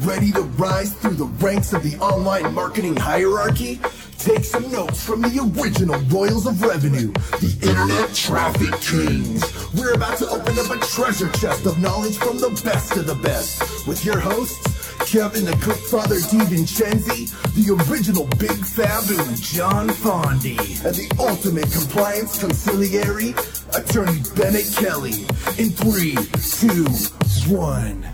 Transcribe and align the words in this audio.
Ready 0.00 0.32
to 0.32 0.42
rise 0.42 0.92
through 0.94 1.14
the 1.14 1.26
ranks 1.44 1.72
of 1.72 1.82
the 1.82 1.96
online 1.98 2.52
marketing 2.52 2.96
hierarchy? 2.96 3.80
Take 4.18 4.44
some 4.44 4.70
notes 4.72 5.04
from 5.04 5.22
the 5.22 5.52
original 5.60 6.00
Royals 6.08 6.46
of 6.46 6.60
Revenue, 6.62 7.12
the 7.40 7.56
Internet 7.62 8.14
Traffic 8.14 8.72
Kings. 8.80 9.42
We're 9.74 9.94
about 9.94 10.18
to 10.18 10.28
open 10.28 10.58
up 10.58 10.70
a 10.70 10.78
treasure 10.86 11.28
chest 11.32 11.66
of 11.66 11.78
knowledge 11.78 12.16
from 12.16 12.38
the 12.38 12.48
best 12.64 12.96
of 12.96 13.06
the 13.06 13.14
best 13.16 13.86
with 13.86 14.04
your 14.04 14.18
hosts, 14.18 14.64
Kevin 15.10 15.44
the 15.44 15.52
Clickfather 15.52 16.20
DiVincenzi, 16.30 17.30
the 17.54 17.74
original 17.90 18.26
Big 18.38 18.58
Fabu, 18.64 19.40
John 19.42 19.88
Bondi, 20.02 20.56
and 20.84 20.94
the 20.94 21.14
ultimate 21.18 21.70
compliance 21.70 22.38
conciliary, 22.38 23.34
Attorney 23.74 24.22
Bennett 24.34 24.72
Kelly. 24.76 25.26
In 25.58 25.70
three, 25.70 26.16
two, 26.58 26.84
one. 27.54 28.13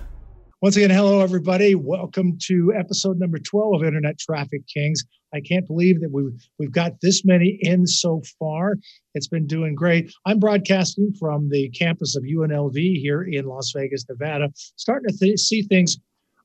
Once 0.62 0.76
again, 0.76 0.90
hello, 0.90 1.20
everybody. 1.20 1.74
Welcome 1.74 2.36
to 2.42 2.70
episode 2.78 3.18
number 3.18 3.38
12 3.38 3.76
of 3.76 3.82
Internet 3.82 4.18
Traffic 4.18 4.60
Kings. 4.66 5.02
I 5.32 5.40
can't 5.40 5.66
believe 5.66 6.02
that 6.02 6.10
we've, 6.12 6.38
we've 6.58 6.70
got 6.70 7.00
this 7.00 7.24
many 7.24 7.58
in 7.62 7.86
so 7.86 8.20
far. 8.38 8.76
It's 9.14 9.26
been 9.26 9.46
doing 9.46 9.74
great. 9.74 10.12
I'm 10.26 10.38
broadcasting 10.38 11.14
from 11.18 11.48
the 11.48 11.70
campus 11.70 12.14
of 12.14 12.24
UNLV 12.24 12.74
here 12.74 13.22
in 13.22 13.46
Las 13.46 13.72
Vegas, 13.74 14.04
Nevada. 14.06 14.50
Starting 14.76 15.08
to 15.08 15.16
th- 15.16 15.38
see 15.38 15.62
things 15.62 15.96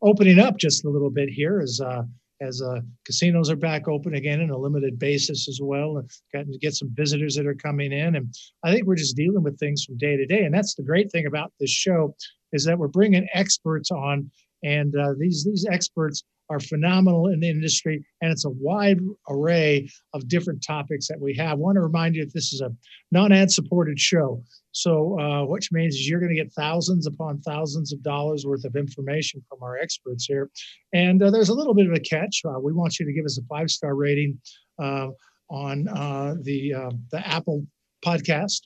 opening 0.02 0.40
up 0.40 0.56
just 0.56 0.86
a 0.86 0.90
little 0.90 1.12
bit 1.12 1.28
here 1.28 1.60
as 1.60 1.82
uh, 1.82 2.04
as 2.42 2.62
uh, 2.62 2.82
casinos 3.06 3.50
are 3.50 3.56
back 3.56 3.88
open 3.88 4.16
again 4.16 4.42
on 4.42 4.50
a 4.50 4.58
limited 4.58 5.00
basis 5.00 5.48
as 5.50 5.60
well. 5.62 5.98
And 5.98 6.10
gotten 6.34 6.52
to 6.52 6.58
get 6.58 6.74
some 6.74 6.90
visitors 6.94 7.36
that 7.36 7.48
are 7.48 7.56
coming 7.56 7.92
in, 7.92 8.16
and 8.16 8.34
I 8.64 8.72
think 8.72 8.86
we're 8.86 8.96
just 8.96 9.18
dealing 9.18 9.44
with 9.44 9.60
things 9.60 9.84
from 9.84 9.98
day 9.98 10.16
to 10.16 10.26
day. 10.26 10.44
And 10.44 10.54
that's 10.54 10.76
the 10.76 10.84
great 10.84 11.12
thing 11.12 11.26
about 11.26 11.52
this 11.60 11.70
show 11.70 12.16
is 12.56 12.64
that 12.66 12.80
we're 12.80 12.88
bringing 12.88 13.28
experts 13.34 13.92
on, 13.92 14.32
and 14.64 14.96
uh, 14.96 15.14
these 15.20 15.44
these 15.44 15.66
experts 15.70 16.24
are 16.50 16.60
phenomenal 16.60 17.28
in 17.28 17.40
the 17.40 17.50
industry, 17.50 18.06
and 18.22 18.32
it's 18.32 18.46
a 18.46 18.50
wide 18.50 19.00
array 19.30 19.90
of 20.14 20.28
different 20.28 20.64
topics 20.66 21.08
that 21.08 21.20
we 21.20 21.34
have. 21.36 21.52
I 21.52 21.56
want 21.56 21.76
to 21.76 21.82
remind 21.82 22.16
you 22.16 22.26
that 22.26 22.34
this 22.34 22.54
is 22.54 22.62
a 22.62 22.72
non-ad 23.12 23.52
supported 23.52 24.00
show, 24.00 24.44
so 24.72 25.20
uh, 25.20 25.46
which 25.46 25.72
means 25.72 26.08
you're 26.08 26.20
going 26.20 26.36
to 26.36 26.42
get 26.42 26.54
thousands 26.54 27.08
upon 27.08 27.42
thousands 27.42 27.92
of 27.94 28.04
dollars 28.04 28.46
worth 28.46 28.64
of 28.66 28.76
information 28.76 29.44
from 29.50 29.64
our 29.64 29.78
experts 29.78 30.26
here. 30.26 30.50
And 30.94 31.22
uh, 31.22 31.32
there's 31.32 31.50
a 31.50 31.54
little 31.54 31.74
bit 31.74 31.88
of 31.88 31.94
a 31.94 32.00
catch. 32.00 32.42
Uh, 32.46 32.60
we 32.60 32.74
want 32.74 33.00
you 33.00 33.06
to 33.06 33.14
give 33.14 33.26
us 33.26 33.40
a 33.40 33.44
five 33.48 33.72
star 33.72 33.96
rating 33.96 34.40
uh, 34.82 35.08
on 35.50 35.88
uh, 35.88 36.36
the 36.42 36.74
uh, 36.74 36.92
the 37.12 37.28
Apple 37.28 37.66
podcast. 38.06 38.62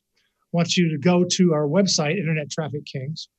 Want 0.52 0.76
you 0.76 0.90
to 0.90 0.98
go 0.98 1.24
to 1.24 1.54
our 1.54 1.68
website, 1.68 2.18
Internet 2.18 2.50
Traffic 2.50 2.86
Kings 2.86 3.30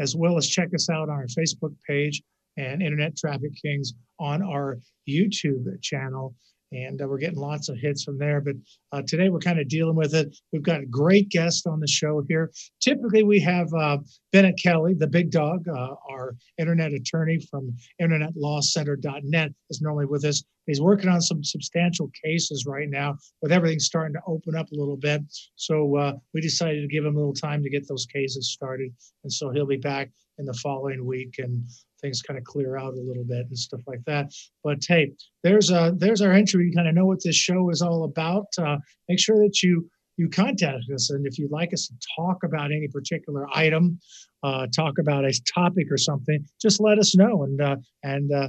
as 0.00 0.16
well 0.16 0.36
as 0.36 0.48
check 0.48 0.74
us 0.74 0.88
out 0.88 1.08
on 1.08 1.16
our 1.16 1.26
Facebook 1.26 1.74
page 1.86 2.22
and 2.56 2.82
Internet 2.82 3.16
Traffic 3.16 3.52
Kings 3.62 3.94
on 4.18 4.42
our 4.42 4.78
YouTube 5.08 5.80
channel. 5.82 6.34
And 6.72 7.02
uh, 7.02 7.08
we're 7.08 7.18
getting 7.18 7.38
lots 7.38 7.68
of 7.68 7.76
hits 7.78 8.04
from 8.04 8.18
there. 8.18 8.40
But 8.40 8.54
uh, 8.92 9.02
today 9.06 9.28
we're 9.28 9.40
kind 9.40 9.58
of 9.58 9.68
dealing 9.68 9.96
with 9.96 10.14
it. 10.14 10.36
We've 10.52 10.62
got 10.62 10.80
a 10.80 10.86
great 10.86 11.28
guest 11.28 11.66
on 11.66 11.80
the 11.80 11.88
show 11.88 12.22
here. 12.28 12.50
Typically, 12.80 13.22
we 13.22 13.40
have 13.40 13.72
uh, 13.74 13.98
Bennett 14.32 14.58
Kelly, 14.62 14.94
the 14.94 15.06
big 15.06 15.30
dog, 15.30 15.66
uh, 15.68 15.94
our 16.08 16.36
internet 16.58 16.92
attorney 16.92 17.40
from 17.50 17.74
internetlawcenter.net, 18.00 19.52
is 19.70 19.80
normally 19.80 20.06
with 20.06 20.24
us. 20.24 20.42
He's 20.66 20.80
working 20.80 21.08
on 21.08 21.20
some 21.20 21.42
substantial 21.42 22.10
cases 22.24 22.64
right 22.66 22.88
now 22.88 23.16
with 23.42 23.50
everything 23.50 23.80
starting 23.80 24.14
to 24.14 24.20
open 24.28 24.54
up 24.54 24.70
a 24.70 24.76
little 24.76 24.96
bit. 24.96 25.22
So 25.56 25.96
uh, 25.96 26.12
we 26.32 26.40
decided 26.40 26.82
to 26.82 26.88
give 26.88 27.04
him 27.04 27.16
a 27.16 27.18
little 27.18 27.34
time 27.34 27.62
to 27.64 27.70
get 27.70 27.88
those 27.88 28.06
cases 28.06 28.52
started. 28.52 28.92
And 29.24 29.32
so 29.32 29.50
he'll 29.50 29.66
be 29.66 29.78
back 29.78 30.10
in 30.38 30.46
the 30.46 30.54
following 30.54 31.04
week 31.04 31.36
and 31.38 31.64
things 32.00 32.22
kind 32.22 32.38
of 32.38 32.44
clear 32.44 32.76
out 32.76 32.94
a 32.94 33.00
little 33.00 33.24
bit 33.24 33.46
and 33.46 33.58
stuff 33.58 33.80
like 33.86 34.02
that. 34.06 34.32
But 34.64 34.78
hey, 34.86 35.12
there's 35.42 35.70
a 35.70 35.94
there's 35.96 36.22
our 36.22 36.32
entry. 36.32 36.66
You 36.66 36.72
kind 36.74 36.88
of 36.88 36.94
know 36.94 37.06
what 37.06 37.22
this 37.24 37.36
show 37.36 37.70
is 37.70 37.82
all 37.82 38.04
about. 38.04 38.46
Uh, 38.58 38.78
make 39.08 39.18
sure 39.18 39.36
that 39.38 39.62
you 39.62 39.88
you 40.16 40.28
contact 40.28 40.84
us, 40.94 41.10
and 41.10 41.26
if 41.26 41.38
you'd 41.38 41.50
like 41.50 41.72
us 41.72 41.86
to 41.86 41.94
talk 42.16 42.38
about 42.44 42.72
any 42.72 42.88
particular 42.88 43.46
item, 43.54 43.98
uh, 44.42 44.66
talk 44.74 44.98
about 44.98 45.24
a 45.24 45.32
topic 45.54 45.86
or 45.90 45.96
something, 45.96 46.44
just 46.60 46.80
let 46.80 46.98
us 46.98 47.16
know. 47.16 47.44
And 47.44 47.60
uh, 47.60 47.76
and 48.02 48.32
uh, 48.32 48.48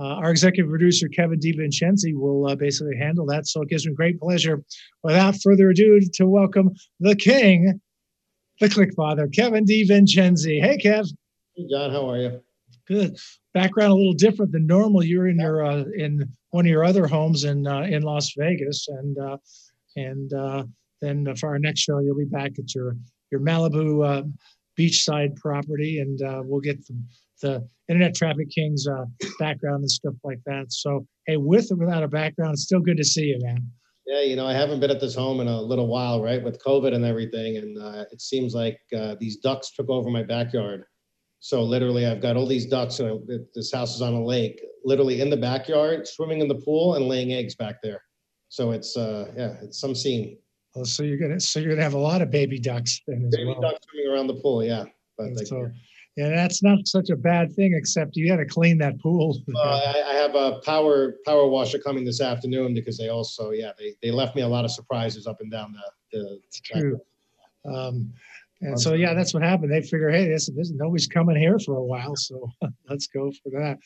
uh, 0.00 0.06
our 0.06 0.30
executive 0.30 0.68
producer 0.70 1.08
Kevin 1.08 1.38
DiVincenzi 1.38 2.14
will 2.14 2.48
uh, 2.48 2.56
basically 2.56 2.96
handle 2.96 3.26
that. 3.26 3.46
So 3.46 3.62
it 3.62 3.68
gives 3.68 3.86
me 3.86 3.94
great 3.94 4.18
pleasure, 4.18 4.62
without 5.02 5.36
further 5.42 5.70
ado, 5.70 6.00
to 6.14 6.26
welcome 6.26 6.70
the 6.98 7.14
king, 7.14 7.80
the 8.60 8.68
Click 8.68 8.90
Father, 8.96 9.28
Kevin 9.28 9.64
DiVincenzi. 9.64 10.60
Hey, 10.60 10.78
Kev. 10.78 11.06
Hey, 11.56 11.66
John. 11.70 11.92
How 11.92 12.10
are 12.10 12.18
you? 12.18 12.43
Good. 12.86 13.18
Background 13.54 13.92
a 13.92 13.94
little 13.94 14.12
different 14.12 14.52
than 14.52 14.66
normal. 14.66 15.02
You're 15.02 15.28
in 15.28 15.38
your 15.38 15.64
uh, 15.64 15.84
in 15.96 16.28
one 16.50 16.66
of 16.66 16.70
your 16.70 16.84
other 16.84 17.06
homes 17.06 17.44
in 17.44 17.66
uh, 17.66 17.82
in 17.82 18.02
Las 18.02 18.32
Vegas, 18.36 18.88
and 18.88 19.18
uh, 19.18 19.36
and 19.96 20.32
uh, 20.34 20.64
then 21.00 21.34
for 21.36 21.48
our 21.48 21.58
next 21.58 21.80
show, 21.80 22.00
you'll 22.00 22.18
be 22.18 22.24
back 22.24 22.52
at 22.58 22.74
your 22.74 22.96
your 23.30 23.40
Malibu 23.40 24.06
uh, 24.06 24.22
beachside 24.78 25.36
property, 25.36 26.00
and 26.00 26.20
uh, 26.22 26.42
we'll 26.44 26.60
get 26.60 26.84
the, 26.86 27.02
the 27.40 27.68
Internet 27.88 28.14
Traffic 28.14 28.50
Kings 28.50 28.86
uh, 28.86 29.04
background 29.38 29.82
and 29.82 29.90
stuff 29.90 30.14
like 30.22 30.40
that. 30.46 30.66
So, 30.72 31.06
hey, 31.26 31.36
with 31.36 31.70
or 31.72 31.76
without 31.76 32.02
a 32.02 32.08
background, 32.08 32.54
it's 32.54 32.64
still 32.64 32.80
good 32.80 32.96
to 32.96 33.04
see 33.04 33.24
you, 33.24 33.38
man. 33.40 33.66
Yeah, 34.06 34.20
you 34.20 34.36
know, 34.36 34.46
I 34.46 34.52
haven't 34.52 34.80
been 34.80 34.90
at 34.90 35.00
this 35.00 35.14
home 35.14 35.40
in 35.40 35.48
a 35.48 35.60
little 35.60 35.86
while, 35.86 36.22
right, 36.22 36.42
with 36.42 36.62
COVID 36.62 36.94
and 36.94 37.04
everything, 37.04 37.56
and 37.56 37.78
uh, 37.80 38.04
it 38.12 38.20
seems 38.20 38.54
like 38.54 38.78
uh, 38.96 39.16
these 39.18 39.38
ducks 39.38 39.72
took 39.72 39.88
over 39.88 40.10
my 40.10 40.22
backyard. 40.22 40.84
So 41.44 41.62
literally, 41.62 42.06
I've 42.06 42.22
got 42.22 42.38
all 42.38 42.46
these 42.46 42.64
ducks. 42.64 43.00
And 43.00 43.20
this 43.54 43.70
house 43.70 43.94
is 43.94 44.00
on 44.00 44.14
a 44.14 44.24
lake, 44.24 44.64
literally 44.82 45.20
in 45.20 45.28
the 45.28 45.36
backyard, 45.36 46.08
swimming 46.08 46.40
in 46.40 46.48
the 46.48 46.54
pool 46.54 46.94
and 46.94 47.06
laying 47.06 47.34
eggs 47.34 47.54
back 47.54 47.82
there. 47.82 48.00
So 48.48 48.70
it's 48.70 48.96
uh, 48.96 49.30
yeah, 49.36 49.56
it's 49.60 49.78
some 49.78 49.94
scene. 49.94 50.38
Oh, 50.74 50.84
so 50.84 51.02
you're 51.02 51.18
gonna 51.18 51.38
so 51.38 51.60
you're 51.60 51.68
gonna 51.68 51.82
have 51.82 51.92
a 51.92 51.98
lot 51.98 52.22
of 52.22 52.30
baby 52.30 52.58
ducks 52.58 52.98
then 53.06 53.26
as 53.26 53.36
Baby 53.36 53.50
well. 53.50 53.60
ducks 53.60 53.80
swimming 53.90 54.10
around 54.10 54.28
the 54.28 54.36
pool, 54.36 54.64
yeah. 54.64 54.84
But 55.18 55.36
so, 55.46 55.70
yeah, 56.16 56.30
that's 56.30 56.62
not 56.62 56.78
such 56.86 57.10
a 57.10 57.16
bad 57.16 57.52
thing, 57.54 57.74
except 57.74 58.16
you 58.16 58.26
got 58.26 58.36
to 58.36 58.46
clean 58.46 58.78
that 58.78 58.98
pool. 58.98 59.38
uh, 59.54 59.60
I, 59.60 60.02
I 60.12 60.14
have 60.14 60.34
a 60.34 60.60
power 60.64 61.16
power 61.26 61.46
washer 61.46 61.78
coming 61.78 62.06
this 62.06 62.22
afternoon 62.22 62.72
because 62.72 62.96
they 62.96 63.10
also 63.10 63.50
yeah 63.50 63.72
they, 63.78 63.92
they 64.02 64.10
left 64.10 64.34
me 64.34 64.40
a 64.40 64.48
lot 64.48 64.64
of 64.64 64.70
surprises 64.70 65.26
up 65.26 65.42
and 65.42 65.52
down 65.52 65.74
the 65.74 66.18
the. 66.18 66.40
It's 66.46 66.60
true. 66.60 66.98
Um, 67.66 68.14
and 68.64 68.80
so, 68.80 68.94
yeah, 68.94 69.14
that's 69.14 69.34
what 69.34 69.42
happened. 69.42 69.70
They 69.70 69.82
figure, 69.82 70.08
hey, 70.08 70.28
this, 70.28 70.48
this 70.56 70.72
nobody's 70.74 71.06
coming 71.06 71.36
here 71.36 71.58
for 71.58 71.76
a 71.76 71.84
while, 71.84 72.16
so 72.16 72.48
let's 72.88 73.06
go 73.06 73.30
for 73.42 73.50
that. 73.50 73.78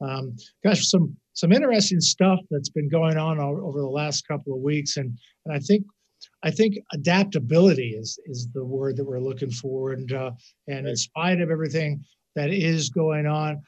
Um, 0.00 0.36
gosh, 0.64 0.88
some 0.88 1.16
some 1.34 1.52
interesting 1.52 2.00
stuff 2.00 2.40
that's 2.50 2.68
been 2.68 2.88
going 2.88 3.16
on 3.16 3.38
over 3.40 3.80
the 3.80 3.88
last 3.88 4.26
couple 4.26 4.52
of 4.52 4.60
weeks, 4.60 4.96
and 4.96 5.16
and 5.46 5.54
I 5.54 5.60
think 5.60 5.84
I 6.42 6.50
think 6.50 6.76
adaptability 6.92 7.90
is 7.90 8.18
is 8.26 8.48
the 8.52 8.64
word 8.64 8.96
that 8.96 9.04
we're 9.04 9.20
looking 9.20 9.50
for, 9.50 9.92
and 9.92 10.12
uh, 10.12 10.32
and 10.66 10.88
in 10.88 10.96
spite 10.96 11.40
of 11.40 11.50
everything 11.50 12.04
that 12.34 12.50
is 12.50 12.90
going 12.90 13.26
on, 13.26 13.62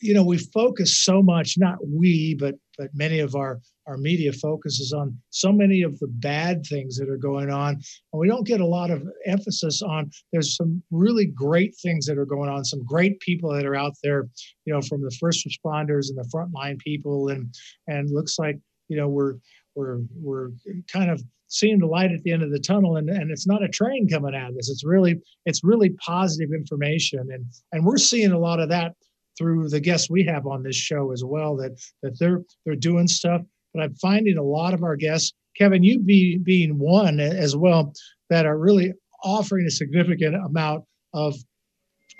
you 0.00 0.14
know, 0.14 0.24
we 0.24 0.38
focus 0.38 0.96
so 0.96 1.22
much, 1.22 1.56
not 1.58 1.78
we, 1.86 2.34
but 2.34 2.54
but 2.78 2.90
many 2.94 3.18
of 3.18 3.34
our 3.34 3.60
our 3.86 3.96
media 3.96 4.32
focuses 4.32 4.92
on 4.92 5.16
so 5.30 5.52
many 5.52 5.82
of 5.82 5.98
the 5.98 6.06
bad 6.06 6.64
things 6.66 6.96
that 6.96 7.08
are 7.08 7.16
going 7.16 7.50
on. 7.50 7.74
And 7.74 8.20
we 8.20 8.28
don't 8.28 8.46
get 8.46 8.60
a 8.60 8.66
lot 8.66 8.90
of 8.90 9.02
emphasis 9.26 9.82
on 9.82 10.10
there's 10.32 10.56
some 10.56 10.82
really 10.90 11.26
great 11.26 11.74
things 11.82 12.06
that 12.06 12.18
are 12.18 12.26
going 12.26 12.48
on 12.48 12.64
some 12.64 12.84
great 12.84 13.20
people 13.20 13.52
that 13.52 13.66
are 13.66 13.76
out 13.76 13.94
there 14.02 14.28
you 14.64 14.72
know 14.72 14.80
from 14.80 15.02
the 15.02 15.14
first 15.20 15.46
responders 15.46 16.08
and 16.08 16.18
the 16.18 16.30
frontline 16.34 16.78
people. 16.78 17.28
And 17.28 17.54
and 17.86 18.10
looks 18.10 18.38
like 18.38 18.58
you 18.88 18.96
know 18.96 19.08
we're 19.08 19.34
we're 19.74 20.00
we're 20.14 20.50
kind 20.90 21.10
of 21.10 21.22
seeing 21.48 21.78
the 21.78 21.86
light 21.86 22.10
at 22.10 22.22
the 22.22 22.32
end 22.32 22.42
of 22.42 22.50
the 22.50 22.58
tunnel. 22.58 22.96
And, 22.96 23.08
and 23.08 23.30
it's 23.30 23.46
not 23.46 23.62
a 23.62 23.68
train 23.68 24.08
coming 24.08 24.34
at 24.34 24.56
us. 24.56 24.70
It's 24.70 24.84
really 24.84 25.20
it's 25.46 25.62
really 25.62 25.90
positive 26.04 26.50
information. 26.52 27.20
And 27.30 27.44
and 27.72 27.84
we're 27.84 27.98
seeing 27.98 28.32
a 28.32 28.38
lot 28.38 28.60
of 28.60 28.68
that 28.70 28.94
through 29.36 29.68
the 29.68 29.80
guests 29.80 30.08
we 30.08 30.24
have 30.24 30.46
on 30.46 30.62
this 30.62 30.76
show 30.76 31.12
as 31.12 31.24
well 31.24 31.56
that 31.56 31.80
that 32.02 32.18
they're 32.18 32.42
they're 32.64 32.76
doing 32.76 33.08
stuff 33.08 33.42
but 33.74 33.82
i'm 33.82 33.94
finding 33.96 34.38
a 34.38 34.42
lot 34.42 34.72
of 34.72 34.82
our 34.82 34.96
guests 34.96 35.32
kevin 35.56 35.82
you 35.82 35.98
be, 36.00 36.38
being 36.38 36.78
one 36.78 37.20
as 37.20 37.56
well 37.56 37.92
that 38.30 38.46
are 38.46 38.58
really 38.58 38.92
offering 39.22 39.66
a 39.66 39.70
significant 39.70 40.34
amount 40.34 40.84
of 41.12 41.34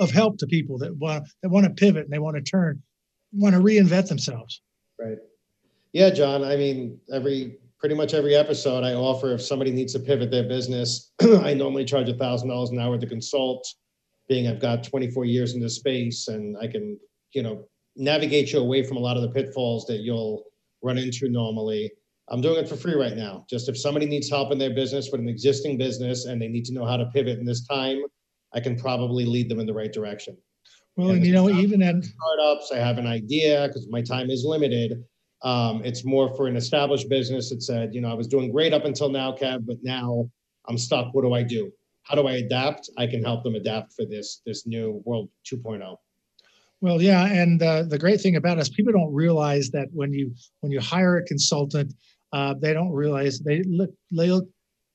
of 0.00 0.10
help 0.10 0.36
to 0.38 0.46
people 0.46 0.76
that 0.76 0.94
want 0.96 1.24
that 1.42 1.48
want 1.48 1.64
to 1.64 1.70
pivot 1.70 2.04
and 2.04 2.12
they 2.12 2.18
want 2.18 2.36
to 2.36 2.42
turn 2.42 2.82
want 3.32 3.54
to 3.54 3.60
reinvent 3.60 4.08
themselves 4.08 4.60
Right. 4.98 5.18
Yeah, 5.92 6.10
John. 6.10 6.44
I 6.44 6.56
mean, 6.56 6.98
every 7.12 7.58
pretty 7.78 7.94
much 7.94 8.14
every 8.14 8.34
episode 8.34 8.84
I 8.84 8.94
offer 8.94 9.32
if 9.34 9.42
somebody 9.42 9.70
needs 9.70 9.92
to 9.92 9.98
pivot 9.98 10.30
their 10.30 10.44
business, 10.44 11.12
I 11.20 11.54
normally 11.54 11.84
charge 11.84 12.08
a 12.08 12.14
thousand 12.14 12.48
dollars 12.48 12.70
an 12.70 12.78
hour 12.78 12.98
to 12.98 13.06
consult, 13.06 13.66
being 14.28 14.48
I've 14.48 14.60
got 14.60 14.84
24 14.84 15.24
years 15.24 15.54
in 15.54 15.60
this 15.60 15.76
space 15.76 16.28
and 16.28 16.56
I 16.60 16.66
can, 16.66 16.98
you 17.32 17.42
know, 17.42 17.64
navigate 17.96 18.52
you 18.52 18.58
away 18.58 18.82
from 18.82 18.96
a 18.96 19.00
lot 19.00 19.16
of 19.16 19.22
the 19.22 19.28
pitfalls 19.28 19.86
that 19.86 20.00
you'll 20.00 20.44
run 20.84 20.98
into 20.98 21.28
normally. 21.28 21.90
I'm 22.28 22.40
doing 22.40 22.56
it 22.62 22.68
for 22.68 22.76
free 22.76 22.94
right 22.94 23.16
now. 23.16 23.44
Just 23.50 23.68
if 23.68 23.78
somebody 23.78 24.06
needs 24.06 24.30
help 24.30 24.52
in 24.52 24.58
their 24.58 24.74
business 24.74 25.10
with 25.10 25.20
an 25.20 25.28
existing 25.28 25.76
business 25.76 26.26
and 26.26 26.40
they 26.40 26.48
need 26.48 26.64
to 26.66 26.72
know 26.72 26.84
how 26.84 26.96
to 26.96 27.06
pivot 27.06 27.38
in 27.38 27.44
this 27.44 27.66
time, 27.66 28.02
I 28.54 28.60
can 28.60 28.76
probably 28.76 29.24
lead 29.24 29.48
them 29.48 29.60
in 29.60 29.66
the 29.66 29.74
right 29.74 29.92
direction. 29.92 30.36
Well, 30.96 31.08
and, 31.08 31.18
and 31.18 31.26
you 31.26 31.32
know, 31.32 31.50
even 31.50 31.82
in 31.82 32.02
startups, 32.02 32.70
I 32.72 32.78
have 32.78 32.98
an 32.98 33.06
idea 33.06 33.66
because 33.66 33.88
my 33.90 34.00
time 34.00 34.30
is 34.30 34.44
limited. 34.44 35.04
Um, 35.42 35.82
it's 35.84 36.04
more 36.04 36.34
for 36.36 36.46
an 36.46 36.56
established 36.56 37.08
business 37.08 37.50
that 37.50 37.62
said, 37.62 37.94
you 37.94 38.00
know, 38.00 38.10
I 38.10 38.14
was 38.14 38.28
doing 38.28 38.50
great 38.50 38.72
up 38.72 38.84
until 38.84 39.10
now, 39.10 39.32
Kev, 39.32 39.66
but 39.66 39.76
now 39.82 40.30
I'm 40.68 40.78
stuck. 40.78 41.12
What 41.12 41.22
do 41.22 41.34
I 41.34 41.42
do? 41.42 41.70
How 42.04 42.14
do 42.14 42.26
I 42.26 42.34
adapt? 42.34 42.88
I 42.96 43.06
can 43.06 43.22
help 43.22 43.42
them 43.42 43.54
adapt 43.54 43.92
for 43.92 44.04
this 44.06 44.40
this 44.46 44.66
new 44.66 45.02
world 45.04 45.28
2.0. 45.50 45.96
Well, 46.80 47.00
yeah, 47.00 47.26
and 47.26 47.62
uh, 47.62 47.84
the 47.84 47.98
great 47.98 48.20
thing 48.20 48.36
about 48.36 48.58
us, 48.58 48.68
people 48.68 48.92
don't 48.92 49.14
realize 49.14 49.70
that 49.70 49.88
when 49.92 50.12
you 50.12 50.34
when 50.60 50.70
you 50.70 50.80
hire 50.80 51.16
a 51.16 51.24
consultant, 51.24 51.94
uh, 52.32 52.54
they 52.60 52.72
don't 52.72 52.92
realize 52.92 53.40
they 53.40 53.62
look 53.62 53.90
they 54.10 54.30
look 54.30 54.46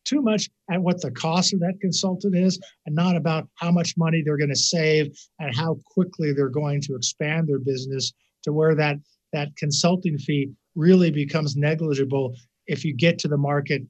too 0.05 0.21
much 0.21 0.49
at 0.71 0.81
what 0.81 1.01
the 1.01 1.11
cost 1.11 1.53
of 1.53 1.59
that 1.59 1.79
consultant 1.81 2.35
is, 2.35 2.59
and 2.85 2.95
not 2.95 3.15
about 3.15 3.47
how 3.55 3.71
much 3.71 3.95
money 3.97 4.21
they're 4.23 4.37
going 4.37 4.49
to 4.49 4.55
save 4.55 5.07
and 5.39 5.55
how 5.55 5.77
quickly 5.85 6.33
they're 6.33 6.49
going 6.49 6.81
to 6.81 6.95
expand 6.95 7.47
their 7.47 7.59
business 7.59 8.13
to 8.43 8.53
where 8.53 8.75
that 8.75 8.97
that 9.33 9.49
consulting 9.57 10.17
fee 10.17 10.49
really 10.75 11.11
becomes 11.11 11.55
negligible 11.55 12.33
if 12.67 12.85
you 12.85 12.93
get 12.93 13.17
to 13.19 13.27
the 13.27 13.37
market 13.37 13.81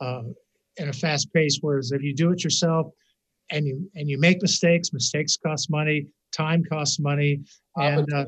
uh, 0.00 0.22
in 0.76 0.88
a 0.88 0.92
fast 0.92 1.32
pace. 1.32 1.58
Whereas 1.60 1.92
if 1.92 2.02
you 2.02 2.14
do 2.14 2.30
it 2.30 2.44
yourself 2.44 2.86
and 3.50 3.66
you 3.66 3.90
and 3.94 4.08
you 4.08 4.18
make 4.18 4.42
mistakes, 4.42 4.92
mistakes 4.92 5.36
cost 5.36 5.70
money, 5.70 6.06
time 6.32 6.64
costs 6.64 6.98
money, 6.98 7.40
and 7.76 8.12
uh, 8.12 8.26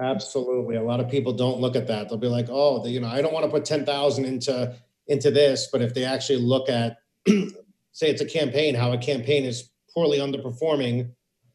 absolutely, 0.00 0.76
a 0.76 0.82
lot 0.82 1.00
of 1.00 1.10
people 1.10 1.32
don't 1.32 1.60
look 1.60 1.76
at 1.76 1.86
that. 1.86 2.08
They'll 2.08 2.18
be 2.18 2.28
like, 2.28 2.48
"Oh, 2.50 2.82
the, 2.82 2.90
you 2.90 3.00
know, 3.00 3.08
I 3.08 3.22
don't 3.22 3.32
want 3.32 3.44
to 3.44 3.50
put 3.50 3.64
ten 3.64 3.84
thousand 3.84 4.24
into 4.24 4.74
into 5.06 5.30
this," 5.30 5.68
but 5.70 5.82
if 5.82 5.94
they 5.94 6.04
actually 6.04 6.38
look 6.38 6.68
at, 6.68 6.98
say, 7.92 8.10
it's 8.10 8.22
a 8.22 8.26
campaign, 8.26 8.74
how 8.74 8.92
a 8.92 8.98
campaign 8.98 9.44
is 9.44 9.70
poorly 9.94 10.18
underperforming, 10.18 11.10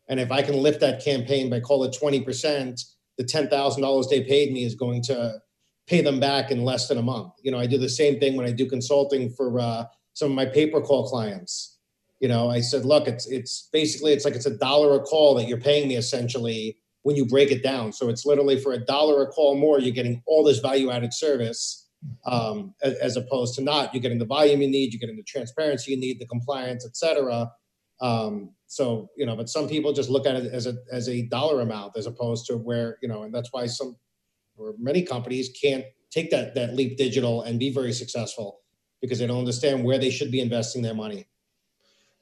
and 0.09 0.19
if 0.19 0.31
I 0.31 0.41
can 0.41 0.55
lift 0.55 0.79
that 0.81 1.03
campaign 1.03 1.49
by 1.49 1.59
call 1.59 1.83
it 1.83 1.95
twenty 1.97 2.21
percent, 2.21 2.81
the 3.17 3.23
ten 3.23 3.47
thousand 3.49 3.83
dollars 3.83 4.07
they 4.07 4.23
paid 4.23 4.51
me 4.51 4.63
is 4.63 4.75
going 4.75 5.01
to 5.03 5.39
pay 5.87 6.01
them 6.01 6.19
back 6.19 6.51
in 6.51 6.63
less 6.63 6.87
than 6.87 6.97
a 6.97 7.01
month. 7.01 7.33
You 7.43 7.51
know, 7.51 7.59
I 7.59 7.65
do 7.65 7.77
the 7.77 7.89
same 7.89 8.19
thing 8.19 8.37
when 8.37 8.45
I 8.45 8.51
do 8.51 8.65
consulting 8.65 9.29
for 9.29 9.59
uh, 9.59 9.85
some 10.13 10.31
of 10.31 10.35
my 10.35 10.45
pay-per-call 10.45 11.09
clients. 11.09 11.79
You 12.21 12.27
know, 12.27 12.51
I 12.51 12.61
said, 12.61 12.85
look, 12.85 13.07
it's 13.07 13.27
it's 13.27 13.67
basically 13.73 14.13
it's 14.13 14.25
like 14.25 14.35
it's 14.35 14.45
a 14.45 14.55
dollar 14.55 14.95
a 14.95 14.99
call 14.99 15.33
that 15.35 15.47
you're 15.47 15.59
paying 15.59 15.87
me 15.87 15.95
essentially 15.95 16.77
when 17.01 17.15
you 17.15 17.25
break 17.25 17.51
it 17.51 17.63
down. 17.63 17.91
So 17.91 18.09
it's 18.09 18.27
literally 18.27 18.59
for 18.59 18.73
a 18.73 18.77
dollar 18.77 19.23
a 19.23 19.27
call 19.27 19.57
more, 19.57 19.79
you're 19.79 19.93
getting 19.93 20.21
all 20.27 20.43
this 20.43 20.59
value 20.59 20.91
added 20.91 21.15
service 21.15 21.89
um, 22.25 22.75
as, 22.83 22.93
as, 22.95 23.17
opposed 23.17 23.55
to 23.55 23.63
not. 23.63 23.91
You're 23.91 24.01
getting 24.01 24.19
the 24.19 24.25
volume 24.25 24.61
you 24.61 24.67
need, 24.67 24.93
you're 24.93 24.99
getting 24.99 25.15
the 25.15 25.23
transparency 25.23 25.91
you 25.91 25.97
need, 25.97 26.19
the 26.19 26.27
compliance, 26.27 26.85
etc. 26.85 27.51
Um, 28.01 28.51
so 28.67 29.09
you 29.17 29.25
know, 29.25 29.35
but 29.35 29.49
some 29.49 29.67
people 29.67 29.91
just 29.91 30.11
look 30.11 30.27
at 30.27 30.35
it 30.35 30.53
as 30.53 30.67
a 30.67 30.75
as 30.91 31.09
a 31.09 31.23
dollar 31.23 31.61
amount 31.61 31.97
as 31.97 32.05
opposed 32.05 32.45
to 32.47 32.57
where 32.57 32.97
you 33.01 33.09
know, 33.09 33.23
and 33.23 33.33
that's 33.33 33.49
why 33.51 33.65
some 33.65 33.97
or 34.57 34.75
many 34.77 35.01
companies 35.01 35.49
can't 35.59 35.85
take 36.11 36.29
that 36.29 36.53
that 36.53 36.75
leap 36.75 36.97
digital 36.97 37.41
and 37.41 37.59
be 37.59 37.71
very 37.71 37.93
successful 37.93 38.61
because 39.01 39.17
they 39.17 39.25
don't 39.25 39.39
understand 39.39 39.83
where 39.83 39.97
they 39.97 40.11
should 40.11 40.31
be 40.31 40.39
investing 40.39 40.83
their 40.83 40.93
money. 40.93 41.27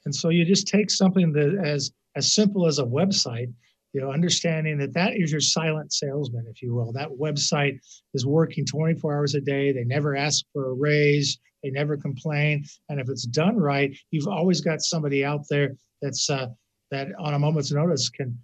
And 0.06 0.16
so 0.16 0.30
you 0.30 0.46
just 0.46 0.68
take 0.68 0.90
something 0.90 1.34
that 1.34 1.60
as 1.63 1.92
as 2.16 2.34
simple 2.34 2.68
as 2.68 2.80
a 2.80 2.84
website, 2.84 3.51
you 3.94 4.01
know, 4.01 4.12
understanding 4.12 4.78
that 4.80 4.94
that 4.94 5.13
is 5.16 5.31
your 5.31 5.42
silent 5.42 5.94
salesman, 5.94 6.46
if 6.48 6.62
you 6.62 6.74
will. 6.74 6.92
That 6.94 7.10
website 7.10 7.80
is 8.13 8.25
working 8.25 8.66
24 8.66 9.16
hours 9.16 9.36
a 9.36 9.42
day. 9.42 9.72
They 9.72 9.84
never 9.84 10.16
ask 10.16 10.44
for 10.54 10.69
a 10.69 10.74
raise. 10.74 11.38
They 11.63 11.72
never 11.72 11.98
complain. 11.98 12.66
And 12.90 13.00
if 13.00 13.10
it's 13.10 13.25
done 13.25 13.57
right, 13.57 13.96
you've 14.12 14.28
always 14.28 14.62
got 14.62 14.81
somebody 14.81 15.25
out 15.25 15.46
there 15.50 15.75
that's 16.02 16.30
uh, 16.30 16.48
that 16.92 17.10
on 17.19 17.34
a 17.34 17.40
moment's 17.40 17.72
notice 17.72 18.10
can 18.10 18.38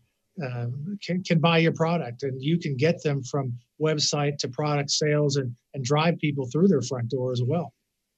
uh, 0.44 0.68
can 1.06 1.24
can 1.24 1.40
buy 1.40 1.60
your 1.60 1.72
product, 1.72 2.24
and 2.24 2.42
you 2.42 2.60
can 2.60 2.76
get 2.76 3.02
them 3.04 3.24
from 3.24 3.58
website 3.82 4.38
to 4.40 4.50
product 4.50 4.92
sales 4.92 5.38
and 5.38 5.56
and 5.74 5.84
drive 5.84 6.18
people 6.20 6.48
through 6.52 6.68
their 6.68 6.82
front 6.82 7.10
door 7.10 7.32
as 7.32 7.42
well 7.42 7.74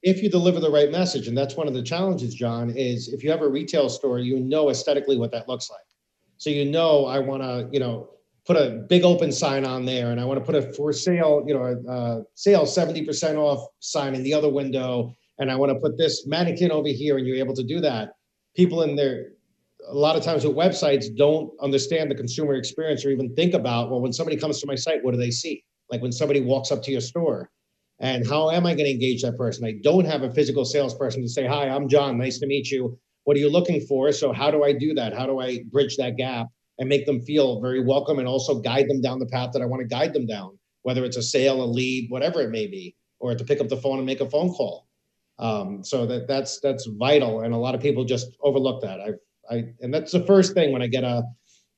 if 0.07 0.23
you 0.23 0.29
deliver 0.29 0.61
the 0.61 0.71
right 0.71 0.89
message 0.89 1.27
and 1.27 1.37
that's 1.37 1.57
one 1.57 1.67
of 1.67 1.73
the 1.73 1.83
challenges 1.83 2.33
john 2.33 2.69
is 2.69 3.09
if 3.09 3.23
you 3.23 3.29
have 3.29 3.41
a 3.41 3.47
retail 3.47 3.89
store 3.89 4.19
you 4.19 4.39
know 4.39 4.69
aesthetically 4.69 5.17
what 5.17 5.31
that 5.31 5.49
looks 5.49 5.69
like. 5.69 5.81
So 6.37 6.49
you 6.49 6.65
know 6.65 7.05
i 7.05 7.19
want 7.19 7.43
to 7.43 7.67
you 7.73 7.79
know 7.81 8.09
put 8.45 8.55
a 8.55 8.85
big 8.87 9.03
open 9.03 9.33
sign 9.33 9.65
on 9.65 9.83
there 9.83 10.11
and 10.11 10.21
i 10.21 10.25
want 10.25 10.39
to 10.39 10.45
put 10.45 10.55
a 10.55 10.71
for 10.73 10.93
sale 10.93 11.43
you 11.45 11.53
know 11.53 11.63
a, 11.63 12.21
sale 12.35 12.63
70% 12.63 13.35
off 13.35 13.67
sign 13.79 14.15
in 14.15 14.23
the 14.23 14.33
other 14.33 14.49
window 14.49 15.13
and 15.39 15.51
i 15.51 15.55
want 15.55 15.73
to 15.73 15.79
put 15.79 15.97
this 15.97 16.25
mannequin 16.25 16.71
over 16.71 16.87
here 16.87 17.17
and 17.17 17.27
you're 17.27 17.43
able 17.45 17.55
to 17.55 17.63
do 17.63 17.81
that. 17.81 18.13
People 18.55 18.83
in 18.83 18.95
there 18.95 19.33
a 19.89 19.93
lot 19.93 20.15
of 20.15 20.23
times 20.23 20.45
with 20.45 20.55
websites 20.55 21.05
don't 21.15 21.51
understand 21.61 22.09
the 22.09 22.15
consumer 22.15 22.55
experience 22.55 23.05
or 23.05 23.09
even 23.09 23.35
think 23.35 23.53
about 23.53 23.91
well 23.91 24.01
when 24.01 24.13
somebody 24.13 24.37
comes 24.37 24.61
to 24.61 24.67
my 24.67 24.75
site 24.75 25.03
what 25.03 25.11
do 25.11 25.17
they 25.17 25.31
see? 25.31 25.65
Like 25.91 26.01
when 26.01 26.13
somebody 26.13 26.39
walks 26.39 26.71
up 26.71 26.81
to 26.83 26.91
your 26.91 27.01
store 27.01 27.49
and 27.99 28.27
how 28.27 28.51
am 28.51 28.65
I 28.65 28.73
going 28.73 28.85
to 28.85 28.91
engage 28.91 29.23
that 29.23 29.37
person? 29.37 29.65
I 29.65 29.75
don't 29.81 30.05
have 30.05 30.23
a 30.23 30.31
physical 30.31 30.65
salesperson 30.65 31.21
to 31.23 31.29
say, 31.29 31.47
Hi, 31.47 31.69
I'm 31.69 31.89
John. 31.89 32.17
Nice 32.17 32.39
to 32.39 32.47
meet 32.47 32.69
you. 32.69 32.97
What 33.23 33.35
are 33.35 33.39
you 33.39 33.49
looking 33.49 33.81
for? 33.81 34.11
So, 34.11 34.31
how 34.31 34.51
do 34.51 34.63
I 34.63 34.71
do 34.71 34.93
that? 34.93 35.13
How 35.13 35.25
do 35.25 35.39
I 35.39 35.63
bridge 35.71 35.97
that 35.97 36.15
gap 36.15 36.47
and 36.79 36.87
make 36.87 37.05
them 37.05 37.21
feel 37.21 37.59
very 37.59 37.83
welcome 37.83 38.19
and 38.19 38.27
also 38.27 38.59
guide 38.59 38.87
them 38.87 39.01
down 39.01 39.19
the 39.19 39.25
path 39.25 39.51
that 39.53 39.61
I 39.61 39.65
want 39.65 39.81
to 39.81 39.87
guide 39.87 40.13
them 40.13 40.27
down, 40.27 40.57
whether 40.83 41.03
it's 41.03 41.17
a 41.17 41.23
sale, 41.23 41.63
a 41.63 41.65
lead, 41.65 42.09
whatever 42.09 42.41
it 42.41 42.51
may 42.51 42.67
be, 42.67 42.95
or 43.19 43.35
to 43.35 43.43
pick 43.43 43.59
up 43.59 43.67
the 43.67 43.77
phone 43.77 43.97
and 43.97 44.05
make 44.05 44.21
a 44.21 44.29
phone 44.29 44.49
call. 44.49 44.87
Um, 45.39 45.83
so 45.83 46.05
that 46.05 46.27
that's 46.27 46.59
that's 46.59 46.85
vital, 46.85 47.41
and 47.41 47.53
a 47.53 47.57
lot 47.57 47.75
of 47.75 47.81
people 47.81 48.05
just 48.05 48.27
overlook 48.41 48.81
that. 48.83 48.99
I 49.01 49.11
I 49.53 49.73
and 49.81 49.93
that's 49.93 50.11
the 50.11 50.25
first 50.25 50.53
thing 50.53 50.71
when 50.71 50.81
I 50.81 50.87
get 50.87 51.03
a 51.03 51.23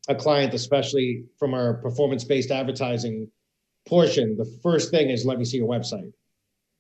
a 0.10 0.16
client, 0.16 0.54
especially 0.54 1.24
from 1.38 1.54
our 1.54 1.76
performance 1.76 2.24
based 2.24 2.52
advertising 2.52 3.30
portion, 3.90 4.38
the 4.38 4.46
first 4.64 4.92
thing 4.92 5.10
is 5.10 5.26
let 5.26 5.40
me 5.40 5.46
see 5.46 5.58
your 5.58 5.68
website. 5.68 6.14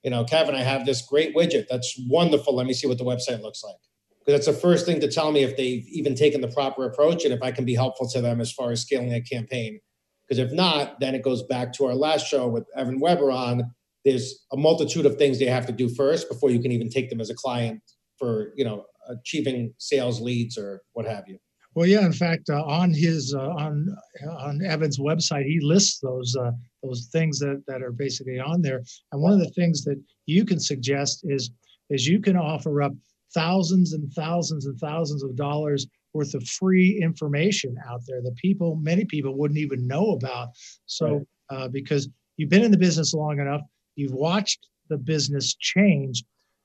You 0.04 0.12
know, 0.12 0.24
Kevin, 0.24 0.56
I 0.56 0.62
have 0.62 0.86
this 0.86 1.02
great 1.02 1.36
widget. 1.36 1.66
That's 1.70 2.00
wonderful. 2.08 2.56
Let 2.56 2.68
me 2.68 2.74
see 2.74 2.88
what 2.88 2.98
the 2.98 3.04
website 3.04 3.42
looks 3.42 3.64
like. 3.64 3.76
Because 4.20 4.46
that's 4.46 4.56
the 4.56 4.62
first 4.62 4.86
thing 4.86 5.02
to 5.02 5.12
tell 5.12 5.32
me 5.32 5.44
if 5.44 5.58
they've 5.58 5.86
even 5.90 6.16
taken 6.16 6.40
the 6.40 6.48
proper 6.48 6.86
approach 6.86 7.26
and 7.26 7.34
if 7.34 7.42
I 7.42 7.52
can 7.52 7.66
be 7.66 7.76
helpful 7.76 8.08
to 8.10 8.22
them 8.22 8.40
as 8.40 8.52
far 8.52 8.72
as 8.72 8.82
scaling 8.82 9.14
a 9.14 9.22
campaign. 9.22 9.80
Because 10.28 10.40
if 10.40 10.54
not, 10.54 11.00
then 11.00 11.16
it 11.16 11.24
goes 11.24 11.44
back 11.44 11.74
to 11.74 11.86
our 11.86 11.96
last 11.96 12.28
show 12.28 12.48
with 12.48 12.66
Evan 12.76 13.00
Weber 13.00 13.32
on 13.32 13.74
there's 14.06 14.46
a 14.54 14.58
multitude 14.58 15.06
of 15.06 15.18
things 15.18 15.40
they 15.40 15.46
have 15.46 15.66
to 15.66 15.74
do 15.74 15.90
first 15.90 16.30
before 16.30 16.52
you 16.52 16.62
can 16.62 16.72
even 16.72 16.90
take 16.90 17.10
them 17.10 17.20
as 17.20 17.30
a 17.30 17.36
client 17.36 17.82
for, 18.18 18.54
you 18.56 18.64
know, 18.64 18.86
achieving 19.10 19.74
sales 19.78 20.22
leads 20.22 20.58
or 20.58 20.82
what 20.94 21.06
have 21.06 21.28
you. 21.28 21.38
Well, 21.76 21.88
yeah. 21.88 22.06
In 22.06 22.14
fact, 22.14 22.50
uh, 22.50 22.64
on 22.64 22.94
his 22.94 23.34
uh, 23.36 23.50
on 23.50 23.96
on 24.42 24.64
Evan's 24.66 25.00
website, 25.00 25.46
he 25.46 25.60
lists 25.62 26.00
those 26.00 26.36
uh, 26.36 26.52
those 26.84 27.10
things 27.12 27.40
that 27.40 27.64
that 27.68 27.82
are 27.82 27.92
basically 27.92 28.40
on 28.40 28.62
there. 28.62 28.82
And 29.12 29.22
one 29.22 29.34
of 29.34 29.40
the 29.40 29.52
things 29.52 29.84
that 29.84 30.02
you 30.26 30.46
can 30.46 30.60
suggest 30.60 31.24
is 31.28 31.52
is 31.90 32.08
you 32.08 32.20
can 32.20 32.38
offer 32.38 32.82
up 32.82 32.94
thousands 33.34 33.94
and 33.94 34.12
thousands 34.14 34.66
and 34.66 34.78
thousands 34.80 35.24
of 35.24 35.36
dollars 35.36 35.88
worth 36.14 36.34
of 36.34 36.44
free 36.48 37.00
information 37.02 37.76
out 37.88 38.02
there 38.08 38.22
that 38.22 38.36
people, 38.36 38.76
many 38.76 39.06
people, 39.06 39.38
wouldn't 39.38 39.60
even 39.60 39.88
know 39.88 40.12
about. 40.12 40.50
So, 40.86 41.26
uh, 41.50 41.68
because 41.68 42.10
you've 42.38 42.50
been 42.50 42.64
in 42.64 42.72
the 42.72 42.78
business 42.78 43.14
long 43.14 43.40
enough, 43.40 43.62
you've 43.96 44.14
watched 44.14 44.68
the 44.90 44.98
business 44.98 45.56
change, 45.56 46.24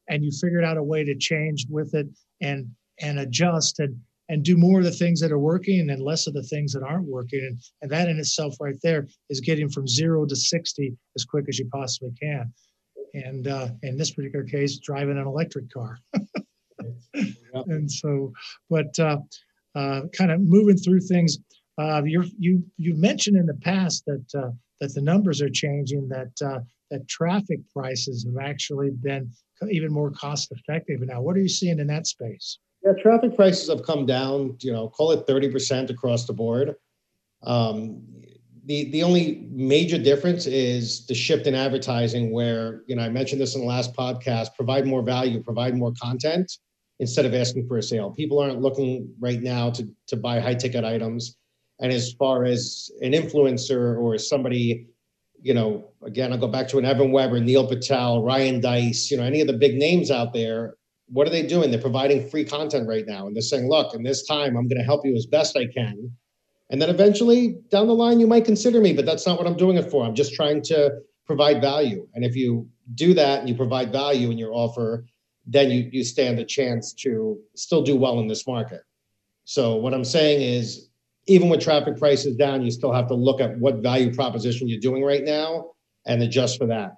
and 0.09 0.25
you 0.25 0.30
figured 0.30 0.64
out 0.64 0.76
a 0.76 0.83
way 0.83 1.04
to 1.04 1.14
change 1.14 1.66
with 1.68 1.94
it 1.94 2.06
and 2.40 2.71
and 3.00 3.18
adjust 3.18 3.80
and 3.80 3.97
and 4.28 4.42
do 4.42 4.56
more 4.56 4.78
of 4.78 4.84
the 4.84 4.90
things 4.90 5.20
that 5.20 5.32
are 5.32 5.38
working 5.38 5.90
and 5.90 6.02
less 6.02 6.26
of 6.26 6.34
the 6.34 6.42
things 6.42 6.72
that 6.72 6.82
aren't 6.82 7.06
working. 7.06 7.40
And, 7.40 7.60
and 7.82 7.90
that 7.90 8.08
in 8.08 8.18
itself, 8.18 8.56
right 8.60 8.78
there, 8.82 9.06
is 9.28 9.40
getting 9.40 9.68
from 9.68 9.86
zero 9.86 10.24
to 10.26 10.36
60 10.36 10.96
as 11.16 11.24
quick 11.24 11.46
as 11.48 11.58
you 11.58 11.68
possibly 11.72 12.12
can. 12.20 12.52
And 13.14 13.46
uh, 13.46 13.68
in 13.82 13.96
this 13.96 14.12
particular 14.12 14.44
case, 14.44 14.78
driving 14.78 15.18
an 15.18 15.26
electric 15.26 15.70
car. 15.70 15.98
And 17.66 17.90
so, 17.90 18.32
but 18.68 18.98
uh, 18.98 19.18
uh, 19.74 20.02
kind 20.12 20.30
of 20.30 20.40
moving 20.40 20.76
through 20.76 21.00
things, 21.00 21.38
uh, 21.78 22.02
you 22.04 22.24
you 22.38 22.64
you 22.78 22.94
mentioned 22.94 23.36
in 23.36 23.46
the 23.46 23.54
past 23.54 24.04
that 24.06 24.24
uh, 24.36 24.50
that 24.80 24.94
the 24.94 25.00
numbers 25.00 25.40
are 25.40 25.50
changing, 25.50 26.08
that 26.08 26.32
uh, 26.44 26.60
that 26.90 27.08
traffic 27.08 27.60
prices 27.72 28.24
have 28.24 28.44
actually 28.44 28.90
been 28.90 29.30
even 29.70 29.92
more 29.92 30.10
cost 30.10 30.52
effective. 30.52 31.00
Now, 31.00 31.20
what 31.20 31.36
are 31.36 31.40
you 31.40 31.48
seeing 31.48 31.78
in 31.78 31.86
that 31.88 32.06
space? 32.06 32.58
Yeah, 32.84 32.92
traffic 33.00 33.34
prices 33.34 33.68
have 33.70 33.82
come 33.82 34.04
down, 34.04 34.58
you 34.60 34.72
know, 34.72 34.88
call 34.88 35.12
it 35.12 35.26
30% 35.26 35.88
across 35.88 36.26
the 36.26 36.34
board. 36.34 36.74
Um, 37.42 38.02
the, 38.66 38.90
the 38.90 39.02
only 39.02 39.48
major 39.50 39.98
difference 39.98 40.46
is 40.46 41.06
the 41.06 41.14
shift 41.14 41.46
in 41.46 41.54
advertising 41.54 42.30
where, 42.30 42.82
you 42.86 42.96
know, 42.96 43.02
I 43.02 43.08
mentioned 43.08 43.40
this 43.40 43.54
in 43.54 43.62
the 43.62 43.66
last 43.66 43.94
podcast, 43.94 44.54
provide 44.54 44.86
more 44.86 45.02
value, 45.02 45.42
provide 45.42 45.76
more 45.76 45.92
content 46.00 46.58
instead 47.00 47.24
of 47.24 47.34
asking 47.34 47.66
for 47.66 47.78
a 47.78 47.82
sale. 47.82 48.10
People 48.10 48.38
aren't 48.38 48.60
looking 48.60 49.12
right 49.18 49.42
now 49.42 49.70
to, 49.70 49.88
to 50.08 50.16
buy 50.16 50.40
high 50.40 50.54
ticket 50.54 50.84
items. 50.84 51.36
And 51.80 51.92
as 51.92 52.12
far 52.12 52.44
as 52.44 52.90
an 53.00 53.12
influencer 53.12 53.98
or 53.98 54.16
somebody, 54.18 54.88
you 55.42 55.54
know, 55.54 55.90
again, 56.02 56.32
I'll 56.32 56.38
go 56.38 56.48
back 56.48 56.68
to 56.68 56.78
an 56.78 56.84
Evan 56.84 57.12
Weber, 57.12 57.40
Neil 57.40 57.66
Patel, 57.66 58.22
Ryan 58.22 58.60
Deiss, 58.60 59.10
you 59.10 59.16
know, 59.16 59.24
any 59.24 59.40
of 59.40 59.46
the 59.46 59.54
big 59.54 59.76
names 59.76 60.10
out 60.10 60.32
there, 60.32 60.76
what 61.08 61.26
are 61.26 61.30
they 61.30 61.46
doing? 61.46 61.70
They're 61.70 61.80
providing 61.80 62.28
free 62.28 62.44
content 62.44 62.88
right 62.88 63.06
now. 63.06 63.26
And 63.26 63.37
they're 63.37 63.42
saying, 63.42 63.68
look, 63.68 63.94
in 63.94 64.02
this 64.02 64.26
time, 64.26 64.56
I'm 64.56 64.68
going 64.68 64.78
to 64.78 64.84
help 64.84 65.04
you 65.04 65.14
as 65.14 65.26
best 65.26 65.56
I 65.56 65.66
can. 65.66 66.11
And 66.70 66.80
then 66.80 66.88
eventually 66.88 67.58
down 67.70 67.87
the 67.87 67.94
line, 67.94 68.20
you 68.20 68.26
might 68.26 68.44
consider 68.44 68.80
me, 68.80 68.92
but 68.92 69.04
that's 69.04 69.26
not 69.26 69.38
what 69.38 69.46
I'm 69.46 69.56
doing 69.56 69.76
it 69.76 69.90
for. 69.90 70.04
I'm 70.04 70.14
just 70.14 70.34
trying 70.34 70.62
to 70.62 70.90
provide 71.26 71.61
value. 71.61 72.08
And 72.14 72.25
if 72.25 72.34
you 72.34 72.68
do 72.94 73.14
that 73.14 73.40
and 73.40 73.49
you 73.49 73.54
provide 73.54 73.92
value 73.92 74.30
in 74.30 74.38
your 74.38 74.52
offer, 74.52 75.04
then 75.46 75.70
you, 75.70 75.88
you 75.92 76.04
stand 76.04 76.38
a 76.38 76.44
chance 76.44 76.92
to 76.94 77.38
still 77.54 77.82
do 77.82 77.96
well 77.96 78.18
in 78.20 78.28
this 78.28 78.46
market. 78.46 78.80
So 79.44 79.76
what 79.76 79.92
I'm 79.92 80.04
saying 80.04 80.40
is, 80.40 80.88
even 81.26 81.49
with 81.49 81.61
traffic 81.61 81.99
prices 81.99 82.37
down, 82.37 82.62
you 82.62 82.70
still 82.70 82.92
have 82.92 83.08
to 83.08 83.14
look 83.14 83.40
at 83.40 83.58
what 83.58 83.76
value 83.76 84.12
proposition 84.14 84.68
you're 84.68 84.80
doing 84.80 85.02
right 85.02 85.25
now 85.25 85.70
and 86.06 86.23
adjust 86.23 86.58
for 86.58 86.66
that. 86.66 86.96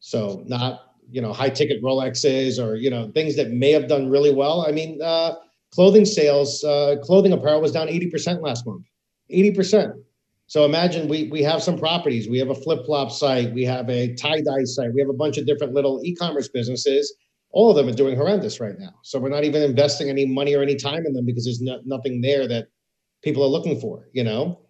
So 0.00 0.42
not 0.46 0.93
you 1.10 1.20
know 1.20 1.32
high 1.32 1.50
ticket 1.50 1.82
Rolexes 1.82 2.62
or 2.64 2.76
you 2.76 2.90
know 2.90 3.10
things 3.12 3.36
that 3.36 3.50
may 3.50 3.72
have 3.72 3.88
done 3.88 4.10
really 4.10 4.32
well. 4.32 4.66
I 4.66 4.72
mean, 4.72 5.00
uh, 5.02 5.34
clothing 5.72 6.04
sales, 6.04 6.62
uh, 6.64 6.96
clothing 7.02 7.32
apparel 7.32 7.60
was 7.60 7.72
down 7.72 7.88
80% 7.88 8.42
last 8.42 8.66
month. 8.66 8.86
80%. 9.32 9.94
So 10.46 10.64
imagine 10.64 11.08
we 11.08 11.28
we 11.28 11.42
have 11.42 11.62
some 11.62 11.78
properties. 11.78 12.28
We 12.28 12.38
have 12.38 12.50
a 12.50 12.54
flip 12.54 12.84
flop 12.84 13.10
site. 13.10 13.52
We 13.52 13.64
have 13.64 13.88
a 13.88 14.14
tie 14.14 14.42
dye 14.42 14.64
site. 14.64 14.92
We 14.92 15.00
have 15.00 15.08
a 15.08 15.14
bunch 15.14 15.38
of 15.38 15.46
different 15.46 15.72
little 15.72 16.00
e-commerce 16.04 16.48
businesses. 16.48 17.14
All 17.50 17.70
of 17.70 17.76
them 17.76 17.88
are 17.88 17.96
doing 17.96 18.16
horrendous 18.16 18.60
right 18.60 18.78
now. 18.78 18.94
So 19.02 19.18
we're 19.18 19.30
not 19.30 19.44
even 19.44 19.62
investing 19.62 20.10
any 20.10 20.26
money 20.26 20.54
or 20.54 20.62
any 20.62 20.76
time 20.76 21.06
in 21.06 21.14
them 21.14 21.24
because 21.24 21.44
there's 21.44 21.62
no, 21.62 21.80
nothing 21.84 22.20
there 22.20 22.46
that 22.48 22.66
people 23.22 23.42
are 23.42 23.48
looking 23.48 23.80
for. 23.80 24.08
You 24.12 24.24
know, 24.24 24.60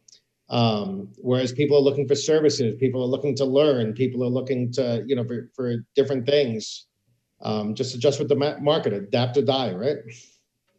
um, 0.51 1.09
whereas 1.19 1.53
people 1.53 1.77
are 1.77 1.81
looking 1.81 2.07
for 2.07 2.15
services, 2.15 2.75
people 2.79 3.03
are 3.03 3.07
looking 3.07 3.35
to 3.37 3.45
learn, 3.45 3.95
people 3.95 4.23
are 4.23 4.29
looking 4.29 4.73
to 4.73 5.03
you 5.07 5.17
know 5.17 5.25
for 5.25 5.51
for 5.55 5.77
different 5.95 6.27
things. 6.27 6.87
Um, 7.43 7.75
just 7.75 7.95
adjust 7.95 8.19
with 8.19 8.29
the 8.29 8.57
market, 8.61 8.93
adapt 8.93 9.37
or 9.37 9.43
die, 9.43 9.73
right? 9.73 9.97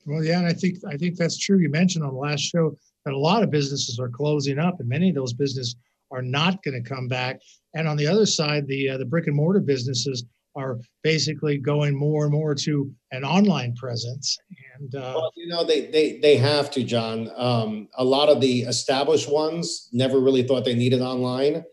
Well, 0.05 0.23
yeah, 0.23 0.39
and 0.39 0.47
I 0.47 0.53
think 0.53 0.77
I 0.87 0.97
think 0.97 1.17
that's 1.17 1.37
true. 1.37 1.59
You 1.59 1.69
mentioned 1.69 2.03
on 2.03 2.13
the 2.13 2.19
last 2.19 2.41
show 2.41 2.75
that 3.05 3.13
a 3.13 3.17
lot 3.17 3.43
of 3.43 3.51
businesses 3.51 3.99
are 3.99 4.09
closing 4.09 4.59
up, 4.59 4.79
and 4.79 4.87
many 4.87 5.09
of 5.09 5.15
those 5.15 5.33
businesses 5.33 5.75
are 6.11 6.21
not 6.21 6.63
going 6.63 6.81
to 6.81 6.87
come 6.87 7.07
back. 7.07 7.39
And 7.73 7.87
on 7.87 7.97
the 7.97 8.07
other 8.07 8.25
side, 8.25 8.67
the 8.67 8.89
uh, 8.89 8.97
the 8.97 9.05
brick 9.05 9.27
and 9.27 9.35
mortar 9.35 9.59
businesses 9.59 10.23
are 10.55 10.77
basically 11.03 11.57
going 11.57 11.95
more 11.95 12.23
and 12.23 12.33
more 12.33 12.55
to 12.55 12.91
an 13.11 13.23
online 13.23 13.75
presence. 13.75 14.37
And 14.79 14.95
uh, 14.95 15.13
well, 15.15 15.31
you 15.35 15.47
know, 15.47 15.63
they 15.63 15.87
they 15.87 16.19
they 16.19 16.37
have 16.37 16.71
to, 16.71 16.83
John. 16.83 17.29
Um, 17.35 17.87
a 17.95 18.03
lot 18.03 18.29
of 18.29 18.41
the 18.41 18.61
established 18.61 19.31
ones 19.31 19.89
never 19.91 20.19
really 20.19 20.43
thought 20.43 20.65
they 20.65 20.75
needed 20.75 21.01
online. 21.01 21.63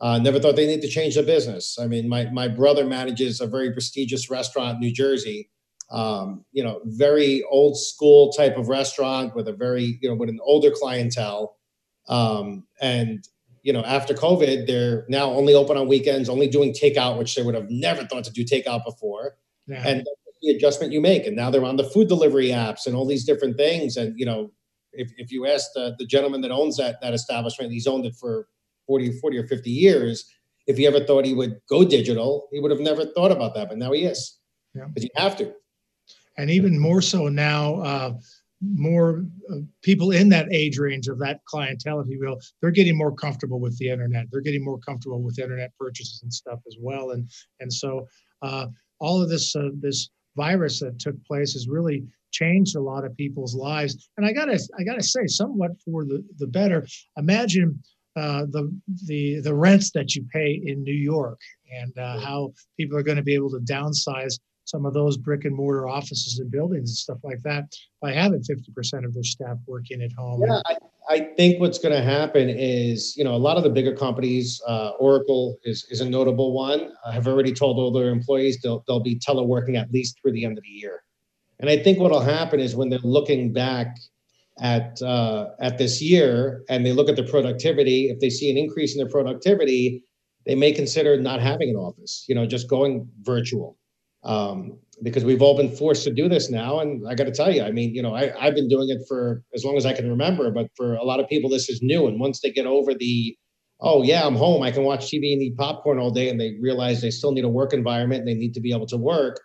Uh, 0.00 0.18
never 0.18 0.40
thought 0.40 0.56
they 0.56 0.66
need 0.66 0.82
to 0.82 0.88
change 0.88 1.14
their 1.14 1.24
business. 1.24 1.78
I 1.80 1.86
mean, 1.86 2.08
my 2.08 2.28
my 2.30 2.48
brother 2.48 2.84
manages 2.84 3.40
a 3.40 3.46
very 3.46 3.72
prestigious 3.72 4.28
restaurant 4.30 4.74
in 4.74 4.80
New 4.80 4.92
Jersey, 4.92 5.48
um, 5.92 6.44
you 6.52 6.64
know, 6.64 6.80
very 6.84 7.44
old 7.50 7.78
school 7.78 8.32
type 8.32 8.56
of 8.56 8.68
restaurant 8.68 9.36
with 9.36 9.46
a 9.46 9.52
very, 9.52 9.98
you 10.00 10.08
know, 10.08 10.16
with 10.16 10.28
an 10.28 10.40
older 10.42 10.70
clientele. 10.70 11.56
Um, 12.08 12.66
and, 12.80 13.24
you 13.62 13.72
know, 13.72 13.82
after 13.84 14.14
COVID, 14.14 14.66
they're 14.66 15.04
now 15.08 15.30
only 15.30 15.54
open 15.54 15.76
on 15.76 15.88
weekends, 15.88 16.28
only 16.28 16.48
doing 16.48 16.72
takeout, 16.72 17.18
which 17.18 17.34
they 17.34 17.42
would 17.42 17.54
have 17.54 17.70
never 17.70 18.04
thought 18.04 18.24
to 18.24 18.32
do 18.32 18.44
takeout 18.44 18.84
before. 18.84 19.36
Yeah. 19.66 19.86
And 19.86 20.06
the 20.42 20.50
adjustment 20.50 20.92
you 20.92 21.00
make. 21.00 21.26
And 21.26 21.36
now 21.36 21.50
they're 21.50 21.64
on 21.64 21.76
the 21.76 21.84
food 21.84 22.08
delivery 22.08 22.48
apps 22.48 22.86
and 22.86 22.96
all 22.96 23.06
these 23.06 23.24
different 23.24 23.56
things. 23.56 23.96
And, 23.96 24.18
you 24.18 24.26
know, 24.26 24.50
if, 24.92 25.12
if 25.16 25.30
you 25.30 25.46
ask 25.46 25.68
the, 25.74 25.94
the 25.98 26.06
gentleman 26.06 26.40
that 26.40 26.50
owns 26.50 26.76
that, 26.78 27.00
that 27.00 27.14
establishment, 27.14 27.70
he's 27.70 27.86
owned 27.86 28.04
it 28.04 28.16
for 28.16 28.48
40, 28.88 29.20
40 29.20 29.38
or 29.38 29.46
50 29.46 29.70
years. 29.70 30.24
If 30.66 30.76
he 30.76 30.86
ever 30.86 31.04
thought 31.04 31.24
he 31.24 31.34
would 31.34 31.60
go 31.68 31.84
digital, 31.84 32.48
he 32.50 32.58
would 32.58 32.72
have 32.72 32.80
never 32.80 33.06
thought 33.06 33.30
about 33.30 33.54
that. 33.54 33.68
But 33.68 33.78
now 33.78 33.92
he 33.92 34.02
is. 34.02 34.38
Yeah. 34.74 34.86
Because 34.86 35.04
you 35.04 35.10
have 35.16 35.36
to 35.36 35.54
and 36.36 36.50
even 36.50 36.78
more 36.78 37.02
so 37.02 37.28
now, 37.28 37.76
uh, 37.80 38.14
more 38.62 39.24
uh, 39.50 39.56
people 39.82 40.12
in 40.12 40.28
that 40.28 40.52
age 40.52 40.78
range 40.78 41.08
of 41.08 41.18
that 41.18 41.44
clientele, 41.46 42.00
if 42.00 42.08
you 42.08 42.20
will, 42.20 42.38
they're 42.60 42.70
getting 42.70 42.96
more 42.96 43.12
comfortable 43.12 43.60
with 43.60 43.76
the 43.78 43.88
internet. 43.88 44.26
They're 44.30 44.40
getting 44.40 44.64
more 44.64 44.78
comfortable 44.78 45.22
with 45.22 45.38
internet 45.38 45.72
purchases 45.78 46.20
and 46.22 46.32
stuff 46.32 46.60
as 46.66 46.76
well. 46.80 47.10
And 47.10 47.28
and 47.60 47.72
so 47.72 48.06
uh, 48.42 48.66
all 49.00 49.20
of 49.22 49.28
this 49.28 49.54
uh, 49.56 49.70
this 49.80 50.10
virus 50.36 50.80
that 50.80 50.98
took 50.98 51.22
place 51.24 51.52
has 51.52 51.68
really 51.68 52.04
changed 52.30 52.76
a 52.76 52.80
lot 52.80 53.04
of 53.04 53.16
people's 53.16 53.54
lives. 53.54 54.08
And 54.16 54.26
I 54.26 54.32
gotta 54.32 54.58
I 54.78 54.84
gotta 54.84 55.02
say, 55.02 55.26
somewhat 55.26 55.72
for 55.84 56.04
the 56.04 56.24
the 56.38 56.46
better. 56.46 56.86
Imagine 57.16 57.82
uh, 58.16 58.44
the 58.50 58.74
the 59.06 59.40
the 59.40 59.54
rents 59.54 59.90
that 59.92 60.14
you 60.14 60.24
pay 60.32 60.60
in 60.64 60.82
New 60.82 60.94
York 60.94 61.40
and 61.72 61.96
uh, 61.98 62.18
how 62.20 62.52
people 62.76 62.96
are 62.96 63.02
going 63.02 63.16
to 63.16 63.22
be 63.22 63.34
able 63.34 63.50
to 63.50 63.60
downsize 63.60 64.38
some 64.64 64.86
of 64.86 64.94
those 64.94 65.16
brick 65.16 65.44
and 65.44 65.54
mortar 65.54 65.88
offices 65.88 66.38
and 66.38 66.50
buildings 66.50 66.90
and 66.90 66.96
stuff 66.96 67.18
like 67.22 67.42
that 67.42 67.72
by 68.00 68.12
having 68.12 68.40
50% 68.40 69.04
of 69.04 69.14
their 69.14 69.22
staff 69.22 69.58
working 69.66 70.02
at 70.02 70.12
home. 70.12 70.42
Yeah, 70.46 70.60
I, 70.66 70.76
I 71.08 71.20
think 71.36 71.60
what's 71.60 71.78
going 71.78 71.94
to 71.94 72.02
happen 72.02 72.48
is, 72.48 73.16
you 73.16 73.24
know, 73.24 73.34
a 73.34 73.38
lot 73.38 73.56
of 73.56 73.64
the 73.64 73.70
bigger 73.70 73.94
companies, 73.94 74.60
uh, 74.66 74.90
Oracle 74.98 75.58
is, 75.64 75.86
is 75.90 76.00
a 76.00 76.08
notable 76.08 76.52
one, 76.52 76.92
uh, 77.04 77.10
have 77.10 77.26
already 77.26 77.52
told 77.52 77.78
all 77.78 77.92
their 77.92 78.10
employees 78.10 78.60
they'll, 78.62 78.84
they'll 78.86 79.00
be 79.00 79.18
teleworking 79.18 79.76
at 79.76 79.90
least 79.90 80.18
through 80.20 80.32
the 80.32 80.44
end 80.44 80.56
of 80.58 80.64
the 80.64 80.70
year. 80.70 81.02
And 81.58 81.68
I 81.68 81.76
think 81.76 81.98
what 81.98 82.10
will 82.10 82.20
happen 82.20 82.60
is 82.60 82.74
when 82.74 82.88
they're 82.88 82.98
looking 83.00 83.52
back 83.52 83.96
at 84.60 85.00
uh, 85.00 85.46
at 85.60 85.78
this 85.78 86.02
year 86.02 86.62
and 86.68 86.84
they 86.84 86.92
look 86.92 87.08
at 87.08 87.16
the 87.16 87.22
productivity, 87.22 88.10
if 88.10 88.20
they 88.20 88.30
see 88.30 88.50
an 88.50 88.58
increase 88.58 88.94
in 88.94 88.98
their 88.98 89.08
productivity, 89.10 90.04
they 90.44 90.54
may 90.54 90.72
consider 90.72 91.20
not 91.20 91.40
having 91.40 91.70
an 91.70 91.76
office, 91.76 92.24
you 92.28 92.34
know, 92.34 92.46
just 92.46 92.68
going 92.68 93.08
virtual 93.22 93.78
um, 94.24 94.78
because 95.02 95.24
we've 95.24 95.42
all 95.42 95.56
been 95.56 95.74
forced 95.74 96.04
to 96.04 96.12
do 96.12 96.28
this 96.28 96.50
now. 96.50 96.80
And 96.80 97.06
I 97.08 97.14
got 97.14 97.24
to 97.24 97.32
tell 97.32 97.52
you, 97.52 97.62
I 97.62 97.70
mean, 97.70 97.94
you 97.94 98.02
know, 98.02 98.14
I, 98.14 98.32
I've 98.38 98.54
been 98.54 98.68
doing 98.68 98.88
it 98.88 99.00
for 99.08 99.42
as 99.54 99.64
long 99.64 99.76
as 99.76 99.84
I 99.84 99.92
can 99.92 100.08
remember, 100.08 100.50
but 100.50 100.68
for 100.76 100.94
a 100.94 101.04
lot 101.04 101.20
of 101.20 101.28
people, 101.28 101.50
this 101.50 101.68
is 101.68 101.80
new. 101.82 102.06
And 102.06 102.20
once 102.20 102.40
they 102.40 102.50
get 102.50 102.66
over 102.66 102.94
the, 102.94 103.36
oh, 103.80 104.02
yeah, 104.02 104.24
I'm 104.24 104.36
home, 104.36 104.62
I 104.62 104.70
can 104.70 104.84
watch 104.84 105.06
TV 105.06 105.32
and 105.32 105.42
eat 105.42 105.56
popcorn 105.56 105.98
all 105.98 106.12
day, 106.12 106.28
and 106.28 106.40
they 106.40 106.56
realize 106.60 107.00
they 107.00 107.10
still 107.10 107.32
need 107.32 107.44
a 107.44 107.48
work 107.48 107.72
environment 107.72 108.20
and 108.20 108.28
they 108.28 108.34
need 108.34 108.54
to 108.54 108.60
be 108.60 108.72
able 108.72 108.86
to 108.86 108.96
work, 108.96 109.40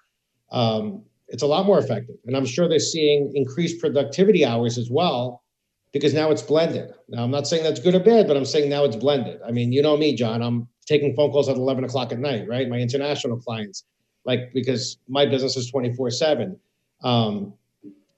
um, 0.51 1.03
it's 1.27 1.43
a 1.43 1.47
lot 1.47 1.65
more 1.65 1.79
effective. 1.79 2.15
And 2.25 2.37
I'm 2.37 2.45
sure 2.45 2.69
they're 2.69 2.79
seeing 2.79 3.31
increased 3.35 3.81
productivity 3.81 4.45
hours 4.45 4.77
as 4.77 4.89
well 4.89 5.43
because 5.91 6.13
now 6.13 6.31
it's 6.31 6.41
blended. 6.41 6.91
Now, 7.09 7.23
I'm 7.23 7.31
not 7.31 7.47
saying 7.47 7.63
that's 7.63 7.79
good 7.79 7.95
or 7.95 7.99
bad, 7.99 8.27
but 8.27 8.37
I'm 8.37 8.45
saying 8.45 8.69
now 8.69 8.83
it's 8.85 8.95
blended. 8.95 9.39
I 9.45 9.51
mean, 9.51 9.71
you 9.71 9.81
know 9.81 9.97
me, 9.97 10.15
John, 10.15 10.41
I'm 10.41 10.67
taking 10.85 11.15
phone 11.15 11.31
calls 11.31 11.49
at 11.49 11.57
11 11.57 11.83
o'clock 11.83 12.11
at 12.11 12.19
night, 12.19 12.47
right? 12.47 12.69
My 12.69 12.77
international 12.77 13.37
clients 13.37 13.83
like 14.27 14.53
because 14.53 14.97
my 15.07 15.25
business 15.25 15.57
is 15.57 15.71
24 15.71 16.11
7 16.11 16.59
um, 17.03 17.53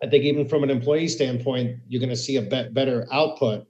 i 0.04 0.08
think 0.08 0.26
even 0.26 0.48
from 0.48 0.64
an 0.64 0.70
employee 0.70 1.08
standpoint 1.08 1.78
you're 1.88 2.02
going 2.02 2.10
to 2.10 2.18
see 2.18 2.36
a 2.36 2.42
be- 2.42 2.70
better 2.72 3.08
output 3.12 3.66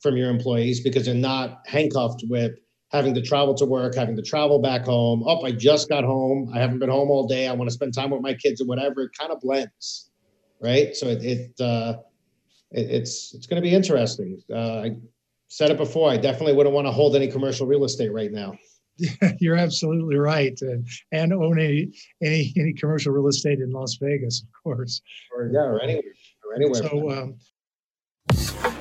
from 0.00 0.16
your 0.16 0.30
employees 0.30 0.80
because 0.80 1.06
they're 1.06 1.14
not 1.14 1.60
handcuffed 1.66 2.24
with 2.28 2.52
having 2.90 3.14
to 3.14 3.22
travel 3.22 3.54
to 3.54 3.64
work 3.64 3.94
having 3.94 4.16
to 4.16 4.22
travel 4.22 4.58
back 4.58 4.84
home. 4.84 5.22
Oh 5.24 5.42
i 5.44 5.52
just 5.52 5.88
got 5.88 6.02
home. 6.04 6.50
I 6.52 6.58
haven't 6.58 6.80
been 6.80 6.90
home 6.90 7.08
all 7.08 7.26
day. 7.26 7.46
I 7.46 7.52
want 7.52 7.70
to 7.70 7.72
spend 7.72 7.94
time 7.94 8.10
with 8.10 8.20
my 8.20 8.34
kids 8.34 8.60
or 8.60 8.66
whatever. 8.66 9.02
It 9.02 9.12
kind 9.16 9.30
of 9.30 9.40
blends 9.40 10.10
right? 10.62 10.96
So 10.96 11.08
it, 11.08 11.22
it 11.22 11.60
uh, 11.60 11.98
it, 12.70 12.90
it's 12.90 13.34
it's 13.34 13.46
going 13.46 13.62
to 13.62 13.68
be 13.68 13.74
interesting. 13.74 14.40
Uh, 14.50 14.82
i 14.86 14.96
said 15.48 15.70
it 15.70 15.76
before 15.76 16.10
i 16.10 16.16
definitely 16.16 16.54
wouldn't 16.54 16.74
want 16.74 16.86
to 16.86 16.90
hold 16.90 17.14
any 17.14 17.30
commercial 17.30 17.66
real 17.66 17.84
estate 17.84 18.10
right 18.10 18.32
now 18.32 18.54
You're 19.40 19.56
absolutely 19.56 20.16
right, 20.16 20.56
and 20.60 20.86
and 21.10 21.32
own 21.32 21.58
any 21.58 21.92
any 22.22 22.52
any 22.56 22.72
commercial 22.74 23.12
real 23.12 23.28
estate 23.28 23.58
in 23.58 23.70
Las 23.70 23.96
Vegas, 24.00 24.42
of 24.42 24.48
course. 24.62 25.00
Or 25.36 25.50
yeah, 25.52 25.60
or 25.60 25.80
anywhere, 25.80 26.02
or 26.44 26.54
anywhere. 26.54 26.82
So. 26.82 27.10
Um, 27.10 27.36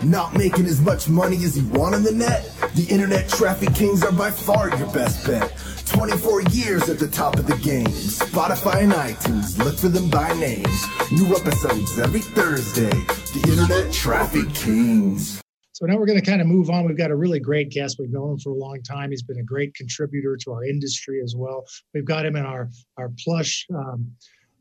not 0.04 0.36
making 0.36 0.66
as 0.66 0.82
much 0.82 1.10
money 1.10 1.38
as 1.38 1.58
you 1.58 1.68
want 1.70 1.96
on 1.96 2.04
the 2.04 2.12
net? 2.12 2.44
The 2.75 2.86
Internet 2.90 3.30
Traffic 3.30 3.74
Kings 3.74 4.04
are 4.04 4.12
by 4.12 4.32
far 4.32 4.70
your 4.75 4.92
best 4.92 5.25
bet. 5.25 5.51
24 5.86 6.44
years 6.44 6.90
at 6.90 7.00
the 7.00 7.08
top 7.08 7.38
of 7.38 7.48
the 7.48 7.58
game. 7.58 7.86
Spotify 7.86 8.84
and 8.84 8.94
iTunes, 8.94 9.58
look 9.63 9.78
for 9.78 9.90
them 9.90 10.10
by 10.10 10.34
name. 10.40 10.66
New 11.12 11.36
episodes 11.36 12.00
every 12.00 12.22
Thursday. 12.22 12.90
The 12.90 13.46
Internet 13.50 13.92
Traffic 13.92 14.54
Kings. 14.54 15.40
So 15.81 15.88
now 15.88 15.97
we're 15.97 16.05
going 16.05 16.19
to 16.19 16.25
kind 16.25 16.41
of 16.41 16.45
move 16.45 16.69
on. 16.69 16.85
We've 16.85 16.95
got 16.95 17.09
a 17.09 17.15
really 17.15 17.39
great 17.39 17.71
guest. 17.71 17.97
We've 17.97 18.11
known 18.11 18.33
him 18.33 18.38
for 18.38 18.51
a 18.51 18.55
long 18.55 18.83
time. 18.83 19.09
He's 19.09 19.23
been 19.23 19.39
a 19.39 19.43
great 19.43 19.73
contributor 19.73 20.38
to 20.43 20.51
our 20.51 20.63
industry 20.63 21.21
as 21.23 21.35
well. 21.35 21.65
We've 21.95 22.05
got 22.05 22.23
him 22.23 22.35
in 22.35 22.45
our 22.45 22.69
our 22.97 23.11
plush 23.23 23.65
um, 23.73 24.11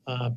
uh, 0.07 0.31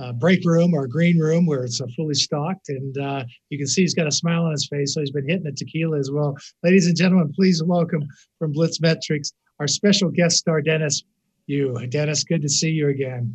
uh, 0.00 0.12
break 0.14 0.44
room, 0.44 0.74
our 0.74 0.88
green 0.88 1.16
room, 1.16 1.46
where 1.46 1.62
it's 1.62 1.80
uh, 1.80 1.86
fully 1.94 2.14
stocked, 2.14 2.70
and 2.70 2.98
uh, 2.98 3.24
you 3.50 3.58
can 3.58 3.68
see 3.68 3.82
he's 3.82 3.94
got 3.94 4.08
a 4.08 4.10
smile 4.10 4.46
on 4.46 4.50
his 4.50 4.66
face. 4.66 4.94
So 4.94 5.00
he's 5.00 5.12
been 5.12 5.28
hitting 5.28 5.44
the 5.44 5.52
tequila 5.52 5.96
as 5.96 6.10
well. 6.10 6.36
Ladies 6.64 6.88
and 6.88 6.96
gentlemen, 6.96 7.32
please 7.32 7.62
welcome 7.62 8.02
from 8.40 8.50
Blitz 8.50 8.80
Metrics 8.80 9.32
our 9.60 9.68
special 9.68 10.10
guest 10.10 10.38
star, 10.38 10.60
Dennis. 10.60 11.04
Yu, 11.46 11.86
Dennis, 11.86 12.24
good 12.24 12.42
to 12.42 12.48
see 12.48 12.70
you 12.70 12.88
again. 12.88 13.32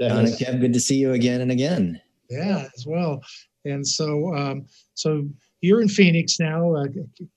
John 0.00 0.24
and 0.24 0.28
Kev, 0.28 0.58
good 0.62 0.72
to 0.72 0.80
see 0.80 0.96
you 0.96 1.12
again 1.12 1.42
and 1.42 1.52
again. 1.52 2.00
Yeah, 2.30 2.66
as 2.74 2.86
well. 2.86 3.22
And 3.66 3.86
so, 3.86 4.34
um, 4.34 4.64
so 4.94 5.28
you're 5.60 5.82
in 5.82 5.88
Phoenix 5.88 6.38
now. 6.38 6.74
Uh, 6.74 6.86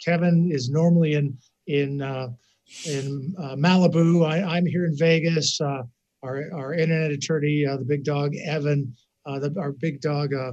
Kevin 0.04 0.50
is 0.52 0.70
normally 0.70 1.14
in 1.14 1.38
in 1.68 2.02
uh, 2.02 2.30
in 2.86 3.36
uh, 3.38 3.56
Malibu. 3.56 4.26
I, 4.26 4.58
am 4.58 4.66
here 4.66 4.86
in 4.86 4.98
Vegas. 4.98 5.60
Uh, 5.60 5.84
our 6.24 6.50
our 6.54 6.74
internet 6.74 7.12
attorney, 7.12 7.66
uh, 7.66 7.78
the 7.78 7.86
big 7.86 8.04
dog 8.04 8.36
Evan, 8.36 8.96
uh, 9.26 9.40
the, 9.40 9.54
our 9.60 9.72
big 9.72 10.02
dog. 10.02 10.32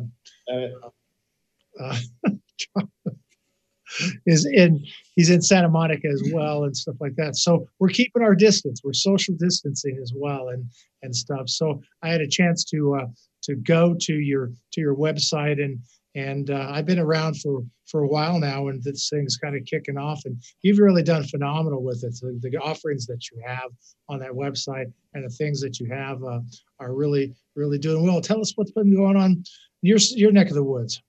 is 4.27 4.47
in 4.47 4.85
he's 5.17 5.31
in 5.31 5.43
Santa 5.43 5.69
Monica 5.69 6.09
as 6.09 6.23
well 6.33 6.65
and 6.65 6.77
stuff 6.77 6.97
like 7.01 7.15
that. 7.17 7.37
So 7.37 7.67
we're 7.79 7.89
keeping 7.89 8.23
our 8.23 8.35
distance. 8.35 8.83
We're 8.85 8.93
social 8.93 9.35
distancing 9.39 9.99
as 10.03 10.13
well 10.15 10.49
and 10.49 10.65
and 11.03 11.15
stuff. 11.15 11.49
So 11.49 11.81
I 12.03 12.09
had 12.09 12.21
a 12.21 12.29
chance 12.29 12.65
to 12.67 12.97
uh, 12.97 13.07
to 13.45 13.57
go 13.57 13.97
to 14.01 14.15
your 14.15 14.51
to 14.73 14.81
your 14.81 14.95
website 14.95 15.63
and 15.63 15.81
and 16.15 16.51
uh, 16.51 16.69
I've 16.71 16.87
been 16.87 16.99
around 16.99 17.41
for 17.41 17.63
for 17.87 18.03
a 18.03 18.09
while 18.09 18.39
now, 18.39 18.69
and 18.69 18.83
this 18.83 19.09
thing's 19.09 19.37
kind 19.37 19.57
of 19.57 19.65
kicking 19.65 19.97
off. 19.97 20.21
And 20.25 20.43
you've 20.63 20.79
really 20.79 21.03
done 21.03 21.25
phenomenal 21.25 21.83
with 21.83 22.05
it. 22.05 22.15
So 22.15 22.33
the 22.41 22.57
offerings 22.59 23.07
that 23.07 23.31
you 23.31 23.41
have 23.47 23.71
on 24.09 24.19
that 24.21 24.33
website 24.33 24.93
and 25.15 25.25
the 25.25 25.35
things 25.35 25.61
that 25.61 25.81
you 25.81 25.89
have 25.93 26.23
uh, 26.23 26.41
are 26.79 26.95
really 26.95 27.35
really 27.55 27.79
doing 27.79 28.05
well. 28.05 28.21
Tell 28.21 28.41
us 28.41 28.53
what's 28.57 28.73
been 28.73 28.95
going 28.95 29.17
on 29.17 29.45
your 29.83 29.99
your 30.11 30.33
neck 30.33 30.49
of 30.49 30.55
the 30.55 30.65
woods. 30.65 31.01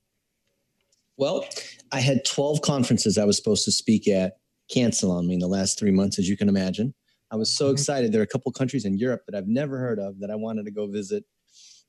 Well, 1.17 1.46
I 1.91 2.00
had 2.00 2.25
12 2.25 2.62
conferences 2.62 3.17
I 3.17 3.25
was 3.25 3.38
supposed 3.38 3.65
to 3.65 3.72
speak 3.72 4.08
at 4.08 4.38
cancel 4.72 5.12
on 5.12 5.27
me 5.27 5.36
in 5.36 5.39
the 5.39 5.48
last 5.48 5.77
three 5.77 5.91
months, 5.91 6.17
as 6.17 6.27
you 6.27 6.38
can 6.38 6.50
imagine. 6.50 6.93
I 7.31 7.36
was 7.36 7.55
so 7.55 7.65
mm-hmm. 7.65 7.74
excited. 7.74 8.12
There 8.12 8.22
are 8.22 8.24
a 8.24 8.27
couple 8.27 8.51
countries 8.51 8.86
in 8.86 8.98
Europe 8.98 9.22
that 9.27 9.38
I've 9.38 9.48
never 9.48 9.77
heard 9.77 10.00
of 10.00 10.20
that 10.20 10.31
I 10.31 10.36
wanted 10.36 10.65
to 10.65 10.72
go 10.72 10.88
visit. 10.88 11.24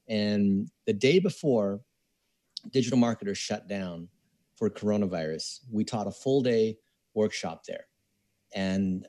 And 0.09 0.69
the 0.87 0.93
day 0.93 1.19
before, 1.19 1.81
digital 2.71 2.99
marketers 2.99 3.39
shut 3.39 3.69
down 3.69 4.09
for 4.57 4.71
coronavirus, 4.71 5.61
we 5.71 5.85
taught 5.85 6.07
a 6.07 6.13
full 6.13 6.43
day 6.43 6.79
workshop 7.15 7.65
there. 7.67 7.87
And 8.55 9.07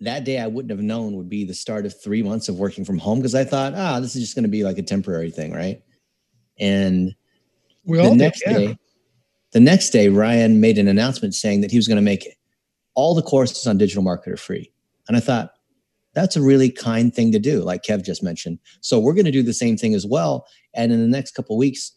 that 0.00 0.24
day 0.24 0.38
I 0.38 0.46
wouldn't 0.46 0.70
have 0.70 0.80
known 0.80 1.16
would 1.16 1.28
be 1.28 1.44
the 1.44 1.54
start 1.54 1.86
of 1.86 2.00
three 2.00 2.22
months 2.22 2.48
of 2.48 2.58
working 2.58 2.84
from 2.84 2.98
home 2.98 3.18
because 3.18 3.34
I 3.34 3.44
thought, 3.44 3.74
ah, 3.74 4.00
this 4.00 4.14
is 4.14 4.22
just 4.22 4.34
going 4.34 4.44
to 4.44 4.50
be 4.50 4.62
like 4.62 4.78
a 4.78 4.82
temporary 4.82 5.30
thing, 5.30 5.52
right? 5.52 5.82
And 6.58 7.14
we 7.84 7.98
the 7.98 8.14
next 8.14 8.40
did, 8.40 8.50
yeah. 8.50 8.58
day, 8.58 8.78
the 9.52 9.60
next 9.60 9.90
day, 9.90 10.08
Ryan 10.08 10.60
made 10.60 10.78
an 10.78 10.88
announcement 10.88 11.34
saying 11.34 11.62
that 11.62 11.70
he 11.70 11.78
was 11.78 11.88
going 11.88 11.96
to 11.96 12.02
make 12.02 12.36
all 12.94 13.14
the 13.14 13.22
courses 13.22 13.66
on 13.66 13.78
digital 13.78 14.02
marketer 14.02 14.38
free. 14.38 14.70
And 15.08 15.16
I 15.16 15.20
thought, 15.20 15.52
that's 16.14 16.34
a 16.34 16.42
really 16.42 16.70
kind 16.70 17.14
thing 17.14 17.30
to 17.32 17.38
do, 17.38 17.62
like 17.62 17.82
Kev 17.82 18.04
just 18.04 18.22
mentioned. 18.22 18.58
So 18.80 18.98
we're 18.98 19.12
going 19.12 19.26
to 19.26 19.30
do 19.30 19.42
the 19.42 19.52
same 19.52 19.76
thing 19.76 19.94
as 19.94 20.06
well. 20.06 20.46
And 20.74 20.90
in 20.90 21.00
the 21.00 21.06
next 21.06 21.32
couple 21.32 21.58
weeks, 21.58 21.92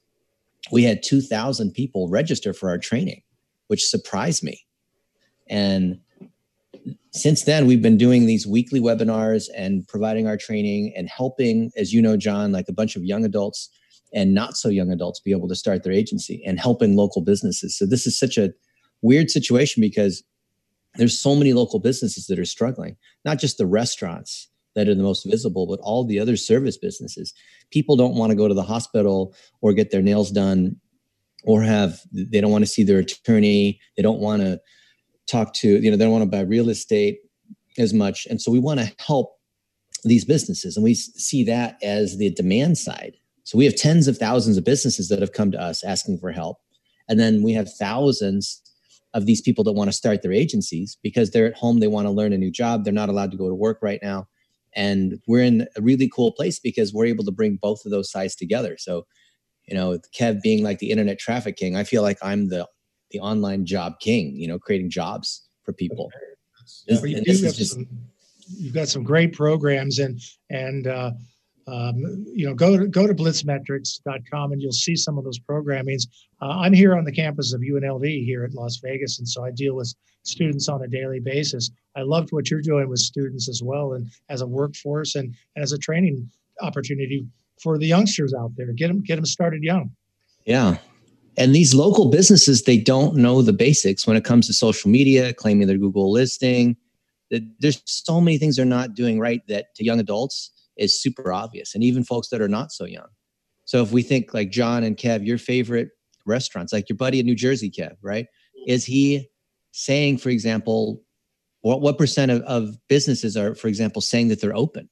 we 0.71 0.83
had 0.83 1.03
2,000 1.03 1.71
people 1.71 2.09
register 2.09 2.53
for 2.53 2.69
our 2.69 2.77
training, 2.77 3.21
which 3.67 3.85
surprised 3.85 4.43
me. 4.43 4.65
And 5.49 5.99
since 7.11 7.43
then, 7.43 7.65
we've 7.65 7.81
been 7.81 7.97
doing 7.97 8.25
these 8.25 8.45
weekly 8.45 8.79
webinars 8.79 9.45
and 9.55 9.87
providing 9.87 10.27
our 10.27 10.37
training 10.37 10.93
and 10.95 11.09
helping, 11.09 11.71
as 11.75 11.91
you 11.91 12.01
know, 12.01 12.17
John, 12.17 12.51
like 12.51 12.69
a 12.69 12.73
bunch 12.73 12.95
of 12.95 13.03
young 13.03 13.25
adults 13.25 13.69
and 14.13 14.33
not 14.33 14.57
so 14.57 14.69
young 14.69 14.91
adults 14.91 15.19
be 15.19 15.31
able 15.31 15.47
to 15.47 15.55
start 15.55 15.83
their 15.83 15.93
agency 15.93 16.41
and 16.45 16.59
helping 16.59 16.95
local 16.95 17.21
businesses. 17.23 17.77
So 17.77 17.85
this 17.85 18.05
is 18.05 18.17
such 18.17 18.37
a 18.37 18.51
weird 19.01 19.29
situation 19.29 19.81
because 19.81 20.23
there's 20.95 21.19
so 21.19 21.35
many 21.35 21.53
local 21.53 21.79
businesses 21.79 22.27
that 22.27 22.39
are 22.39 22.45
struggling, 22.45 22.97
not 23.25 23.39
just 23.39 23.57
the 23.57 23.67
restaurants 23.67 24.49
that 24.79 24.87
are 24.87 24.95
the 24.95 25.03
most 25.03 25.25
visible, 25.25 25.67
but 25.67 25.79
all 25.81 26.05
the 26.05 26.19
other 26.19 26.37
service 26.37 26.77
businesses. 26.77 27.33
People 27.71 27.95
don't 27.95 28.15
want 28.15 28.31
to 28.31 28.35
go 28.35 28.47
to 28.47 28.53
the 28.53 28.63
hospital 28.63 29.35
or 29.61 29.73
get 29.73 29.91
their 29.91 30.01
nails 30.01 30.31
done 30.31 30.77
or 31.43 31.61
have, 31.61 31.99
they 32.11 32.41
don't 32.41 32.51
want 32.51 32.63
to 32.63 32.71
see 32.71 32.83
their 32.83 32.99
attorney. 32.99 33.79
They 33.95 34.03
don't 34.03 34.19
want 34.19 34.41
to 34.41 34.59
talk 35.27 35.53
to, 35.55 35.67
you 35.67 35.91
know, 35.91 35.97
they 35.97 36.05
don't 36.05 36.13
want 36.13 36.23
to 36.23 36.29
buy 36.29 36.41
real 36.41 36.69
estate 36.69 37.19
as 37.77 37.93
much. 37.93 38.25
And 38.29 38.41
so 38.41 38.51
we 38.51 38.59
want 38.59 38.79
to 38.79 38.91
help 39.05 39.35
these 40.03 40.25
businesses. 40.25 40.75
And 40.75 40.83
we 40.83 40.93
see 40.93 41.43
that 41.43 41.77
as 41.83 42.17
the 42.17 42.31
demand 42.31 42.77
side. 42.77 43.15
So 43.43 43.57
we 43.57 43.65
have 43.65 43.75
tens 43.75 44.07
of 44.07 44.17
thousands 44.17 44.57
of 44.57 44.63
businesses 44.63 45.09
that 45.09 45.19
have 45.19 45.33
come 45.33 45.51
to 45.51 45.61
us 45.61 45.83
asking 45.83 46.19
for 46.19 46.31
help. 46.31 46.57
And 47.07 47.19
then 47.19 47.43
we 47.43 47.53
have 47.53 47.69
thousands 47.79 48.61
of 49.13 49.25
these 49.25 49.41
people 49.41 49.63
that 49.63 49.73
want 49.73 49.89
to 49.89 49.97
start 49.97 50.21
their 50.21 50.31
agencies 50.31 50.97
because 51.01 51.31
they're 51.31 51.47
at 51.47 51.57
home, 51.57 51.79
they 51.79 51.87
want 51.87 52.05
to 52.05 52.11
learn 52.11 52.33
a 52.33 52.37
new 52.37 52.51
job, 52.51 52.83
they're 52.83 52.93
not 52.93 53.09
allowed 53.09 53.31
to 53.31 53.37
go 53.37 53.49
to 53.49 53.55
work 53.55 53.79
right 53.81 53.99
now. 54.03 54.27
And 54.75 55.19
we're 55.27 55.43
in 55.43 55.67
a 55.75 55.81
really 55.81 56.09
cool 56.13 56.31
place 56.31 56.59
because 56.59 56.93
we're 56.93 57.05
able 57.05 57.25
to 57.25 57.31
bring 57.31 57.57
both 57.61 57.85
of 57.85 57.91
those 57.91 58.11
sides 58.11 58.35
together. 58.35 58.77
So, 58.77 59.05
you 59.67 59.75
know, 59.75 59.99
Kev 60.17 60.41
being 60.41 60.63
like 60.63 60.79
the 60.79 60.91
internet 60.91 61.19
traffic 61.19 61.57
king, 61.57 61.75
I 61.75 61.83
feel 61.83 62.01
like 62.01 62.17
I'm 62.21 62.49
the 62.49 62.67
the 63.11 63.19
online 63.19 63.65
job 63.65 63.99
king, 63.99 64.35
you 64.35 64.47
know, 64.47 64.59
creating 64.59 64.89
jobs 64.89 65.47
for 65.63 65.73
people. 65.73 66.11
This, 66.87 67.03
you 67.03 67.21
just, 67.23 67.71
some, 67.71 67.87
you've 68.47 68.73
got 68.73 68.87
some 68.87 69.03
great 69.03 69.33
programs 69.33 69.99
and 69.99 70.19
and 70.49 70.87
uh, 70.87 71.11
um, 71.67 72.25
you 72.33 72.47
know, 72.47 72.53
go 72.53 72.77
to 72.77 72.87
go 72.87 73.05
to 73.05 73.13
blitzmetrics.com 73.13 74.51
and 74.51 74.61
you'll 74.61 74.71
see 74.71 74.95
some 74.95 75.17
of 75.17 75.23
those 75.23 75.39
programmings. 75.39 76.03
Uh, 76.41 76.59
I'm 76.59 76.73
here 76.73 76.95
on 76.95 77.03
the 77.03 77.11
campus 77.11 77.53
of 77.53 77.61
UNLV 77.61 78.25
here 78.25 78.43
at 78.43 78.53
Las 78.53 78.79
Vegas, 78.83 79.19
and 79.19 79.27
so 79.27 79.43
I 79.43 79.51
deal 79.51 79.75
with 79.75 79.93
students 80.23 80.67
on 80.69 80.81
a 80.83 80.87
daily 80.87 81.19
basis. 81.19 81.71
I 81.95 82.01
loved 82.01 82.31
what 82.31 82.49
you're 82.49 82.61
doing 82.61 82.89
with 82.89 82.99
students 82.99 83.49
as 83.49 83.61
well, 83.63 83.93
and 83.93 84.07
as 84.29 84.41
a 84.41 84.47
workforce 84.47 85.15
and, 85.15 85.35
and 85.55 85.63
as 85.63 85.71
a 85.71 85.77
training 85.77 86.29
opportunity 86.61 87.25
for 87.61 87.77
the 87.77 87.87
youngsters 87.87 88.33
out 88.33 88.51
there. 88.55 88.71
Get 88.73 88.87
them 88.87 89.01
get 89.01 89.15
them 89.15 89.25
started 89.25 89.63
young. 89.63 89.91
Yeah. 90.45 90.77
And 91.37 91.55
these 91.55 91.73
local 91.73 92.09
businesses, 92.09 92.63
they 92.63 92.77
don't 92.77 93.15
know 93.15 93.41
the 93.41 93.53
basics 93.53 94.05
when 94.05 94.17
it 94.17 94.25
comes 94.25 94.47
to 94.47 94.53
social 94.53 94.89
media, 94.89 95.33
claiming 95.33 95.67
their 95.67 95.77
Google 95.77 96.11
listing. 96.11 96.75
There's 97.29 97.81
so 97.85 98.19
many 98.19 98.37
things 98.37 98.55
they're 98.55 98.65
not 98.65 98.95
doing 98.95 99.19
right 99.19 99.41
that 99.47 99.73
to 99.75 99.85
young 99.85 99.99
adults 99.99 100.51
is 100.77 100.99
super 100.99 101.31
obvious, 101.31 101.75
and 101.75 101.83
even 101.83 102.03
folks 102.03 102.29
that 102.29 102.41
are 102.41 102.47
not 102.47 102.71
so 102.71 102.85
young. 102.85 103.07
So 103.65 103.83
if 103.83 103.91
we 103.91 104.01
think 104.01 104.33
like 104.33 104.49
John 104.49 104.83
and 104.83 104.97
Kev, 104.97 105.25
your 105.25 105.37
favorite 105.37 105.89
restaurants, 106.25 106.73
like 106.73 106.89
your 106.89 106.97
buddy 106.97 107.19
in 107.19 107.25
New 107.25 107.35
Jersey, 107.35 107.69
Kev, 107.69 107.95
right? 108.01 108.25
Is 108.67 108.83
he 108.83 109.29
saying, 109.71 110.17
for 110.17 110.29
example, 110.29 111.03
what 111.61 111.81
what 111.81 111.97
percent 111.97 112.31
of, 112.31 112.41
of 112.43 112.75
businesses 112.87 113.35
are, 113.35 113.55
for 113.55 113.67
example, 113.67 114.01
saying 114.01 114.29
that 114.29 114.41
they're 114.41 114.55
open, 114.55 114.89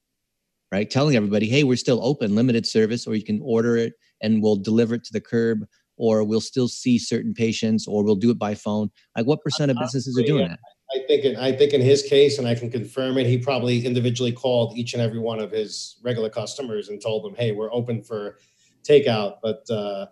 right? 0.71 0.89
Telling 0.89 1.15
everybody, 1.15 1.47
hey, 1.47 1.63
we're 1.63 1.77
still 1.77 2.03
open, 2.03 2.35
limited 2.35 2.65
service, 2.65 3.07
or 3.07 3.15
you 3.15 3.23
can 3.23 3.39
order 3.43 3.77
it 3.77 3.93
and 4.21 4.41
we'll 4.41 4.55
deliver 4.55 4.95
it 4.95 5.03
to 5.05 5.13
the 5.13 5.21
curb, 5.21 5.65
or 5.97 6.23
we'll 6.23 6.41
still 6.41 6.67
see 6.67 6.97
certain 6.97 7.33
patients, 7.33 7.87
or 7.87 8.03
we'll 8.03 8.15
do 8.15 8.31
it 8.31 8.39
by 8.39 8.55
phone. 8.55 8.89
Like 9.15 9.25
what 9.25 9.41
percent 9.41 9.71
of 9.71 9.77
businesses 9.77 10.17
are 10.17 10.23
doing 10.23 10.47
that? 10.47 10.59
I 10.95 10.99
think 11.05 11.25
in, 11.25 11.35
I 11.35 11.51
think 11.51 11.73
in 11.73 11.81
his 11.81 12.03
case, 12.03 12.37
and 12.37 12.47
I 12.47 12.55
can 12.55 12.71
confirm 12.71 13.17
it, 13.17 13.27
he 13.27 13.37
probably 13.37 13.85
individually 13.85 14.31
called 14.31 14.77
each 14.77 14.93
and 14.93 15.01
every 15.01 15.19
one 15.19 15.39
of 15.39 15.51
his 15.51 15.97
regular 16.01 16.29
customers 16.29 16.89
and 16.89 17.01
told 17.01 17.25
them, 17.25 17.35
"Hey, 17.35 17.51
we're 17.51 17.73
open 17.73 18.01
for 18.01 18.37
takeout." 18.83 19.35
But 19.43 19.69
uh, 19.69 20.07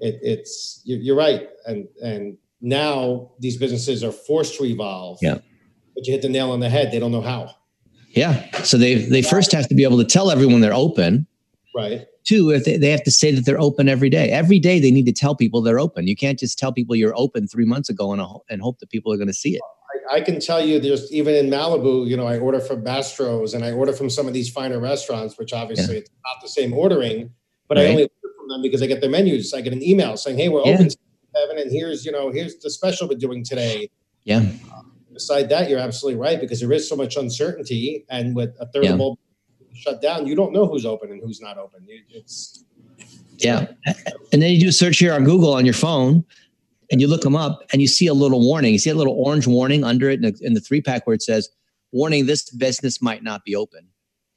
it, 0.00 0.18
it's 0.22 0.82
you're, 0.84 0.98
you're 0.98 1.16
right, 1.16 1.48
and 1.66 1.86
and 2.02 2.36
now 2.60 3.30
these 3.38 3.56
businesses 3.56 4.02
are 4.02 4.12
forced 4.12 4.56
to 4.58 4.64
evolve. 4.64 5.18
Yeah, 5.22 5.38
but 5.94 6.06
you 6.06 6.12
hit 6.12 6.22
the 6.22 6.28
nail 6.28 6.50
on 6.50 6.60
the 6.60 6.68
head. 6.68 6.92
They 6.92 6.98
don't 6.98 7.12
know 7.12 7.22
how. 7.22 7.54
Yeah, 8.10 8.50
so 8.62 8.76
they 8.76 8.94
they 8.94 9.22
first 9.22 9.52
have 9.52 9.68
to 9.68 9.74
be 9.74 9.84
able 9.84 9.98
to 9.98 10.04
tell 10.04 10.30
everyone 10.30 10.60
they're 10.60 10.74
open. 10.74 11.26
Right. 11.74 12.06
Two, 12.24 12.50
if 12.50 12.64
they, 12.64 12.76
they 12.76 12.90
have 12.90 13.04
to 13.04 13.10
say 13.10 13.32
that 13.32 13.46
they're 13.46 13.60
open 13.60 13.88
every 13.88 14.10
day. 14.10 14.30
Every 14.30 14.58
day 14.58 14.80
they 14.80 14.90
need 14.90 15.06
to 15.06 15.12
tell 15.12 15.34
people 15.34 15.62
they're 15.62 15.78
open. 15.78 16.06
You 16.06 16.16
can't 16.16 16.38
just 16.38 16.58
tell 16.58 16.72
people 16.72 16.94
you're 16.94 17.16
open 17.16 17.48
three 17.48 17.64
months 17.64 17.88
ago 17.88 18.12
and, 18.12 18.20
uh, 18.20 18.34
and 18.50 18.60
hope 18.60 18.80
that 18.80 18.90
people 18.90 19.10
are 19.12 19.16
going 19.16 19.28
to 19.28 19.34
see 19.34 19.54
it. 19.54 19.62
I 20.10 20.20
can 20.20 20.40
tell 20.40 20.64
you 20.64 20.78
there's 20.78 21.10
even 21.12 21.34
in 21.34 21.48
Malibu, 21.50 22.06
you 22.06 22.16
know, 22.16 22.26
I 22.26 22.38
order 22.38 22.60
from 22.60 22.84
Mastro's 22.84 23.54
and 23.54 23.64
I 23.64 23.72
order 23.72 23.92
from 23.92 24.10
some 24.10 24.26
of 24.26 24.34
these 24.34 24.50
finer 24.50 24.78
restaurants, 24.78 25.38
which 25.38 25.52
obviously 25.52 25.94
yeah. 25.94 26.00
it's 26.00 26.10
not 26.24 26.42
the 26.42 26.48
same 26.48 26.72
ordering, 26.72 27.30
but 27.68 27.76
right. 27.76 27.86
I 27.86 27.90
only 27.90 28.02
order 28.02 28.34
from 28.36 28.48
them 28.48 28.62
because 28.62 28.82
I 28.82 28.86
get 28.86 29.00
their 29.00 29.10
menus. 29.10 29.54
I 29.54 29.60
get 29.60 29.72
an 29.72 29.82
email 29.82 30.16
saying, 30.16 30.38
Hey, 30.38 30.48
we're 30.48 30.64
yeah. 30.64 30.74
open 30.74 30.88
seven 31.38 31.58
and 31.58 31.70
here's, 31.70 32.04
you 32.04 32.12
know, 32.12 32.30
here's 32.30 32.56
the 32.56 32.70
special 32.70 33.08
we're 33.08 33.18
doing 33.18 33.44
today. 33.44 33.90
Yeah. 34.24 34.44
Uh, 34.72 34.82
beside 35.12 35.48
that, 35.50 35.68
you're 35.68 35.78
absolutely 35.78 36.20
right 36.20 36.40
because 36.40 36.60
there 36.60 36.72
is 36.72 36.88
so 36.88 36.96
much 36.96 37.16
uncertainty 37.16 38.04
and 38.08 38.34
with 38.34 38.54
a 38.60 38.66
third 38.66 38.84
yeah. 38.84 38.92
of 38.92 39.00
all 39.00 39.18
shut 39.74 40.02
down, 40.02 40.26
you 40.26 40.34
don't 40.34 40.52
know 40.52 40.66
who's 40.66 40.84
open 40.84 41.10
and 41.10 41.20
who's 41.22 41.40
not 41.40 41.58
open. 41.58 41.86
It's 42.10 42.64
yeah. 43.38 43.66
And 44.32 44.42
then 44.42 44.52
you 44.52 44.60
do 44.60 44.68
a 44.68 44.72
search 44.72 44.98
here 44.98 45.14
on 45.14 45.24
Google 45.24 45.54
on 45.54 45.64
your 45.64 45.74
phone 45.74 46.24
and 46.90 47.00
you 47.00 47.08
look 47.08 47.22
them 47.22 47.36
up 47.36 47.62
and 47.72 47.80
you 47.80 47.88
see 47.88 48.06
a 48.06 48.14
little 48.14 48.44
warning. 48.44 48.72
You 48.72 48.78
see 48.78 48.90
a 48.90 48.94
little 48.94 49.14
orange 49.14 49.46
warning 49.46 49.84
under 49.84 50.10
it 50.10 50.22
in 50.22 50.22
the, 50.22 50.38
in 50.42 50.54
the 50.54 50.60
three 50.60 50.82
pack 50.82 51.06
where 51.06 51.14
it 51.14 51.22
says, 51.22 51.48
warning, 51.92 52.26
this 52.26 52.50
business 52.50 53.00
might 53.00 53.22
not 53.22 53.44
be 53.44 53.56
open 53.56 53.88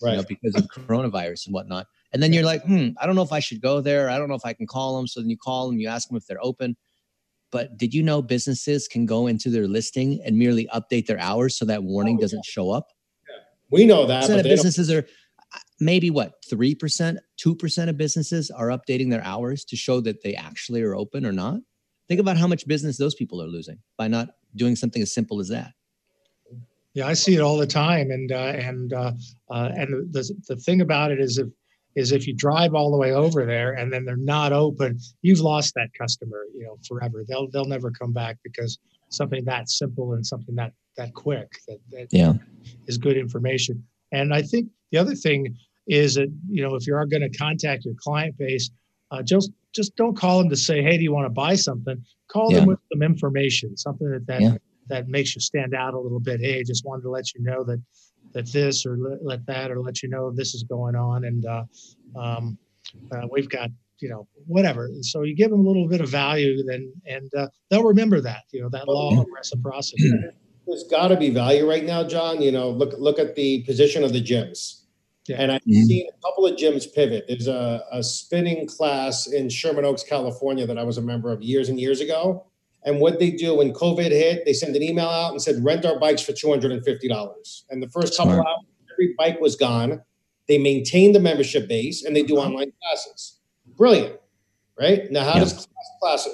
right. 0.02 0.12
You 0.12 0.18
know, 0.18 0.26
because 0.28 0.56
of 0.56 0.68
coronavirus 0.68 1.48
and 1.48 1.54
whatnot. 1.54 1.88
And 2.14 2.22
then 2.22 2.34
you're 2.34 2.44
like, 2.44 2.64
hmm, 2.64 2.90
I 3.00 3.06
don't 3.06 3.16
know 3.16 3.22
if 3.22 3.32
I 3.32 3.40
should 3.40 3.62
go 3.62 3.82
there. 3.82 4.10
I 4.10 4.18
don't 4.18 4.28
know 4.28 4.36
if 4.36 4.46
I 4.46 4.54
can 4.54 4.68
call 4.68 4.98
them. 4.98 5.08
So 5.08 5.22
then 5.22 5.30
you 5.30 5.38
call 5.38 5.70
them, 5.70 5.80
you 5.80 5.88
ask 5.88 6.08
them 6.08 6.18
if 6.18 6.26
they're 6.26 6.44
open. 6.44 6.76
But 7.52 7.78
did 7.78 7.94
you 7.94 8.02
know 8.02 8.22
businesses 8.22 8.88
can 8.88 9.06
go 9.06 9.28
into 9.28 9.50
their 9.50 9.68
listing 9.68 10.22
and 10.26 10.38
merely 10.38 10.68
update 10.74 11.06
their 11.06 11.20
hours 11.20 11.58
so 11.58 11.66
that 11.66 11.84
warning 11.84 12.18
oh, 12.18 12.22
doesn't 12.22 12.46
show 12.46 12.72
up? 12.72 12.88
Yeah. 13.30 13.36
We 13.70 13.86
know 13.86 14.06
that. 14.06 14.28
But 14.28 14.44
businesses 14.44 14.90
are 14.90 15.00
uh, 15.54 15.60
maybe 15.80 16.10
what 16.10 16.36
3%, 16.50 17.18
2% 17.46 17.90
of 17.90 17.98
businesses 17.98 18.50
are 18.50 18.68
updating 18.68 19.10
their 19.10 19.24
hours 19.24 19.66
to 19.66 19.76
show 19.76 20.00
that 20.02 20.24
they 20.24 20.34
actually 20.34 20.82
are 20.82 20.96
open 20.96 21.26
or 21.26 21.34
not. 21.34 21.60
Think 22.08 22.22
about 22.22 22.38
how 22.38 22.48
much 22.48 22.68
business 22.68 22.98
those 22.98 23.16
people 23.16 23.42
are 23.42 23.48
losing 23.48 23.80
by 23.98 24.08
not 24.08 24.30
doing 24.56 24.76
something 24.76 25.02
as 25.02 25.14
simple 25.14 25.40
as 25.40 25.50
that. 25.50 25.74
Yeah, 26.94 27.08
I 27.08 27.14
see 27.14 27.36
it 27.36 27.40
all 27.40 27.58
the 27.58 27.68
time, 27.68 28.12
and 28.12 28.34
uh, 28.34 28.36
and 28.36 28.92
uh, 28.92 29.14
uh, 29.50 29.70
and 29.74 30.12
the 30.12 30.30
the 30.50 30.58
thing 30.58 30.82
about 30.82 31.12
it 31.12 31.22
is 31.22 31.38
if 31.38 31.48
is 31.96 32.12
if 32.12 32.28
you 32.28 32.34
drive 32.34 32.74
all 32.74 32.92
the 32.92 32.98
way 32.98 33.12
over 33.14 33.46
there 33.46 33.74
and 33.74 33.92
then 33.92 34.06
they're 34.06 34.16
not 34.18 34.54
open, 34.54 34.98
you've 35.22 35.40
lost 35.42 35.74
that 35.76 35.90
customer, 36.00 36.46
you 36.56 36.64
know, 36.66 36.78
forever. 36.88 37.24
They'll 37.28 37.50
they'll 37.50 37.66
never 37.66 37.92
come 37.92 38.14
back 38.14 38.38
because 38.44 38.78
something 39.10 39.44
that 39.46 39.70
simple 39.70 40.14
and 40.14 40.26
something 40.26 40.56
that 40.56 40.74
that 40.98 41.14
quick 41.14 41.50
that, 41.68 41.80
that 41.92 42.08
Yeah. 42.12 42.34
is 42.88 42.98
good 42.98 43.18
information. 43.18 43.84
And 44.12 44.34
I 44.34 44.42
think 44.42 44.70
the 44.92 44.98
other 44.98 45.16
thing 45.16 45.56
is 45.88 46.16
that 46.16 46.32
you 46.50 46.62
know 46.62 46.76
if 46.76 46.88
you 46.88 46.96
are 46.96 47.06
going 47.06 47.22
to 47.30 47.38
contact 47.38 47.86
your 47.86 47.96
client 47.96 48.38
base, 48.38 48.70
uh, 49.12 49.22
just 49.22 49.52
just 49.74 49.96
don't 49.96 50.16
call 50.18 50.40
them 50.40 50.50
to 50.50 50.56
say, 50.58 50.82
hey, 50.82 50.98
do 50.98 51.04
you 51.04 51.14
want 51.14 51.26
to 51.26 51.30
buy 51.30 51.56
something? 51.56 52.04
Call 52.30 52.52
Yeah. 52.52 52.60
them 52.60 52.68
with 52.68 52.80
some 52.92 53.02
information, 53.02 53.76
something 53.78 54.10
that 54.12 54.26
that, 54.28 54.42
Yeah. 54.42 54.58
that 54.90 55.08
makes 55.08 55.34
you 55.36 55.42
stand 55.42 55.74
out 55.74 55.94
a 55.94 56.00
little 56.00 56.20
bit. 56.20 56.40
Hey, 56.42 56.64
just 56.64 56.86
wanted 56.86 57.04
to 57.04 57.10
let 57.10 57.34
you 57.34 57.42
know 57.42 57.64
that 57.66 57.82
that 58.34 58.52
this 58.52 58.86
or 58.86 58.98
let, 58.98 59.24
let 59.24 59.46
that 59.48 59.72
or 59.72 59.80
let 59.80 60.02
you 60.02 60.10
know 60.10 60.32
this 60.32 60.54
is 60.54 60.63
going 60.63 60.96
on, 60.96 61.26
and 61.26 61.46
uh, 61.46 61.63
um, 62.15 62.58
uh, 63.12 63.28
we've 63.32 63.50
got 63.50 63.70
you 64.00 64.10
know 64.10 64.28
whatever. 64.48 64.86
And 64.86 65.06
so 65.06 65.24
you 65.24 65.36
give 65.36 65.52
them 65.52 65.60
a 65.65 65.67
little 65.67 65.88
bit 65.88 66.02
of 66.02 66.10
value, 66.10 66.63
then 66.63 66.91
and 67.06 67.32
uh, 67.36 67.48
they'll 67.70 67.84
remember 67.84 68.22
that 68.22 68.44
you 68.52 68.62
know 68.62 68.70
that 68.70 68.88
law 68.88 69.20
of 69.22 69.28
reciprocity. 69.34 70.12
There's 70.67 70.84
got 70.84 71.10
to 71.10 71.17
be 71.17 71.32
value 71.32 71.67
right 71.67 71.84
now, 71.84 72.04
John. 72.08 72.41
You 72.41 72.52
know, 72.52 72.70
look 72.70 72.94
look 72.98 73.20
at 73.20 73.36
the 73.36 73.63
position 73.63 74.04
of 74.04 74.13
the 74.13 74.22
gyms. 74.24 74.78
Yeah. 75.28 75.38
And 75.39 75.52
I've 75.52 75.62
Mhm. 75.62 75.86
seen 75.86 76.08
a 76.10 76.22
couple 76.28 76.48
of 76.48 76.56
gyms 76.56 76.91
pivot. 76.91 77.26
There's 77.28 77.48
a, 77.48 77.84
a 77.91 78.02
spinning 78.02 78.65
class 78.67 79.28
in 79.28 79.50
Sherman 79.50 79.86
Oaks, 79.86 80.04
California, 80.04 80.65
that 80.65 80.80
I 80.80 80.84
was 80.84 80.98
a 80.98 81.02
member 81.02 81.32
of 81.32 81.44
years 81.44 81.70
and 81.70 81.80
years 81.80 82.02
ago. 82.02 82.46
And 82.84 83.00
what 83.00 83.20
they 83.20 83.32
do 83.32 83.56
when 83.58 83.74
COVID 83.74 84.10
hit, 84.10 84.44
they 84.46 84.54
send 84.54 84.76
an 84.76 84.82
email 84.82 85.08
out 85.08 85.32
and 85.32 85.41
said, 85.41 85.63
rent 85.63 85.86
our 85.86 86.00
bikes 86.00 86.22
for 86.22 86.32
$250. 86.32 87.63
And 87.70 87.82
the 87.84 87.89
first 87.89 88.17
couple 88.17 88.34
Smart. 88.34 88.48
hours, 88.48 88.65
every 88.91 89.13
bike 89.17 89.39
was 89.39 89.56
gone. 89.56 90.02
They 90.48 90.58
maintain 90.58 91.13
the 91.13 91.20
membership 91.20 91.67
base 91.67 92.04
and 92.04 92.15
they 92.15 92.24
do 92.24 92.38
online 92.38 92.72
classes. 92.82 93.39
Brilliant. 93.78 94.15
Right? 94.80 95.12
Now, 95.12 95.24
how 95.24 95.34
Yeah. 95.36 95.39
does 95.41 95.54
class, 95.54 95.67
class, 96.02 96.28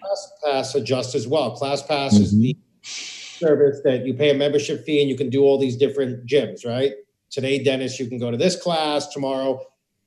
class 0.00 0.32
pass 0.44 0.74
adjust 0.76 1.14
as 1.16 1.26
well? 1.26 1.56
ClassPass 1.56 2.20
is 2.20 2.32
Mhm. 2.34 2.40
the 2.42 2.56
service 2.84 3.80
that 3.84 4.06
you 4.06 4.14
pay 4.14 4.30
a 4.30 4.34
membership 4.34 4.84
fee 4.84 5.00
and 5.00 5.10
you 5.10 5.16
can 5.16 5.28
do 5.28 5.42
all 5.42 5.58
these 5.58 5.76
different 5.76 6.24
gyms, 6.26 6.64
right? 6.64 6.92
Today, 7.30 7.58
Dennis, 7.62 7.98
you 7.98 8.06
can 8.06 8.18
go 8.18 8.30
to 8.30 8.36
this 8.36 8.54
class. 8.54 9.08
Tomorrow, 9.08 9.60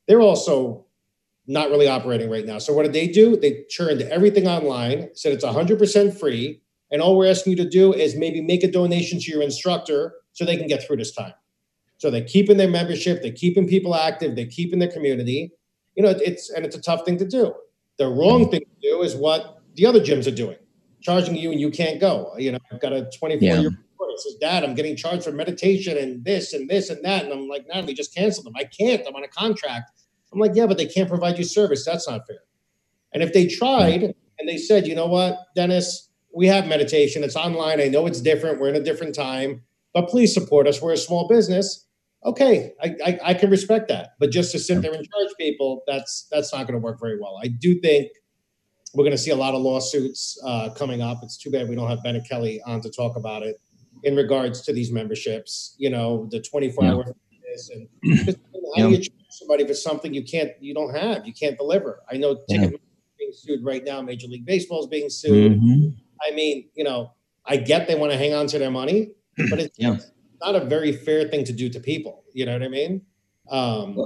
they're 0.06 0.20
also 0.22 0.86
not 1.46 1.70
really 1.70 1.88
operating 1.88 2.30
right 2.30 2.46
now. 2.46 2.58
So 2.58 2.72
what 2.72 2.84
did 2.84 2.92
they 2.92 3.06
do? 3.06 3.36
They 3.36 3.64
turned 3.76 4.02
everything 4.02 4.46
online, 4.48 5.10
said 5.14 5.32
it's 5.32 5.44
100% 5.44 6.18
free, 6.18 6.60
and 6.90 7.02
all 7.02 7.16
we're 7.16 7.30
asking 7.30 7.52
you 7.52 7.64
to 7.64 7.68
do 7.68 7.92
is 7.92 8.16
maybe 8.16 8.40
make 8.40 8.64
a 8.64 8.70
donation 8.70 9.18
to 9.20 9.30
your 9.30 9.42
instructor 9.42 10.14
so 10.32 10.44
they 10.44 10.56
can 10.56 10.66
get 10.66 10.86
through 10.86 10.96
this 10.96 11.12
time. 11.12 11.34
So 11.98 12.10
they're 12.10 12.24
keeping 12.24 12.56
their 12.56 12.68
membership, 12.68 13.22
they're 13.22 13.32
keeping 13.32 13.66
people 13.66 13.94
active, 13.94 14.36
they're 14.36 14.46
keeping 14.46 14.78
their 14.78 14.90
community. 14.90 15.52
You 15.94 16.02
know, 16.02 16.10
it's 16.10 16.50
and 16.50 16.64
it's 16.64 16.76
a 16.76 16.80
tough 16.80 17.04
thing 17.04 17.18
to 17.18 17.26
do. 17.26 17.54
The 17.98 18.08
wrong 18.08 18.50
thing 18.50 18.60
to 18.60 18.90
do 18.90 19.02
is 19.02 19.14
what 19.14 19.60
the 19.74 19.86
other 19.86 20.00
gyms 20.00 20.26
are 20.26 20.34
doing, 20.34 20.56
charging 21.02 21.36
you 21.36 21.52
and 21.52 21.60
you 21.60 21.70
can't 21.70 22.00
go. 22.00 22.34
You 22.36 22.52
know, 22.52 22.58
I've 22.72 22.80
got 22.80 22.92
a 22.92 23.08
24 23.16 23.46
Yeah. 23.46 23.60
year 23.60 23.70
it 24.14 24.20
says, 24.20 24.34
Dad, 24.34 24.64
I'm 24.64 24.74
getting 24.74 24.96
charged 24.96 25.24
for 25.24 25.32
meditation 25.32 25.98
and 25.98 26.24
this 26.24 26.52
and 26.52 26.68
this 26.68 26.90
and 26.90 27.04
that. 27.04 27.24
And 27.24 27.32
I'm 27.32 27.48
like, 27.48 27.66
Natalie, 27.66 27.94
just 27.94 28.14
cancel 28.14 28.44
them. 28.44 28.54
I 28.56 28.64
can't. 28.64 29.02
I'm 29.06 29.14
on 29.14 29.24
a 29.24 29.28
contract. 29.28 29.90
I'm 30.34 30.40
like, 30.40 30.52
yeah, 30.54 30.66
but 30.66 30.76
they 30.76 30.86
can't 30.86 31.08
provide 31.08 31.38
you 31.38 31.44
service. 31.44 31.84
That's 31.84 32.08
not 32.08 32.26
fair. 32.26 32.38
And 33.12 33.22
if 33.22 33.32
they 33.32 33.46
tried 33.46 34.02
and 34.38 34.48
they 34.48 34.58
said, 34.58 34.86
you 34.86 34.94
know 34.94 35.06
what, 35.06 35.38
Dennis, 35.54 36.10
we 36.34 36.48
have 36.48 36.66
meditation. 36.66 37.22
It's 37.22 37.36
online. 37.36 37.80
I 37.80 37.86
know 37.86 38.06
it's 38.06 38.20
different. 38.20 38.60
We're 38.60 38.68
in 38.68 38.76
a 38.76 38.82
different 38.82 39.14
time, 39.14 39.62
but 39.92 40.08
please 40.08 40.34
support 40.34 40.66
us. 40.66 40.82
We're 40.82 40.92
a 40.92 40.96
small 40.96 41.28
business. 41.28 41.86
Okay, 42.24 42.72
I, 42.82 42.96
I, 43.04 43.18
I 43.26 43.34
can 43.34 43.50
respect 43.50 43.88
that. 43.88 44.10
But 44.18 44.30
just 44.30 44.50
to 44.52 44.58
sit 44.58 44.82
there 44.82 44.92
and 44.92 45.06
charge 45.08 45.28
people, 45.38 45.82
that's 45.86 46.26
that's 46.30 46.52
not 46.52 46.66
going 46.66 46.72
to 46.72 46.84
work 46.84 46.98
very 46.98 47.20
well. 47.20 47.38
I 47.40 47.48
do 47.48 47.78
think 47.80 48.10
we're 48.94 49.04
going 49.04 49.12
to 49.12 49.18
see 49.18 49.30
a 49.30 49.36
lot 49.36 49.54
of 49.54 49.62
lawsuits 49.62 50.38
uh, 50.44 50.70
coming 50.70 51.02
up. 51.02 51.18
It's 51.22 51.36
too 51.36 51.50
bad 51.50 51.68
we 51.68 51.74
don't 51.76 51.88
have 51.88 52.02
Bennett 52.02 52.26
Kelly 52.28 52.62
on 52.64 52.80
to 52.80 52.90
talk 52.90 53.16
about 53.16 53.42
it 53.42 53.60
in 54.04 54.16
regards 54.16 54.62
to 54.62 54.72
these 54.72 54.90
memberships. 54.90 55.74
You 55.78 55.90
know, 55.90 56.26
the 56.30 56.40
24 56.40 56.84
hour 56.84 57.04
fitness 57.04 57.70
and 57.70 57.88
just 58.26 58.38
how 58.76 58.88
do 58.88 58.94
you 58.94 59.02
somebody 59.34 59.66
for 59.66 59.74
something 59.74 60.14
you 60.14 60.22
can't, 60.22 60.50
you 60.60 60.74
don't 60.74 60.94
have, 60.94 61.26
you 61.26 61.32
can't 61.32 61.56
deliver. 61.56 62.02
I 62.10 62.16
know 62.16 62.40
Yeah. 62.48 62.68
Being 63.18 63.32
sued 63.32 63.64
right 63.64 63.84
now. 63.84 64.02
Major 64.02 64.26
League 64.26 64.44
Baseball 64.44 64.80
is 64.80 64.86
being 64.88 65.08
sued. 65.08 65.60
Mhm. 65.60 65.94
I 66.26 66.34
mean, 66.34 66.68
you 66.74 66.82
know, 66.84 67.12
I 67.46 67.56
get 67.56 67.86
they 67.86 67.94
want 67.94 68.10
to 68.12 68.18
hang 68.18 68.32
on 68.34 68.46
to 68.48 68.58
their 68.58 68.70
money, 68.70 69.10
but 69.50 69.60
it's 69.60 69.78
Yeah. 69.78 69.98
not 70.40 70.56
a 70.56 70.64
very 70.64 70.92
fair 70.92 71.28
thing 71.28 71.44
to 71.44 71.52
do 71.52 71.68
to 71.68 71.78
people. 71.80 72.24
You 72.32 72.44
know 72.46 72.52
what 72.54 72.62
I 72.62 72.68
mean? 72.68 73.02
Um, 73.50 73.96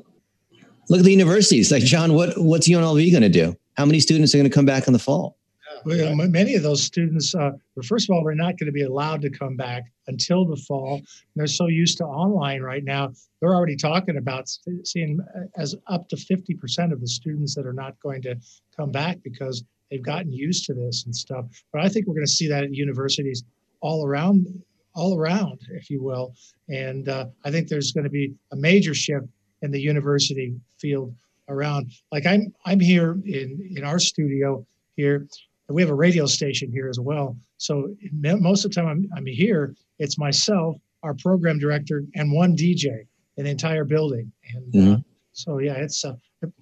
Look 0.90 1.00
at 1.00 1.04
the 1.04 1.10
universities. 1.12 1.70
Like 1.70 1.82
John, 1.84 2.14
what 2.14 2.38
what's 2.40 2.66
UNLV 2.68 3.10
going 3.10 3.22
to 3.22 3.28
do? 3.28 3.56
How 3.74 3.84
many 3.84 4.00
students 4.00 4.34
are 4.34 4.38
going 4.38 4.48
to 4.50 4.54
come 4.54 4.64
back 4.66 4.86
in 4.86 4.92
the 4.92 4.98
fall? 4.98 5.36
Well, 5.84 6.20
m- 6.20 6.32
many 6.32 6.54
of 6.54 6.62
those 6.62 6.82
students, 6.82 7.34
uh, 7.34 7.52
first 7.84 8.08
of 8.08 8.14
all, 8.14 8.24
they're 8.24 8.34
not 8.34 8.58
going 8.58 8.66
to 8.66 8.72
be 8.72 8.82
allowed 8.82 9.22
to 9.22 9.30
come 9.30 9.56
back 9.56 9.84
until 10.06 10.44
the 10.44 10.56
fall. 10.56 11.02
They're 11.36 11.46
so 11.46 11.66
used 11.66 11.98
to 11.98 12.04
online 12.04 12.62
right 12.62 12.84
now. 12.84 13.12
They're 13.40 13.54
already 13.54 13.76
talking 13.76 14.16
about 14.16 14.48
seeing 14.84 15.20
uh, 15.36 15.40
as 15.56 15.74
up 15.86 16.08
to 16.08 16.16
50% 16.16 16.92
of 16.92 17.00
the 17.00 17.08
students 17.08 17.54
that 17.54 17.66
are 17.66 17.72
not 17.72 17.98
going 18.00 18.22
to 18.22 18.36
come 18.76 18.90
back 18.90 19.18
because 19.22 19.64
they've 19.90 20.02
gotten 20.02 20.32
used 20.32 20.64
to 20.66 20.74
this 20.74 21.04
and 21.04 21.14
stuff. 21.14 21.46
But 21.72 21.82
I 21.82 21.88
think 21.88 22.06
we're 22.06 22.14
going 22.14 22.26
to 22.26 22.32
see 22.32 22.48
that 22.48 22.64
at 22.64 22.74
universities 22.74 23.44
all 23.80 24.04
around, 24.04 24.46
all 24.94 25.16
around, 25.16 25.60
if 25.70 25.88
you 25.90 26.02
will. 26.02 26.34
And 26.68 27.08
uh, 27.08 27.26
I 27.44 27.50
think 27.50 27.68
there's 27.68 27.92
going 27.92 28.04
to 28.04 28.10
be 28.10 28.34
a 28.52 28.56
major 28.56 28.94
shift 28.94 29.26
in 29.62 29.70
the 29.70 29.80
university 29.80 30.54
field 30.78 31.14
around. 31.48 31.92
Like 32.12 32.26
I'm, 32.26 32.52
I'm 32.64 32.80
here 32.80 33.12
in 33.24 33.72
in 33.76 33.84
our 33.84 33.98
studio 33.98 34.66
here 34.96 35.26
and 35.68 35.74
we 35.74 35.83
have 35.83 35.90
a 35.90 35.94
radio 35.94 36.26
station 36.26 36.72
here 36.72 36.88
as 36.88 36.98
well. 36.98 37.37
So 37.59 37.94
most 38.12 38.64
of 38.64 38.70
the 38.70 38.74
time 38.74 38.88
I'm, 38.88 39.09
I'm 39.16 39.26
here, 39.26 39.74
it's 39.98 40.18
myself, 40.18 40.76
our 41.02 41.14
program 41.14 41.59
director, 41.59 42.04
and 42.14 42.33
one 42.33 42.57
DJ 42.57 43.07
in 43.37 43.44
the 43.44 43.50
entire 43.50 43.85
building. 43.85 44.33
And 44.54 44.74
uh, 44.74 44.78
Mhm. 44.96 45.04
so, 45.33 45.59
yeah, 45.59 45.74
it's 45.74 46.04
uh, 46.04 46.14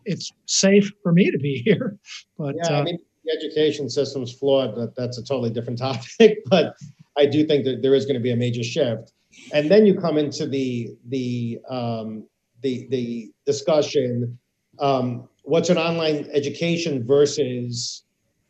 it's 0.04 0.32
safe 0.46 0.92
for 1.02 1.12
me 1.12 1.30
to 1.30 1.38
be 1.38 1.62
here. 1.64 1.96
But 2.36 2.56
yeah, 2.56 2.76
uh, 2.76 2.80
I 2.80 2.84
mean, 2.84 2.98
the 3.24 3.32
education 3.32 3.88
system's 3.88 4.32
flawed, 4.32 4.74
but 4.74 4.94
that's 4.96 5.18
a 5.18 5.22
totally 5.24 5.50
different 5.50 5.78
topic. 5.88 6.38
but 6.50 6.74
I 7.16 7.26
do 7.26 7.46
think 7.46 7.64
that 7.64 7.80
there 7.82 7.94
is 7.94 8.04
going 8.04 8.14
to 8.16 8.20
be 8.22 8.32
a 8.32 8.36
major 8.36 8.62
shift. 8.64 9.12
And 9.52 9.70
then 9.70 9.86
you 9.86 9.94
come 9.94 10.18
into 10.18 10.46
the 10.46 10.94
the 11.08 11.58
um, 11.68 12.26
the 12.62 12.86
the 12.90 13.30
discussion: 13.44 14.38
um, 14.78 15.28
what's 15.42 15.68
an 15.70 15.78
online 15.78 16.28
education 16.32 17.06
versus 17.06 18.02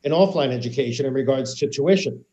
an 0.04 0.12
offline 0.12 0.52
education 0.52 1.06
in 1.06 1.12
regards 1.12 1.54
to 1.56 1.68
tuition? 1.68 2.24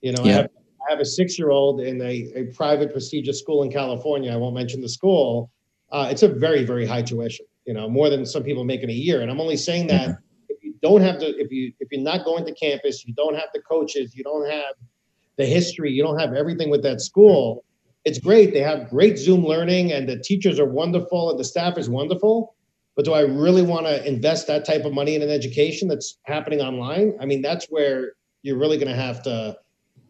You 0.00 0.12
know, 0.12 0.24
I 0.24 0.28
have 0.28 0.50
I 0.88 0.92
have 0.92 1.00
a 1.00 1.04
six 1.04 1.38
year 1.38 1.50
old 1.50 1.80
in 1.80 2.00
a, 2.00 2.32
a 2.34 2.44
private 2.54 2.92
prestigious 2.92 3.38
school 3.38 3.62
in 3.62 3.70
California. 3.70 4.32
I 4.32 4.36
won't 4.36 4.54
mention 4.54 4.80
the 4.80 4.88
school. 4.88 5.50
Uh, 5.90 6.08
it's 6.10 6.22
a 6.22 6.28
very 6.28 6.64
very 6.64 6.86
high 6.86 7.02
tuition. 7.02 7.46
You 7.64 7.74
know, 7.74 7.88
more 7.88 8.08
than 8.08 8.24
some 8.24 8.42
people 8.42 8.64
make 8.64 8.82
in 8.82 8.90
a 8.90 8.94
year. 8.94 9.20
And 9.20 9.30
I'm 9.30 9.40
only 9.40 9.56
saying 9.56 9.88
that 9.88 10.18
if 10.48 10.62
you 10.62 10.74
don't 10.82 11.02
have 11.02 11.18
to, 11.18 11.26
if 11.38 11.50
you 11.50 11.72
if 11.80 11.88
you're 11.90 12.00
not 12.00 12.24
going 12.24 12.46
to 12.46 12.54
campus, 12.54 13.04
you 13.06 13.12
don't 13.14 13.34
have 13.34 13.48
the 13.52 13.60
coaches, 13.60 14.14
you 14.14 14.24
don't 14.24 14.48
have 14.48 14.74
the 15.36 15.44
history, 15.46 15.92
you 15.92 16.02
don't 16.02 16.18
have 16.18 16.32
everything 16.32 16.70
with 16.70 16.82
that 16.82 17.00
school. 17.00 17.64
It's 18.04 18.18
great. 18.18 18.52
They 18.54 18.60
have 18.60 18.88
great 18.88 19.18
Zoom 19.18 19.44
learning, 19.44 19.92
and 19.92 20.08
the 20.08 20.18
teachers 20.18 20.58
are 20.58 20.64
wonderful, 20.64 21.30
and 21.30 21.38
the 21.38 21.44
staff 21.44 21.76
is 21.76 21.90
wonderful. 21.90 22.54
But 22.98 23.04
do 23.04 23.12
I 23.12 23.20
really 23.20 23.62
want 23.62 23.86
to 23.86 24.04
invest 24.04 24.48
that 24.48 24.64
type 24.64 24.84
of 24.84 24.92
money 24.92 25.14
in 25.14 25.22
an 25.22 25.30
education 25.30 25.86
that's 25.86 26.18
happening 26.24 26.60
online? 26.60 27.16
I 27.20 27.26
mean, 27.26 27.42
that's 27.42 27.66
where 27.66 28.14
you're 28.42 28.58
really 28.58 28.76
going 28.76 28.88
to 28.88 29.00
have 29.00 29.22
to, 29.22 29.56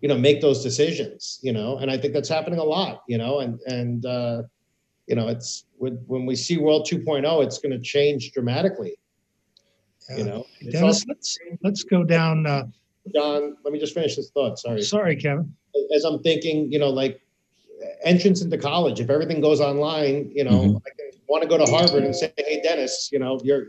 you 0.01 0.09
know, 0.09 0.17
make 0.17 0.41
those 0.41 0.63
decisions. 0.63 1.39
You 1.43 1.53
know, 1.53 1.77
and 1.77 1.91
I 1.91 1.99
think 1.99 2.15
that's 2.15 2.31
happening 2.31 2.59
a 2.59 2.65
lot. 2.65 3.03
You 3.07 3.19
know, 3.19 3.41
and 3.41 3.61
and 3.67 4.07
uh, 4.07 4.45
you 5.07 5.17
know, 5.17 5.29
it's 5.29 5.67
when 5.77 5.97
when 6.07 6.25
we 6.25 6.35
see 6.35 6.57
World 6.57 6.89
2.0, 6.91 7.45
it's 7.45 7.59
going 7.59 7.73
to 7.73 7.79
change 7.79 8.33
dramatically. 8.33 8.95
You 10.17 10.25
know, 10.25 10.47
It's 10.61 10.73
Dennis, 10.73 10.83
also- 10.83 11.05
let's 11.09 11.39
let's 11.63 11.83
go 11.83 12.05
down. 12.05 12.47
Uh, 12.47 12.69
John, 13.15 13.59
let 13.65 13.73
me 13.75 13.79
just 13.79 13.93
finish 13.93 14.17
this 14.17 14.31
thought. 14.31 14.59
Sorry. 14.59 14.81
sorry, 14.81 15.15
Kevin. 15.15 15.55
As 15.95 16.05
I'm 16.05 16.23
thinking, 16.23 16.73
you 16.73 16.79
know, 16.79 16.89
like 16.89 17.21
entrance 18.03 18.41
into 18.41 18.57
college, 18.57 18.99
if 18.99 19.11
everything 19.11 19.43
goes 19.43 19.61
online, 19.61 20.31
you 20.35 20.45
know, 20.45 20.53
Mhm. 20.63 20.83
I 20.87 20.91
can 20.97 21.08
want 21.29 21.43
to 21.43 21.49
go 21.49 21.59
to 21.59 21.71
Harvard 21.71 22.05
and 22.05 22.15
say, 22.15 22.33
hey, 22.37 22.61
Dennis, 22.63 23.09
you 23.13 23.19
know, 23.19 23.39
you're 23.45 23.69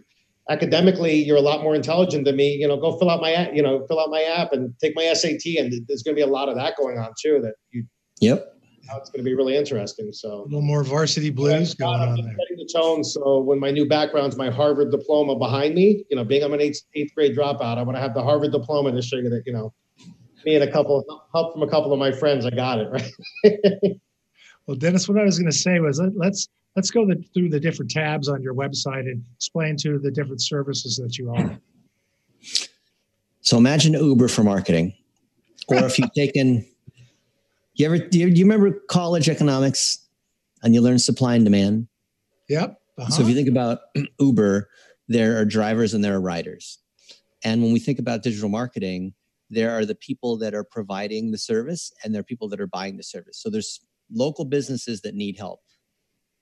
academically, 0.50 1.16
you're 1.16 1.38
a 1.38 1.42
lot 1.42 1.62
more 1.62 1.76
intelligent 1.76 2.26
than 2.26 2.36
me. 2.36 2.54
You 2.54 2.68
know, 2.68 2.78
go 2.78 2.98
fill 2.98 3.10
out 3.10 3.22
my, 3.22 3.30
a- 3.32 3.54
you 3.54 3.62
know, 3.62 3.86
fill 3.88 4.00
out 4.00 4.10
my 4.10 4.22
app 4.24 4.52
and 4.54 4.74
take 4.82 4.96
my 4.96 5.12
SAT. 5.14 5.58
And 5.60 5.72
there's 5.88 6.02
going 6.04 6.16
to 6.16 6.20
be 6.20 6.22
a 6.22 6.28
lot 6.32 6.50
of 6.50 6.56
that 6.56 6.76
going 6.78 6.98
on 6.98 7.12
too. 7.22 7.40
That 7.44 7.54
you, 7.72 7.86
Yep. 8.22 8.54
it's 8.98 9.10
going 9.12 9.20
to 9.20 9.24
be 9.24 9.34
really 9.36 9.56
interesting. 9.56 10.10
So 10.12 10.28
A 10.28 10.32
So. 10.32 10.44
little 10.46 10.62
more 10.62 10.84
varsity 10.84 11.30
blues 11.30 11.74
going 11.76 12.02
on 12.02 12.16
there. 12.16 12.36
setting 12.38 12.58
the 12.58 12.70
tone. 12.74 13.04
So 13.04 13.40
when 13.42 13.60
my 13.60 13.72
new 13.72 13.88
background's 13.88 14.36
my 14.38 14.50
Harvard 14.50 14.92
diploma 14.92 15.38
behind 15.38 15.76
me, 15.76 16.04
you 16.10 16.16
know, 16.18 16.24
being 16.24 16.44
I'm 16.44 16.54
an 16.54 16.62
eighth, 16.62 16.82
eighth 16.96 17.14
grade 17.16 17.38
dropout, 17.38 17.78
I 17.78 17.84
want 17.84 17.96
to 17.98 18.02
have 18.02 18.14
the 18.14 18.24
Harvard 18.24 18.52
diploma 18.52 18.92
to 18.92 19.02
show 19.02 19.18
you 19.18 19.30
that, 19.30 19.44
you 19.46 19.54
know, 19.54 19.74
me 20.46 20.56
and 20.56 20.64
a 20.64 20.72
couple 20.72 21.06
help 21.34 21.54
from 21.54 21.62
a 21.64 21.68
couple 21.70 21.94
of 21.94 22.00
my 22.00 22.12
friends, 22.12 22.46
I 22.46 22.50
got 22.50 22.80
it 22.80 22.90
right. 22.90 23.12
Well, 24.68 24.78
Dennis, 24.78 25.10
what 25.10 25.18
I 25.18 25.24
was 25.24 25.40
going 25.40 25.50
to 25.52 25.58
say 25.58 25.80
was 25.80 26.00
let, 26.00 26.16
let's 26.16 26.48
let's 26.76 26.92
go 26.92 27.06
the, 27.06 27.24
through 27.34 27.50
the 27.50 27.60
different 27.60 27.92
tabs 27.92 28.30
on 28.30 28.42
your 28.42 28.54
website 28.54 29.02
and 29.02 29.24
explain 29.36 29.76
to 29.78 30.00
the 30.00 30.12
different 30.12 30.42
services 30.42 30.98
that 30.98 31.18
you 31.18 31.30
offer. 31.30 31.60
So 33.42 33.58
imagine 33.58 33.94
Uber 33.94 34.28
for 34.28 34.44
marketing 34.44 34.94
or 35.70 35.86
if 35.86 35.98
you've 35.98 36.14
taken, 36.14 36.66
you 37.74 37.86
ever 37.86 37.98
do 37.98 38.20
you, 38.20 38.30
do 38.30 38.40
you 38.40 38.46
remember 38.46 38.80
college 38.90 39.30
economics, 39.30 40.08
and 40.64 40.74
you 40.74 40.82
learn 40.82 41.00
supply 41.00 41.36
and 41.36 41.46
demand? 41.46 41.88
Yep. 42.50 42.80
Uh-huh. 42.98 43.10
So 43.10 43.22
if 43.22 43.30
you 43.30 43.36
think 43.36 43.48
about 43.48 43.80
Uber, 44.20 44.70
there 45.08 45.40
are 45.40 45.46
drivers 45.46 45.94
and 45.94 46.04
there 46.04 46.16
are 46.16 46.22
riders. 46.22 46.80
And 47.44 47.62
when 47.62 47.72
we 47.72 47.80
think 47.80 48.00
about 48.00 48.24
digital 48.24 48.50
marketing, 48.50 49.14
there 49.50 49.72
are 49.72 49.86
the 49.86 49.96
people 49.96 50.38
that 50.38 50.54
are 50.54 50.64
providing 50.64 51.32
the 51.32 51.38
service 51.38 51.92
and 52.04 52.14
there 52.14 52.20
are 52.20 52.24
people 52.24 52.50
that 52.50 52.60
are 52.60 52.68
buying 52.68 52.98
the 52.98 53.04
service. 53.04 53.42
So 53.42 53.50
there's 53.50 53.80
local 54.12 54.46
businesses 54.46 55.02
that 55.02 55.16
need 55.16 55.38
help. 55.38 55.62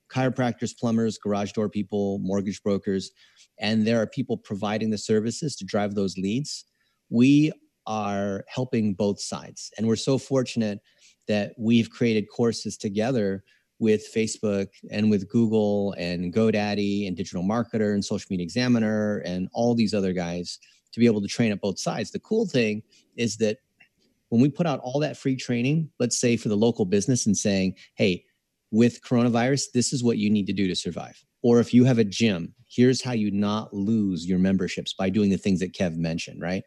Chiropractors, 0.09 0.77
plumbers, 0.77 1.17
garage 1.17 1.51
door 1.51 1.69
people, 1.69 2.19
mortgage 2.19 2.61
brokers, 2.63 3.11
and 3.59 3.85
there 3.85 4.01
are 4.01 4.07
people 4.07 4.37
providing 4.37 4.89
the 4.89 4.97
services 4.97 5.55
to 5.57 5.65
drive 5.65 5.95
those 5.95 6.17
leads. 6.17 6.65
We 7.09 7.51
are 7.85 8.43
helping 8.47 8.93
both 8.93 9.19
sides. 9.19 9.71
And 9.77 9.87
we're 9.87 9.95
so 9.95 10.17
fortunate 10.17 10.79
that 11.27 11.53
we've 11.57 11.89
created 11.89 12.27
courses 12.29 12.77
together 12.77 13.43
with 13.79 14.07
Facebook 14.13 14.67
and 14.91 15.09
with 15.09 15.29
Google 15.29 15.93
and 15.97 16.33
GoDaddy 16.33 17.07
and 17.07 17.15
Digital 17.15 17.43
Marketer 17.43 17.93
and 17.93 18.03
Social 18.03 18.27
Media 18.29 18.43
Examiner 18.43 19.19
and 19.19 19.47
all 19.53 19.75
these 19.75 19.93
other 19.93 20.13
guys 20.13 20.59
to 20.91 20.99
be 20.99 21.05
able 21.05 21.21
to 21.21 21.27
train 21.27 21.51
at 21.51 21.61
both 21.61 21.79
sides. 21.79 22.11
The 22.11 22.19
cool 22.19 22.47
thing 22.47 22.81
is 23.15 23.37
that 23.37 23.57
when 24.29 24.41
we 24.41 24.49
put 24.49 24.65
out 24.65 24.79
all 24.81 24.99
that 24.99 25.15
free 25.15 25.35
training, 25.35 25.89
let's 25.99 26.19
say 26.19 26.37
for 26.37 26.49
the 26.49 26.57
local 26.57 26.85
business 26.85 27.25
and 27.25 27.37
saying, 27.37 27.75
hey, 27.95 28.25
with 28.71 29.01
coronavirus, 29.01 29.65
this 29.73 29.93
is 29.93 30.03
what 30.03 30.17
you 30.17 30.29
need 30.29 30.47
to 30.47 30.53
do 30.53 30.67
to 30.67 30.75
survive. 30.75 31.23
Or 31.43 31.59
if 31.59 31.73
you 31.73 31.85
have 31.85 31.97
a 31.99 32.03
gym, 32.03 32.53
here's 32.69 33.01
how 33.01 33.13
you 33.13 33.31
not 33.31 33.73
lose 33.73 34.25
your 34.27 34.39
memberships 34.39 34.93
by 34.93 35.09
doing 35.09 35.29
the 35.29 35.37
things 35.37 35.59
that 35.59 35.73
Kev 35.73 35.95
mentioned, 35.95 36.41
right? 36.41 36.63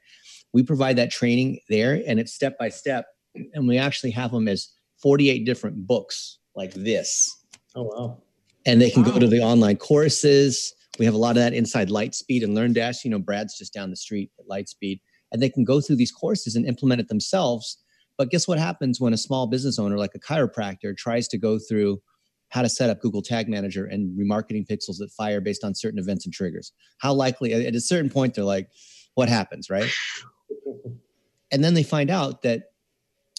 We 0.53 0.63
provide 0.63 0.97
that 0.97 1.11
training 1.11 1.61
there 1.69 2.03
and 2.07 2.19
it's 2.19 2.33
step 2.33 2.59
by 2.59 2.71
step. 2.71 3.07
And 3.55 3.69
we 3.69 3.79
actually 3.79 4.11
have 4.13 4.33
them 4.33 4.49
as 4.49 4.69
48 5.03 5.45
different 5.45 5.87
books 5.87 6.39
like 6.57 6.73
this. 6.75 7.29
Oh, 7.75 7.85
wow. 7.85 8.23
And 8.67 8.81
they 8.81 8.91
can 8.91 9.03
Wow. 9.05 9.13
go 9.13 9.19
to 9.21 9.29
the 9.29 9.41
online 9.41 9.77
courses. 9.77 10.75
We 10.99 11.05
have 11.05 11.15
a 11.15 11.19
lot 11.19 11.31
of 11.31 11.43
that 11.43 11.55
inside 11.55 11.89
Lightspeed 11.89 12.43
and 12.43 12.57
LearnDash. 12.57 13.05
You 13.05 13.11
know, 13.11 13.19
Brad's 13.19 13.57
just 13.57 13.73
down 13.73 13.91
the 13.91 13.97
street 13.97 14.31
at 14.39 14.47
Lightspeed. 14.47 15.01
And 15.33 15.41
they 15.41 15.49
can 15.49 15.65
go 15.65 15.81
through 15.81 15.97
these 15.97 16.11
courses 16.11 16.57
and 16.57 16.67
implement 16.67 17.01
it 17.01 17.09
themselves. 17.09 17.79
But 18.21 18.29
guess 18.29 18.47
what 18.47 18.59
happens 18.59 19.01
when 19.01 19.15
a 19.15 19.17
small 19.17 19.47
business 19.47 19.79
owner 19.79 19.97
like 19.97 20.15
a 20.15 20.19
chiropractor 20.19 20.95
tries 20.95 21.27
to 21.29 21.39
go 21.39 21.59
through 21.59 22.03
how 22.51 22.61
to 22.61 22.69
set 22.69 22.91
up 22.91 23.01
Google 23.01 23.23
Tag 23.23 23.49
Manager 23.49 23.87
and 23.87 24.15
remarketing 24.15 24.67
pixels 24.69 24.99
that 24.99 25.11
fire 25.17 25.41
based 25.41 25.65
on 25.65 25.75
certain 25.75 25.99
events 25.99 26.27
and 26.27 26.35
triggers? 26.35 26.71
How 26.99 27.15
likely, 27.15 27.55
at 27.55 27.75
a 27.75 27.81
certain 27.81 28.11
point, 28.11 28.35
they're 28.35 28.45
like, 28.45 28.69
what 29.15 29.31
happens, 29.31 29.71
right? 29.71 29.91
And 31.51 31.65
then 31.65 31.73
they 31.73 31.83
find 31.83 32.11
out 32.11 32.43
that, 32.43 32.65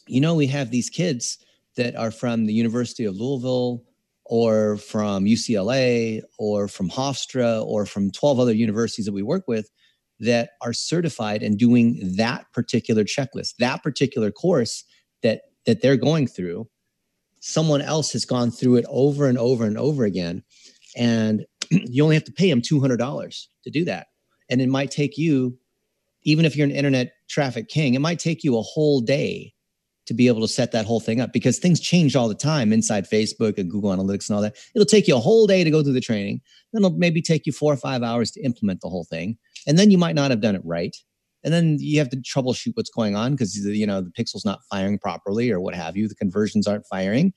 you 0.08 0.20
know, 0.20 0.34
we 0.34 0.48
have 0.48 0.72
these 0.72 0.90
kids 0.90 1.38
that 1.78 1.96
are 1.96 2.12
from 2.12 2.48
the 2.48 2.54
University 2.54 3.06
of 3.06 3.16
Louisville 3.16 3.84
or 4.26 4.78
from 4.78 5.26
UCLA 5.26 6.22
or 6.40 6.68
from 6.68 6.90
Hofstra 6.90 7.64
or 7.64 7.86
from 7.86 8.12
12 8.12 8.40
other 8.40 8.54
universities 8.54 9.06
that 9.06 9.14
we 9.14 9.22
work 9.22 9.44
with 9.48 9.70
that 10.22 10.52
are 10.62 10.72
certified 10.74 11.44
and 11.44 11.58
doing 11.58 12.00
that 12.16 12.46
particular 12.54 13.04
checklist, 13.04 13.56
that 13.60 13.84
particular 13.84 14.32
course 14.32 14.84
that 15.24 15.42
that 15.66 15.82
they're 15.82 15.98
going 15.98 16.28
through. 16.28 16.68
Someone 17.40 17.82
else 17.82 18.12
has 18.14 18.26
gone 18.26 18.52
through 18.52 18.76
it 18.76 18.86
over 18.88 19.28
and 19.28 19.38
over 19.38 19.66
and 19.66 19.78
over 19.78 20.06
again. 20.06 20.44
And 20.96 21.46
you 21.70 22.04
only 22.04 22.16
have 22.16 22.24
to 22.26 22.32
pay 22.32 22.50
them 22.50 22.62
$200 22.62 23.48
to 23.64 23.70
do 23.70 23.86
that. 23.86 24.08
And 24.50 24.62
it 24.62 24.70
might 24.70 24.92
take 24.92 25.18
you, 25.18 25.58
even 26.24 26.46
if 26.46 26.56
you're 26.56 26.66
an 26.66 26.72
internet 26.72 27.14
traffic 27.30 27.68
king, 27.68 27.94
it 27.94 28.00
might 28.00 28.20
take 28.20 28.44
you 28.44 28.58
a 28.58 28.62
whole 28.62 29.02
day 29.02 29.54
to 30.12 30.16
be 30.16 30.28
able 30.28 30.42
to 30.42 30.48
set 30.48 30.74
that 30.74 30.86
whole 30.86 31.00
thing 31.00 31.22
up 31.22 31.32
because 31.32 31.58
things 31.58 31.80
change 31.80 32.18
all 32.18 32.28
the 32.28 32.36
time 32.36 32.74
inside 32.74 33.10
Facebook 33.10 33.58
and 33.58 33.72
Google 33.72 33.92
Analytics 33.92 34.28
and 34.28 34.36
all 34.36 34.42
that. 34.42 34.58
It'll 34.76 34.86
take 34.86 35.08
you 35.08 35.16
a 35.16 35.22
whole 35.22 35.48
day 35.48 35.64
to 35.64 35.72
go 35.72 35.82
through 35.82 35.94
the 35.94 36.02
training. 36.02 36.42
Then 36.74 36.84
it'll 36.84 36.98
maybe 36.98 37.22
take 37.22 37.46
you 37.46 37.54
four 37.54 37.72
or 37.72 37.78
five 37.78 38.04
hours 38.04 38.30
to 38.32 38.42
implement 38.42 38.82
the 38.82 38.90
whole 38.90 39.06
thing. 39.06 39.38
And 39.66 39.80
then 39.80 39.90
you 39.90 39.98
might 39.98 40.16
not 40.16 40.30
have 40.30 40.42
done 40.42 40.54
it 40.54 40.62
right. 40.66 40.94
And 41.46 41.54
then 41.54 41.78
you 41.80 41.98
have 42.00 42.10
to 42.10 42.18
troubleshoot 42.18 42.74
what's 42.76 42.90
going 42.90 43.16
on 43.16 43.32
because 43.32 43.56
you 43.56 43.88
know 43.88 44.02
the 44.02 44.12
pixel's 44.12 44.44
not 44.44 44.60
firing 44.70 45.00
properly 45.00 45.50
or 45.50 45.62
what 45.62 45.76
have 45.76 45.96
you. 45.96 46.10
The 46.10 46.16
conversions 46.16 46.68
aren't 46.68 46.86
firing. 46.88 47.34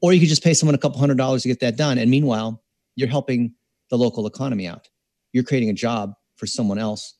Or 0.00 0.14
you 0.14 0.20
could 0.20 0.30
just 0.30 0.42
pay 0.42 0.54
someone 0.54 0.74
a 0.74 0.78
couple 0.78 0.98
hundred 0.98 1.18
dollars 1.18 1.42
to 1.42 1.48
get 1.48 1.60
that 1.60 1.76
done. 1.76 1.98
And 1.98 2.10
meanwhile, 2.10 2.62
you're 2.96 3.08
helping 3.08 3.54
the 3.90 3.98
local 3.98 4.26
economy 4.26 4.66
out. 4.66 4.88
You're 5.34 5.44
creating 5.44 5.68
a 5.68 5.74
job 5.74 6.14
for 6.36 6.46
someone 6.46 6.78
else. 6.78 7.14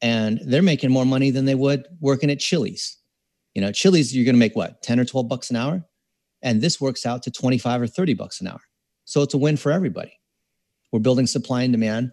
And 0.00 0.40
they're 0.46 0.62
making 0.62 0.90
more 0.90 1.04
money 1.04 1.30
than 1.30 1.46
they 1.46 1.56
would 1.56 1.84
working 2.00 2.30
at 2.30 2.38
Chili's. 2.38 2.96
You 3.54 3.62
know, 3.62 3.72
Chili's, 3.72 4.14
you're 4.14 4.24
going 4.24 4.34
to 4.34 4.38
make 4.38 4.56
what, 4.56 4.82
10 4.82 5.00
or 5.00 5.04
12 5.04 5.28
bucks 5.28 5.50
an 5.50 5.56
hour? 5.56 5.84
And 6.42 6.60
this 6.60 6.80
works 6.80 7.06
out 7.06 7.22
to 7.24 7.30
25 7.30 7.82
or 7.82 7.86
30 7.86 8.14
bucks 8.14 8.40
an 8.40 8.48
hour. 8.48 8.60
So 9.04 9.22
it's 9.22 9.34
a 9.34 9.38
win 9.38 9.56
for 9.56 9.70
everybody. 9.72 10.12
We're 10.90 11.00
building 11.00 11.26
supply 11.26 11.62
and 11.62 11.72
demand. 11.72 12.12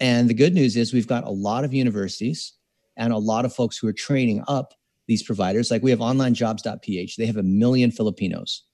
And 0.00 0.28
the 0.28 0.34
good 0.34 0.54
news 0.54 0.76
is 0.76 0.92
we've 0.92 1.06
got 1.06 1.24
a 1.24 1.30
lot 1.30 1.64
of 1.64 1.74
universities 1.74 2.54
and 2.96 3.12
a 3.12 3.18
lot 3.18 3.44
of 3.44 3.54
folks 3.54 3.76
who 3.76 3.88
are 3.88 3.92
training 3.92 4.42
up 4.48 4.74
these 5.06 5.22
providers. 5.22 5.70
Like 5.70 5.82
we 5.82 5.90
have 5.90 6.00
onlinejobs.ph. 6.00 7.16
They 7.16 7.26
have 7.26 7.36
a 7.36 7.42
million 7.42 7.90
Filipinos. 7.90 8.64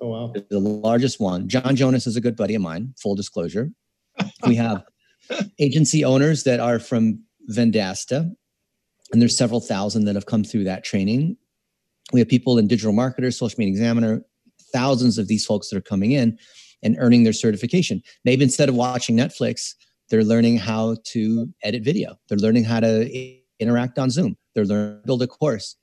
Oh, 0.00 0.08
wow. 0.08 0.32
The 0.50 0.58
largest 0.58 1.20
one. 1.20 1.48
John 1.48 1.76
Jonas 1.76 2.06
is 2.06 2.16
a 2.16 2.20
good 2.20 2.36
buddy 2.36 2.54
of 2.54 2.62
mine, 2.62 2.94
full 2.98 3.14
disclosure. 3.14 3.70
We 4.46 4.56
have 4.56 4.84
agency 5.58 6.04
owners 6.04 6.44
that 6.44 6.60
are 6.60 6.78
from 6.78 7.20
Vendasta, 7.50 8.30
and 9.10 9.22
there's 9.22 9.36
several 9.36 9.60
thousand 9.60 10.04
that 10.04 10.14
have 10.14 10.26
come 10.26 10.44
through 10.44 10.64
that 10.64 10.84
training. 10.84 11.38
We 12.12 12.20
have 12.20 12.28
people 12.28 12.58
in 12.58 12.68
digital 12.68 12.92
marketers, 12.92 13.38
social 13.38 13.58
media 13.58 13.72
examiner, 13.72 14.22
thousands 14.72 15.18
of 15.18 15.28
these 15.28 15.46
folks 15.46 15.70
that 15.70 15.76
are 15.76 15.82
coming 15.82 16.12
in 16.12 16.38
and 16.82 16.96
earning 16.98 17.24
their 17.24 17.32
certification. 17.32 18.02
Maybe 18.24 18.44
instead 18.44 18.68
of 18.68 18.74
watching 18.74 19.16
Netflix, 19.16 19.74
they're 20.10 20.24
learning 20.24 20.58
how 20.58 20.96
to 21.04 21.48
edit 21.62 21.82
video. 21.82 22.16
They're 22.28 22.38
learning 22.38 22.64
how 22.64 22.80
to 22.80 23.38
interact 23.58 23.98
on 23.98 24.10
Zoom. 24.10 24.36
They're 24.54 24.66
learning 24.66 25.00
to 25.00 25.06
build 25.06 25.22
a 25.22 25.26
course, 25.26 25.76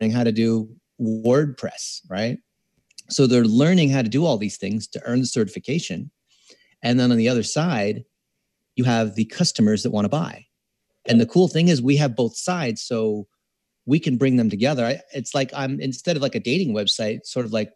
learning 0.00 0.16
how 0.16 0.24
to 0.24 0.32
do 0.32 0.68
WordPress, 1.00 2.00
right? 2.10 2.38
So 3.08 3.26
they're 3.26 3.44
learning 3.44 3.90
how 3.90 4.02
to 4.02 4.08
do 4.08 4.24
all 4.24 4.36
these 4.36 4.56
things 4.56 4.86
to 4.88 5.02
earn 5.04 5.20
the 5.20 5.26
certification. 5.26 6.10
And 6.82 6.98
then 6.98 7.10
on 7.10 7.16
the 7.16 7.28
other 7.28 7.42
side, 7.42 8.04
you 8.76 8.84
have 8.84 9.14
the 9.14 9.24
customers 9.26 9.82
that 9.82 9.90
want 9.90 10.04
to 10.04 10.10
buy. 10.10 10.46
And 11.06 11.20
the 11.20 11.26
cool 11.26 11.48
thing 11.48 11.68
is 11.68 11.80
we 11.80 11.96
have 11.96 12.14
both 12.14 12.36
sides. 12.36 12.82
So 12.82 13.26
we 13.88 13.98
can 13.98 14.18
bring 14.18 14.36
them 14.36 14.50
together. 14.50 14.84
I, 14.84 15.00
it's 15.14 15.34
like 15.34 15.50
I'm 15.54 15.80
instead 15.80 16.14
of 16.14 16.22
like 16.22 16.34
a 16.34 16.40
dating 16.40 16.74
website, 16.74 17.24
sort 17.24 17.46
of 17.46 17.52
like 17.54 17.72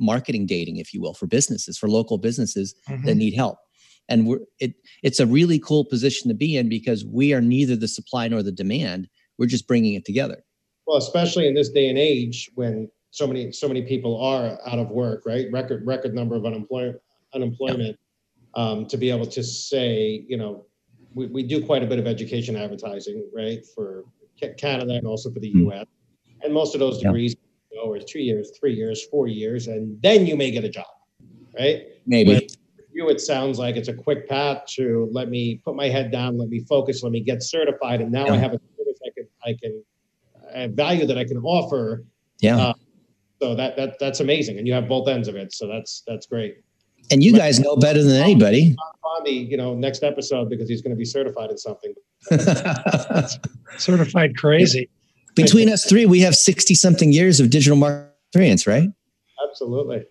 marketing 0.00 0.46
dating, 0.46 0.78
if 0.78 0.94
you 0.94 1.00
will, 1.00 1.12
for 1.12 1.26
businesses, 1.26 1.76
for 1.76 1.88
local 1.88 2.16
businesses 2.16 2.74
Mhm. 2.88 3.04
that 3.04 3.16
need 3.16 3.34
help. 3.34 3.58
And 4.08 4.26
we're 4.26 4.40
it 4.58 4.72
it's 5.02 5.20
a 5.20 5.26
really 5.26 5.58
cool 5.58 5.84
position 5.84 6.28
to 6.30 6.34
be 6.34 6.56
in 6.56 6.70
because 6.70 7.04
we 7.04 7.34
are 7.34 7.42
neither 7.42 7.76
the 7.76 7.86
supply 7.86 8.26
nor 8.28 8.42
the 8.42 8.50
demand. 8.50 9.08
We're 9.38 9.46
just 9.46 9.68
bringing 9.68 9.92
it 9.92 10.06
together. 10.06 10.42
Well, 10.86 10.96
especially 10.96 11.46
in 11.46 11.54
this 11.54 11.68
day 11.68 11.88
and 11.90 11.98
age 11.98 12.50
when 12.54 12.90
so 13.10 13.26
many 13.26 13.52
so 13.52 13.68
many 13.68 13.82
people 13.82 14.18
are 14.20 14.58
out 14.66 14.78
of 14.78 14.88
work, 14.90 15.24
right? 15.26 15.52
Record 15.52 15.86
record 15.86 16.14
number 16.14 16.34
of 16.34 16.46
unemployment 16.46 16.98
unemployment. 17.34 17.98
Um, 18.54 18.86
to 18.86 18.98
be 18.98 19.08
able 19.10 19.26
to 19.26 19.42
say, 19.42 20.26
you 20.28 20.36
know, 20.36 20.66
we, 21.14 21.26
we 21.26 21.42
do 21.42 21.64
quite 21.64 21.82
a 21.82 21.86
bit 21.86 21.98
of 21.98 22.06
education 22.06 22.54
advertising, 22.54 23.26
right, 23.34 23.64
for 23.74 24.04
Canada 24.50 24.94
and 24.94 25.06
also 25.06 25.30
for 25.30 25.40
the 25.40 25.52
Mm. 25.52 25.64
U.S. 25.66 25.86
And 26.42 26.52
most 26.52 26.74
of 26.74 26.80
those 26.80 27.00
Yeah. 27.02 27.08
degrees 27.08 27.36
you 27.70 27.76
know, 27.78 27.96
two 28.06 28.20
years, 28.20 28.52
three 28.58 28.74
years, 28.74 29.06
four 29.06 29.28
years, 29.28 29.68
and 29.68 30.00
then 30.02 30.26
you 30.26 30.36
may 30.36 30.50
get 30.50 30.64
a 30.64 30.68
job, 30.68 30.84
right? 31.58 31.86
Maybe. 32.06 32.48
For 32.76 32.84
you, 32.92 33.08
it 33.08 33.20
sounds 33.20 33.58
like 33.58 33.76
it's 33.76 33.88
a 33.88 33.94
quick 33.94 34.28
path 34.28 34.66
to 34.76 35.08
let 35.12 35.30
me 35.30 35.60
put 35.64 35.74
my 35.74 35.88
head 35.88 36.10
down, 36.10 36.36
let 36.36 36.48
me 36.50 36.60
focus, 36.60 37.02
let 37.02 37.12
me 37.12 37.20
get 37.20 37.42
certified, 37.42 38.02
and 38.02 38.12
now 38.12 38.28
I 38.28 38.36
have 38.36 38.52
a 38.52 38.60
service 38.76 39.00
I 39.06 39.10
can, 39.16 39.28
I 39.44 39.56
can, 40.60 40.74
value 40.74 41.06
that 41.06 41.16
I 41.16 41.24
can 41.24 41.38
offer. 41.38 42.04
yeah. 42.40 42.58
uh, 42.58 42.74
So 43.40 43.54
that 43.54 43.76
that 43.76 43.98
that's 43.98 44.20
amazing, 44.20 44.58
and 44.58 44.66
you 44.66 44.74
have 44.74 44.88
both 44.88 45.08
ends 45.08 45.28
of 45.28 45.36
it. 45.36 45.52
So 45.52 45.66
that's 45.66 46.02
that's 46.06 46.26
great. 46.26 46.58
And 47.12 47.22
you 47.22 47.36
guys 47.36 47.60
know 47.60 47.76
better 47.76 48.02
than 48.02 48.16
anybody. 48.16 48.74
Bondi, 49.02 49.32
you 49.32 49.56
know, 49.56 49.74
next 49.74 50.02
episode 50.02 50.48
because 50.48 50.68
he's 50.68 50.80
going 50.80 50.90
to 50.90 50.96
be 50.96 51.04
certified 51.04 51.50
in 51.50 51.58
something. 51.58 51.94
Certified 53.76 54.34
crazy. 54.36 54.88
Between 55.34 55.68
us 55.68 55.84
three, 55.84 56.06
we 56.06 56.20
have 56.20 56.34
60 56.34 56.74
something 56.74 57.12
years 57.12 57.38
of 57.38 57.50
digital 57.50 57.76
marketing 57.76 58.12
experience, 58.28 58.66
right? 58.66 58.88
Absolutely. 59.46 60.04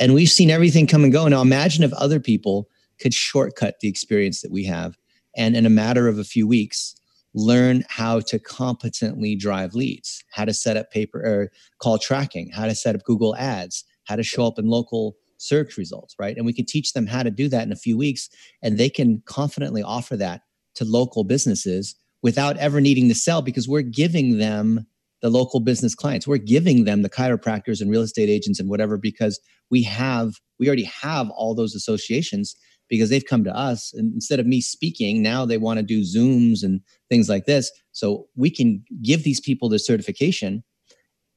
And 0.00 0.14
we've 0.14 0.28
seen 0.28 0.50
everything 0.50 0.86
come 0.86 1.04
and 1.04 1.12
go. 1.12 1.28
Now 1.28 1.42
imagine 1.42 1.84
if 1.84 1.92
other 1.92 2.18
people 2.18 2.68
could 3.00 3.14
shortcut 3.14 3.76
the 3.80 3.88
experience 3.88 4.42
that 4.42 4.50
we 4.50 4.64
have 4.64 4.96
and 5.36 5.56
in 5.56 5.64
a 5.64 5.70
matter 5.70 6.08
of 6.08 6.18
a 6.18 6.24
few 6.24 6.48
weeks 6.48 6.96
learn 7.34 7.84
how 7.88 8.18
to 8.20 8.38
competently 8.38 9.36
drive 9.36 9.74
leads, 9.74 10.24
how 10.32 10.44
to 10.44 10.54
set 10.54 10.76
up 10.76 10.90
paper 10.90 11.20
or 11.20 11.52
call 11.78 11.98
tracking, 11.98 12.50
how 12.50 12.64
to 12.66 12.74
set 12.74 12.94
up 12.94 13.04
Google 13.04 13.36
ads, 13.36 13.84
how 14.04 14.16
to 14.16 14.22
show 14.22 14.46
up 14.46 14.58
in 14.58 14.66
local 14.66 15.16
search 15.38 15.76
results, 15.76 16.14
right? 16.18 16.36
And 16.36 16.46
we 16.46 16.52
can 16.52 16.64
teach 16.66 16.92
them 16.92 17.06
how 17.06 17.22
to 17.22 17.30
do 17.30 17.48
that 17.48 17.66
in 17.66 17.72
a 17.72 17.76
few 17.76 17.96
weeks 17.96 18.28
and 18.62 18.78
they 18.78 18.88
can 18.88 19.22
confidently 19.26 19.82
offer 19.82 20.16
that 20.16 20.42
to 20.76 20.84
local 20.84 21.24
businesses 21.24 21.94
without 22.22 22.56
ever 22.56 22.80
needing 22.80 23.08
to 23.08 23.14
sell 23.14 23.42
because 23.42 23.68
we're 23.68 23.82
giving 23.82 24.38
them 24.38 24.86
the 25.22 25.30
local 25.30 25.60
business 25.60 25.94
clients. 25.94 26.26
We're 26.26 26.36
giving 26.36 26.84
them 26.84 27.02
the 27.02 27.10
chiropractors 27.10 27.80
and 27.80 27.90
real 27.90 28.02
estate 28.02 28.28
agents 28.28 28.60
and 28.60 28.68
whatever 28.68 28.96
because 28.96 29.40
we 29.70 29.82
have 29.82 30.34
we 30.58 30.68
already 30.68 30.84
have 30.84 31.30
all 31.30 31.54
those 31.54 31.74
associations 31.74 32.54
because 32.88 33.10
they've 33.10 33.24
come 33.24 33.44
to 33.44 33.56
us 33.56 33.92
and 33.94 34.14
instead 34.14 34.40
of 34.40 34.46
me 34.46 34.60
speaking 34.60 35.22
now 35.22 35.44
they 35.44 35.58
want 35.58 35.78
to 35.78 35.82
do 35.82 36.02
zooms 36.02 36.62
and 36.62 36.80
things 37.08 37.28
like 37.28 37.46
this 37.46 37.70
so 37.92 38.26
we 38.36 38.50
can 38.50 38.84
give 39.02 39.24
these 39.24 39.40
people 39.40 39.68
the 39.68 39.78
certification 39.78 40.62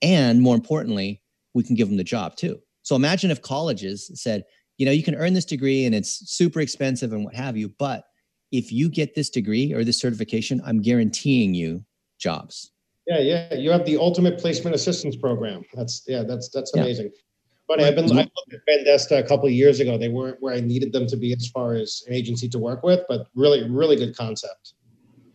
and 0.01 0.41
more 0.41 0.55
importantly 0.55 1.21
we 1.53 1.63
can 1.63 1.75
give 1.75 1.88
them 1.88 1.97
the 1.97 2.03
job 2.03 2.35
too 2.35 2.59
so 2.81 2.95
imagine 2.95 3.31
if 3.31 3.41
colleges 3.41 4.11
said 4.13 4.43
you 4.77 4.85
know 4.85 4.91
you 4.91 5.03
can 5.03 5.15
earn 5.15 5.33
this 5.33 5.45
degree 5.45 5.85
and 5.85 5.93
it's 5.93 6.29
super 6.29 6.59
expensive 6.59 7.13
and 7.13 7.25
what 7.25 7.35
have 7.35 7.57
you 7.57 7.69
but 7.79 8.03
if 8.51 8.71
you 8.71 8.89
get 8.89 9.13
this 9.15 9.29
degree 9.29 9.73
or 9.73 9.83
this 9.83 9.99
certification 9.99 10.61
i'm 10.65 10.81
guaranteeing 10.81 11.53
you 11.53 11.83
jobs 12.17 12.71
yeah, 13.09 13.19
yeah. 13.19 13.53
You 13.55 13.71
have 13.71 13.85
the 13.85 13.97
ultimate 13.97 14.37
placement 14.37 14.75
assistance 14.75 15.15
program. 15.15 15.63
That's 15.73 16.03
yeah, 16.07 16.21
that's 16.21 16.49
that's 16.49 16.75
amazing. 16.75 17.05
Yeah. 17.05 17.21
But 17.67 17.81
I've 17.81 17.95
been 17.95 18.05
I 18.05 18.21
looked 18.21 18.53
at 18.53 18.59
Vendasta 18.67 19.19
a 19.19 19.23
couple 19.27 19.47
of 19.47 19.51
years 19.51 19.79
ago. 19.79 19.97
They 19.97 20.09
weren't 20.09 20.37
where 20.41 20.53
I 20.53 20.59
needed 20.59 20.93
them 20.93 21.07
to 21.07 21.17
be 21.17 21.33
as 21.33 21.47
far 21.47 21.73
as 21.73 22.03
an 22.07 22.13
agency 22.13 22.47
to 22.49 22.59
work 22.59 22.83
with, 22.83 23.01
but 23.09 23.27
really, 23.35 23.67
really 23.69 23.95
good 23.95 24.15
concept. 24.15 24.73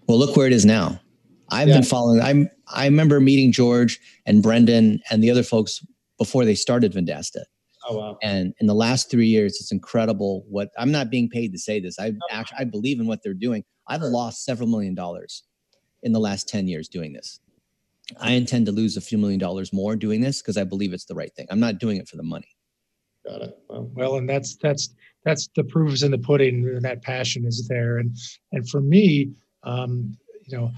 Well, 0.08 0.18
look 0.18 0.36
where 0.36 0.46
it 0.46 0.52
is 0.52 0.64
now. 0.64 1.00
I've 1.50 1.68
yeah. 1.68 1.74
been 1.74 1.84
following. 1.84 2.20
I'm. 2.20 2.48
I 2.68 2.84
remember 2.84 3.20
meeting 3.20 3.50
George 3.50 4.00
and 4.24 4.40
Brendan 4.40 5.00
and 5.10 5.22
the 5.22 5.30
other 5.30 5.42
folks 5.42 5.84
before 6.18 6.44
they 6.44 6.54
started 6.54 6.92
Vendasta. 6.92 7.44
Oh 7.86 7.96
wow! 7.98 8.18
And 8.22 8.54
in 8.60 8.66
the 8.66 8.74
last 8.74 9.10
three 9.10 9.26
years, 9.26 9.56
it's 9.60 9.72
incredible. 9.72 10.44
What 10.48 10.70
I'm 10.78 10.90
not 10.90 11.10
being 11.10 11.28
paid 11.28 11.52
to 11.52 11.58
say 11.58 11.80
this. 11.80 11.98
I 11.98 12.12
actually 12.30 12.58
I 12.58 12.64
believe 12.64 12.98
in 13.00 13.06
what 13.06 13.22
they're 13.22 13.34
doing. 13.34 13.64
I've 13.88 14.02
lost 14.02 14.44
several 14.44 14.68
million 14.68 14.94
dollars 14.94 15.44
in 16.02 16.12
the 16.12 16.20
last 16.20 16.48
ten 16.48 16.66
years 16.66 16.88
doing 16.88 17.12
this. 17.12 17.40
I 18.18 18.32
intend 18.32 18.66
to 18.66 18.72
lose 18.72 18.96
a 18.96 19.00
few 19.00 19.18
million 19.18 19.38
dollars 19.38 19.72
more 19.72 19.96
doing 19.96 20.20
this 20.20 20.40
because 20.40 20.56
I 20.56 20.64
believe 20.64 20.92
it's 20.92 21.06
the 21.06 21.14
right 21.14 21.34
thing. 21.34 21.46
I'm 21.50 21.60
not 21.60 21.78
doing 21.78 21.96
it 21.98 22.08
for 22.08 22.16
the 22.16 22.22
money. 22.22 22.48
Got 23.26 23.42
it. 23.42 23.58
Well, 23.68 23.90
well 23.94 24.16
and 24.16 24.28
that's 24.28 24.56
that's 24.56 24.94
that's 25.24 25.48
the 25.56 25.64
proof 25.64 25.92
is 25.92 26.02
in 26.02 26.10
the 26.10 26.18
pudding, 26.18 26.64
and 26.66 26.82
that 26.82 27.02
passion 27.02 27.44
is 27.46 27.66
there. 27.68 27.98
And 27.98 28.16
and 28.52 28.68
for 28.68 28.80
me, 28.80 29.32
um, 29.62 30.16
you 30.46 30.56
know, 30.56 30.70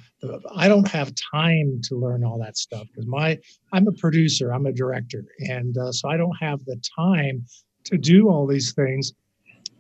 I 0.55 0.69
don't 0.69 0.89
have 0.89 1.13
time 1.33 1.81
to 1.85 1.97
learn 1.97 2.25
all 2.25 2.39
that 2.41 2.57
stuff 2.57 2.87
because 2.89 3.07
my 3.07 3.39
I'm 3.73 3.89
a 3.89 3.93
producer, 3.93 4.53
I'm 4.53 4.67
a 4.67 4.73
director, 4.73 5.25
and 5.41 5.77
uh, 5.77 5.93
so 5.93 6.09
I 6.09 6.17
don't 6.17 6.37
have 6.41 6.65
the 6.65 6.81
time 6.97 7.45
to 7.85 7.99
do 7.99 8.29
all 8.29 8.47
these 8.47 8.73
things 8.73 9.13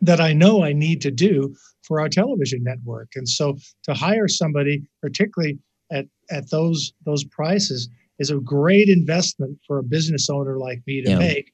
that 0.02 0.20
I 0.20 0.32
know 0.32 0.62
I 0.62 0.72
need 0.72 1.00
to 1.02 1.10
do 1.10 1.54
for 1.82 2.00
our 2.00 2.08
television 2.08 2.62
network. 2.62 3.08
And 3.14 3.28
so 3.28 3.56
to 3.84 3.94
hire 3.94 4.28
somebody, 4.28 4.82
particularly 5.00 5.58
at 5.90 6.06
at 6.30 6.50
those 6.50 6.92
those 7.04 7.24
prices 7.24 7.88
is 8.18 8.30
a 8.30 8.36
great 8.36 8.88
investment 8.88 9.58
for 9.66 9.78
a 9.78 9.82
business 9.82 10.28
owner 10.30 10.58
like 10.58 10.82
me 10.86 11.02
to 11.02 11.10
yeah. 11.10 11.18
make 11.18 11.52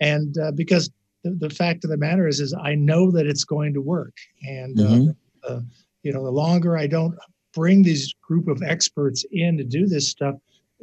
and 0.00 0.36
uh, 0.38 0.52
because 0.52 0.90
the, 1.24 1.30
the, 1.30 1.50
fact 1.50 1.84
of 1.84 1.90
the 1.90 1.96
matter 1.96 2.28
is 2.28 2.40
is 2.40 2.54
i 2.62 2.74
know 2.74 3.10
that 3.10 3.26
it's 3.26 3.44
going 3.44 3.72
to 3.74 3.80
work 3.80 4.14
and 4.42 4.78
uh, 4.78 4.84
mm-hmm. 4.84 5.10
uh, 5.48 5.60
you 6.02 6.12
know 6.12 6.24
the 6.24 6.30
longer 6.30 6.76
i 6.76 6.86
don't 6.86 7.14
bring 7.54 7.82
these 7.82 8.14
group 8.22 8.48
of 8.48 8.62
experts 8.62 9.24
in 9.32 9.56
to 9.56 9.64
do 9.64 9.86
this 9.86 10.08
stuff 10.08 10.34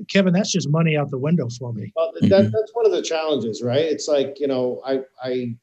kevin 0.08 0.34
that's 0.34 0.51
just 0.51 0.69
money 0.69 0.95
out 0.95 1.10
the 1.10 1.17
window 1.17 1.47
for 1.58 1.73
me 1.73 1.91
well, 1.95 2.12
that, 2.13 2.23
mm-hmm. 2.23 2.51
that's 2.51 2.73
one 2.73 2.86
of 2.86 2.91
the 2.91 3.01
challenges 3.01 3.62
right 3.62 3.86
it's 3.86 4.08
like 4.08 4.39
you 4.39 4.47
know 4.47 4.82
i 4.86 4.99
i 5.23 5.53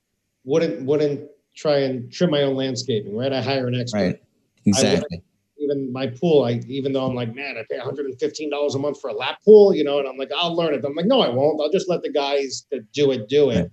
wouldn't 0.44 0.84
wouldn't 0.84 1.28
try 1.54 1.78
and 1.78 2.12
trim 2.12 2.30
my 2.30 2.42
own 2.42 2.54
landscaping 2.54 3.16
right 3.16 3.32
i 3.32 3.40
hire 3.40 3.66
an 3.66 3.74
expert 3.74 3.98
right 3.98 4.22
exactly 4.66 5.22
even 5.58 5.92
my 5.92 6.06
pool, 6.06 6.44
I 6.44 6.60
even 6.68 6.92
though 6.92 7.06
I'm 7.06 7.14
like, 7.14 7.34
man, 7.34 7.56
I 7.56 7.64
pay 7.68 7.78
$115 7.78 8.74
a 8.74 8.78
month 8.78 9.00
for 9.00 9.10
a 9.10 9.14
lap 9.14 9.38
pool, 9.44 9.74
you 9.74 9.84
know, 9.84 9.98
and 9.98 10.08
I'm 10.08 10.16
like, 10.16 10.30
I'll 10.36 10.54
learn 10.54 10.74
it. 10.74 10.84
I'm 10.84 10.94
like, 10.94 11.06
no, 11.06 11.20
I 11.20 11.28
won't. 11.28 11.60
I'll 11.60 11.70
just 11.70 11.88
let 11.88 12.02
the 12.02 12.12
guys 12.12 12.66
that 12.70 12.90
do 12.92 13.10
it 13.10 13.28
do 13.28 13.50
it. 13.50 13.70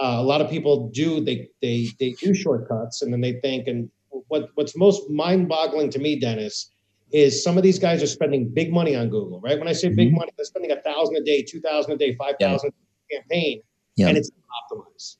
Uh, 0.00 0.16
a 0.18 0.22
lot 0.22 0.40
of 0.40 0.50
people 0.50 0.88
do 0.90 1.20
they 1.20 1.48
they 1.62 1.88
they 2.00 2.10
do 2.12 2.34
shortcuts, 2.34 3.02
and 3.02 3.12
then 3.12 3.20
they 3.20 3.34
think. 3.40 3.68
And 3.68 3.88
what 4.28 4.48
what's 4.54 4.76
most 4.76 5.10
mind-boggling 5.10 5.90
to 5.90 5.98
me, 5.98 6.18
Dennis, 6.18 6.70
is 7.12 7.42
some 7.42 7.56
of 7.56 7.62
these 7.62 7.78
guys 7.78 8.02
are 8.02 8.06
spending 8.06 8.48
big 8.48 8.72
money 8.72 8.96
on 8.96 9.08
Google. 9.08 9.40
Right? 9.40 9.58
When 9.58 9.68
I 9.68 9.72
say 9.72 9.88
mm-hmm. 9.88 9.96
big 9.96 10.12
money, 10.12 10.30
they're 10.36 10.46
spending 10.46 10.72
a 10.72 10.80
thousand 10.80 11.16
a 11.16 11.22
day, 11.22 11.42
two 11.42 11.60
thousand 11.60 11.92
a 11.92 11.96
day, 11.96 12.14
five 12.16 12.34
thousand 12.40 12.72
yeah. 13.10 13.18
campaign, 13.18 13.62
yeah. 13.96 14.08
and 14.08 14.18
it's 14.18 14.30
optimized. 14.70 15.16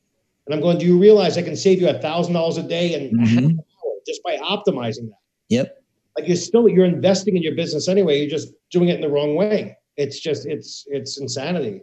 And 0.46 0.54
I'm 0.54 0.60
going, 0.60 0.78
do 0.78 0.84
you 0.84 0.98
realize 0.98 1.38
I 1.38 1.42
can 1.42 1.56
save 1.56 1.80
you 1.80 1.88
a 1.88 1.98
thousand 2.00 2.34
dollars 2.34 2.58
a 2.58 2.62
day 2.62 2.94
and 2.94 3.18
mm-hmm. 3.18 3.58
just 4.06 4.22
by 4.22 4.36
optimizing 4.36 5.08
that? 5.08 5.18
Yep 5.48 5.84
like 6.16 6.28
you're 6.28 6.36
still 6.36 6.68
you're 6.68 6.84
investing 6.84 7.36
in 7.36 7.42
your 7.42 7.54
business 7.54 7.88
anyway 7.88 8.18
you're 8.18 8.30
just 8.30 8.52
doing 8.70 8.88
it 8.88 8.96
in 8.96 9.00
the 9.00 9.08
wrong 9.08 9.34
way 9.34 9.76
it's 9.96 10.18
just 10.18 10.46
it's 10.46 10.84
it's 10.88 11.18
insanity 11.18 11.82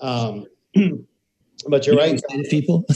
um 0.00 0.46
but 1.68 1.86
you're 1.86 1.94
you 1.96 2.00
right. 2.00 2.22
people? 2.50 2.84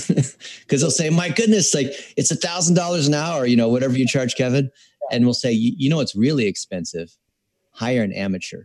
Because 0.60 0.80
they'll 0.80 0.90
say 0.90 1.10
my 1.10 1.28
goodness 1.28 1.74
like 1.74 1.88
it's 2.16 2.30
a 2.30 2.36
thousand 2.36 2.74
dollars 2.74 3.08
an 3.08 3.14
hour 3.14 3.44
you 3.44 3.56
know 3.56 3.68
whatever 3.68 3.96
you 3.96 4.06
charge 4.06 4.34
kevin. 4.36 4.70
And 5.10 5.24
we'll 5.24 5.34
say 5.34 5.52
you 5.52 5.90
know 5.90 6.00
it's 6.00 6.14
really 6.14 6.46
expensive? 6.46 7.16
Hire 7.72 8.02
an 8.02 8.12
amateur. 8.12 8.64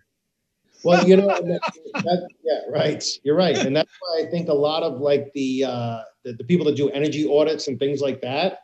Well 0.84 1.08
you 1.08 1.18
know 1.18 1.28
that, 1.28 1.44
that, 1.94 2.30
yeah 2.44 2.60
right. 2.70 3.04
You're 3.24 3.36
right. 3.36 3.58
And 3.58 3.76
that's 3.76 3.92
why 4.00 4.24
i 4.24 4.30
think 4.30 4.50
a 4.50 4.54
lot 4.54 4.84
of 4.84 5.00
like 5.00 5.32
the 5.34 5.66
uh 5.66 6.02
the, 6.24 6.34
the 6.34 6.44
people 6.44 6.66
that 6.68 6.76
do 6.76 6.90
energy 6.92 7.28
audits 7.28 7.68
and 7.68 7.80
things 7.80 8.02
like 8.02 8.22
that 8.22 8.60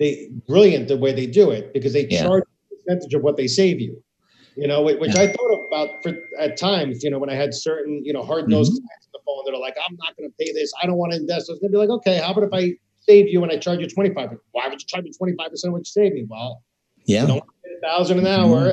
they 0.00 0.30
brilliant 0.48 0.88
the 0.88 0.96
way 0.96 1.12
they 1.12 1.26
do 1.26 1.50
it 1.50 1.72
because 1.72 1.92
they 1.92 2.08
yeah. 2.08 2.22
charge 2.22 2.42
a 2.42 2.74
percentage 2.74 3.14
of 3.14 3.22
what 3.22 3.36
they 3.36 3.46
save 3.46 3.80
you. 3.80 4.02
You 4.60 4.68
know, 4.68 4.82
which 4.82 5.14
yeah. 5.14 5.22
I 5.22 5.32
thought 5.32 5.66
about 5.68 6.02
for 6.02 6.12
at 6.38 6.58
times. 6.58 7.02
You 7.02 7.10
know, 7.10 7.18
when 7.18 7.30
I 7.30 7.34
had 7.34 7.54
certain 7.54 8.02
you 8.04 8.12
know 8.12 8.22
hard 8.22 8.46
nosed 8.46 8.72
mm-hmm. 8.72 8.84
clients 8.86 9.06
on 9.06 9.12
the 9.14 9.20
phone 9.24 9.42
that 9.46 9.56
are 9.56 9.58
like, 9.58 9.74
"I'm 9.88 9.96
not 9.96 10.14
going 10.18 10.28
to 10.28 10.34
pay 10.38 10.52
this. 10.52 10.70
I 10.82 10.86
don't 10.86 10.98
want 10.98 11.12
to 11.12 11.18
invest." 11.18 11.48
I 11.48 11.54
was 11.54 11.60
going 11.60 11.72
to 11.72 11.76
be 11.76 11.78
like, 11.78 11.88
"Okay, 11.88 12.18
how 12.18 12.32
about 12.32 12.44
if 12.44 12.52
I 12.52 12.74
save 13.08 13.26
you 13.28 13.42
and 13.42 13.50
I 13.50 13.56
charge 13.56 13.80
you 13.80 13.88
25? 13.88 14.36
Why 14.52 14.68
would 14.68 14.78
you 14.78 14.86
charge 14.86 15.04
me 15.04 15.12
25 15.12 15.50
percent 15.50 15.70
of 15.70 15.72
what 15.72 15.78
you 15.78 15.84
save 15.86 16.12
me?" 16.12 16.26
Well, 16.28 16.62
yeah, 17.06 17.22
you 17.22 17.28
don't 17.28 17.38
a 17.38 17.80
thousand 17.80 18.18
an 18.18 18.26
hour, 18.26 18.50
mm-hmm. 18.50 18.68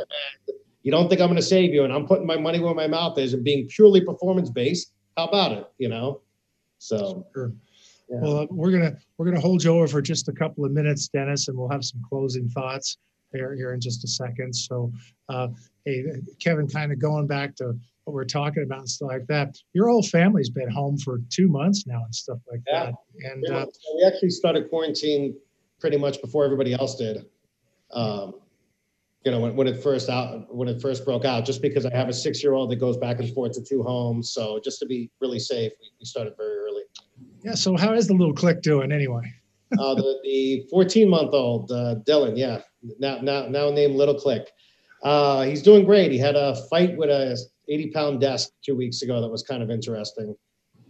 and 0.49 0.57
you 0.83 0.91
don't 0.91 1.07
think 1.07 1.21
I'm 1.21 1.27
going 1.27 1.37
to 1.37 1.41
save 1.41 1.73
you, 1.73 1.85
and 1.85 1.93
I'm 1.93 2.05
putting 2.05 2.27
my 2.27 2.37
money 2.37 2.59
where 2.59 2.73
my 2.73 2.87
mouth 2.87 3.17
is 3.17 3.33
and 3.33 3.45
being 3.45 3.65
purely 3.69 4.01
performance 4.01 4.49
based. 4.49 4.91
How 5.15 5.27
about 5.27 5.53
it? 5.53 5.71
You 5.77 5.87
know, 5.87 6.19
so. 6.79 7.25
Sure. 7.33 7.53
Yeah. 8.09 8.19
Well, 8.21 8.47
we're 8.51 8.71
gonna 8.71 8.95
we're 9.17 9.25
gonna 9.25 9.39
hold 9.39 9.63
you 9.63 9.71
over 9.71 9.87
for 9.87 10.01
just 10.01 10.27
a 10.27 10.33
couple 10.33 10.65
of 10.65 10.71
minutes, 10.71 11.07
Dennis, 11.07 11.47
and 11.47 11.57
we'll 11.57 11.69
have 11.69 11.83
some 11.83 12.01
closing 12.09 12.47
thoughts 12.49 12.97
here, 13.33 13.55
here 13.55 13.73
in 13.73 13.81
just 13.81 14.03
a 14.03 14.07
second. 14.07 14.55
So, 14.55 14.91
uh, 15.29 15.49
hey, 15.87 16.03
Kevin, 16.39 16.67
kind 16.67 16.91
of 16.91 16.99
going 16.99 17.27
back 17.27 17.55
to 17.55 17.73
what 18.03 18.13
we're 18.13 18.25
talking 18.25 18.63
about 18.63 18.79
and 18.79 18.89
stuff 18.89 19.09
like 19.09 19.27
that. 19.27 19.55
Your 19.73 19.87
whole 19.87 20.03
family's 20.03 20.49
been 20.49 20.69
home 20.69 20.97
for 20.97 21.21
two 21.29 21.47
months 21.47 21.85
now 21.87 22.03
and 22.03 22.13
stuff 22.13 22.39
like 22.51 22.61
yeah. 22.67 22.85
that. 22.85 22.93
And 23.31 23.49
uh, 23.49 23.65
we 23.95 24.05
actually 24.05 24.31
started 24.31 24.69
quarantine 24.69 25.35
pretty 25.79 25.97
much 25.97 26.21
before 26.21 26.43
everybody 26.43 26.73
else 26.73 26.97
did. 26.97 27.25
Um, 27.91 28.35
you 29.23 29.31
know, 29.31 29.39
when, 29.39 29.55
when 29.55 29.67
it 29.67 29.81
first 29.81 30.09
out, 30.09 30.53
when 30.53 30.67
it 30.67 30.81
first 30.81 31.05
broke 31.05 31.25
out, 31.25 31.45
just 31.45 31.61
because 31.61 31.85
I 31.85 31.95
have 31.95 32.07
a 32.07 32.13
six-year-old 32.13 32.71
that 32.71 32.77
goes 32.77 32.97
back 32.97 33.19
and 33.19 33.33
forth 33.33 33.53
to 33.53 33.63
two 33.63 33.83
homes, 33.83 34.31
so 34.31 34.59
just 34.63 34.79
to 34.79 34.85
be 34.85 35.09
really 35.19 35.39
safe, 35.39 35.71
we, 35.81 35.89
we 35.99 36.05
started 36.05 36.33
very 36.37 36.57
early. 36.57 36.83
Yeah. 37.43 37.55
So 37.55 37.75
how 37.75 37.93
is 37.93 38.07
the 38.07 38.13
little 38.13 38.33
click 38.33 38.61
doing 38.61 38.91
anyway? 38.91 39.33
uh, 39.77 39.95
the, 39.95 40.19
the 40.23 40.65
14 40.69 41.09
month 41.09 41.33
old 41.33 41.71
uh, 41.71 41.95
Dylan, 42.07 42.37
yeah, 42.37 42.61
now 42.99 43.19
now 43.21 43.47
now 43.47 43.69
named 43.69 43.95
Little 43.95 44.15
Click. 44.15 44.49
Uh, 45.03 45.43
he's 45.43 45.61
doing 45.61 45.85
great. 45.85 46.11
He 46.11 46.17
had 46.17 46.35
a 46.35 46.55
fight 46.69 46.97
with 46.97 47.09
a 47.09 47.37
80 47.69 47.91
pound 47.91 48.21
desk 48.21 48.49
two 48.65 48.75
weeks 48.75 49.01
ago 49.01 49.21
that 49.21 49.29
was 49.29 49.43
kind 49.43 49.61
of 49.61 49.69
interesting. 49.69 50.35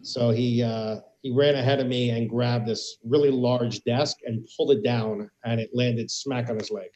So 0.01 0.29
he 0.29 0.63
uh, 0.63 0.97
he 1.21 1.31
ran 1.31 1.55
ahead 1.55 1.79
of 1.79 1.87
me 1.87 2.11
and 2.11 2.29
grabbed 2.29 2.67
this 2.67 2.97
really 3.03 3.31
large 3.31 3.83
desk 3.83 4.17
and 4.25 4.47
pulled 4.55 4.71
it 4.71 4.83
down, 4.83 5.29
and 5.43 5.59
it 5.59 5.71
landed 5.73 6.09
smack 6.09 6.49
on 6.49 6.57
his 6.57 6.71
leg. 6.71 6.89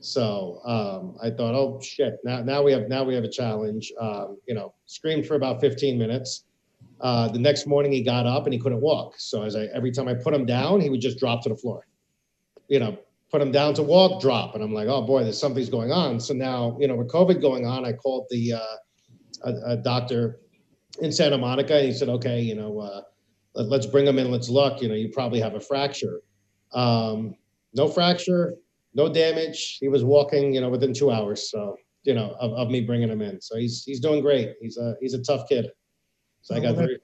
So 0.00 0.60
um, 0.64 1.16
I 1.22 1.30
thought, 1.30 1.54
oh 1.54 1.80
shit! 1.82 2.18
Now 2.24 2.42
now 2.42 2.62
we 2.62 2.72
have 2.72 2.88
now 2.88 3.04
we 3.04 3.14
have 3.14 3.24
a 3.24 3.30
challenge. 3.30 3.92
Um, 4.00 4.38
you 4.46 4.54
know, 4.54 4.74
screamed 4.86 5.26
for 5.26 5.34
about 5.34 5.60
15 5.60 5.98
minutes. 5.98 6.44
Uh, 7.00 7.28
the 7.28 7.38
next 7.38 7.66
morning 7.66 7.92
he 7.92 8.02
got 8.02 8.26
up 8.26 8.44
and 8.44 8.52
he 8.52 8.58
couldn't 8.58 8.80
walk. 8.80 9.14
So 9.18 9.42
as 9.42 9.56
I 9.56 9.64
every 9.74 9.90
time 9.90 10.08
I 10.08 10.14
put 10.14 10.32
him 10.32 10.46
down, 10.46 10.80
he 10.80 10.90
would 10.90 11.00
just 11.00 11.18
drop 11.18 11.42
to 11.42 11.48
the 11.48 11.56
floor. 11.56 11.86
You 12.68 12.80
know, 12.80 12.98
put 13.34 13.42
him 13.42 13.50
down 13.50 13.74
to 13.74 13.82
walk, 13.82 14.22
drop, 14.22 14.54
and 14.54 14.62
I'm 14.62 14.72
like, 14.72 14.86
oh 14.86 15.02
boy, 15.02 15.24
there's 15.24 15.40
something's 15.40 15.68
going 15.68 15.90
on. 15.90 16.20
So 16.20 16.32
now, 16.32 16.76
you 16.78 16.86
know, 16.86 16.94
with 16.94 17.08
COVID 17.08 17.40
going 17.40 17.66
on, 17.66 17.84
I 17.84 17.92
called 17.92 18.26
the 18.30 18.52
uh, 18.52 18.76
a, 19.42 19.72
a, 19.72 19.76
doctor 19.76 20.38
in 21.00 21.10
Santa 21.10 21.36
Monica, 21.36 21.78
and 21.78 21.86
he 21.86 21.92
said, 21.92 22.08
okay, 22.10 22.40
you 22.40 22.54
know, 22.54 22.78
uh, 22.78 23.00
let, 23.56 23.80
us 23.80 23.86
bring 23.86 24.06
him 24.06 24.20
in, 24.20 24.30
let's 24.30 24.48
look. 24.48 24.80
You 24.80 24.88
know, 24.88 24.94
you 24.94 25.08
probably 25.08 25.40
have 25.40 25.56
a 25.56 25.60
fracture. 25.60 26.20
Um, 26.74 27.34
no 27.72 27.88
fracture, 27.88 28.54
no 28.94 29.12
damage. 29.12 29.78
He 29.80 29.88
was 29.88 30.04
walking, 30.04 30.54
you 30.54 30.60
know, 30.60 30.68
within 30.68 30.94
two 30.94 31.10
hours. 31.10 31.50
So 31.50 31.76
you 32.04 32.14
know, 32.14 32.36
of, 32.38 32.52
of 32.52 32.70
me 32.70 32.82
bringing 32.82 33.08
him 33.08 33.20
in. 33.20 33.40
So 33.40 33.56
he's 33.56 33.82
he's 33.82 33.98
doing 33.98 34.20
great. 34.20 34.54
He's 34.60 34.76
a 34.76 34.94
he's 35.00 35.14
a 35.14 35.22
tough 35.24 35.48
kid. 35.48 35.66
So 36.42 36.54
I 36.54 36.60
got 36.60 36.76
very. 36.76 36.98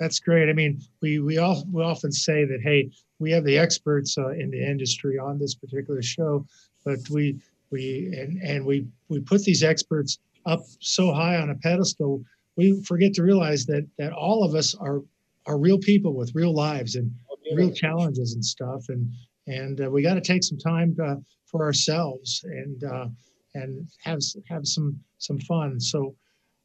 That's 0.00 0.18
great. 0.18 0.48
I 0.48 0.54
mean, 0.54 0.80
we 1.02 1.20
we 1.20 1.36
all 1.36 1.62
we 1.70 1.82
often 1.82 2.10
say 2.10 2.46
that 2.46 2.60
hey, 2.62 2.90
we 3.18 3.30
have 3.32 3.44
the 3.44 3.58
experts 3.58 4.16
uh, 4.16 4.30
in 4.30 4.50
the 4.50 4.64
industry 4.64 5.18
on 5.18 5.38
this 5.38 5.54
particular 5.54 6.02
show, 6.02 6.46
but 6.84 6.98
we 7.10 7.38
we 7.70 8.12
and 8.18 8.42
and 8.42 8.64
we 8.64 8.86
we 9.10 9.20
put 9.20 9.44
these 9.44 9.62
experts 9.62 10.18
up 10.46 10.62
so 10.80 11.12
high 11.12 11.36
on 11.36 11.50
a 11.50 11.54
pedestal, 11.54 12.24
we 12.56 12.82
forget 12.82 13.12
to 13.14 13.22
realize 13.22 13.66
that 13.66 13.86
that 13.98 14.14
all 14.14 14.42
of 14.42 14.54
us 14.54 14.74
are 14.74 15.02
are 15.46 15.58
real 15.58 15.78
people 15.78 16.14
with 16.14 16.34
real 16.34 16.54
lives 16.54 16.96
and 16.96 17.12
real 17.54 17.70
challenges 17.70 18.32
and 18.32 18.44
stuff. 18.44 18.88
And 18.88 19.12
and 19.46 19.82
uh, 19.82 19.90
we 19.90 20.02
got 20.02 20.14
to 20.14 20.20
take 20.22 20.42
some 20.42 20.58
time 20.58 20.96
uh, 21.02 21.16
for 21.44 21.62
ourselves 21.62 22.42
and 22.44 22.84
uh, 22.84 23.06
and 23.54 23.86
have 24.02 24.20
have 24.48 24.66
some 24.66 24.98
some 25.18 25.38
fun. 25.40 25.78
So, 25.78 26.14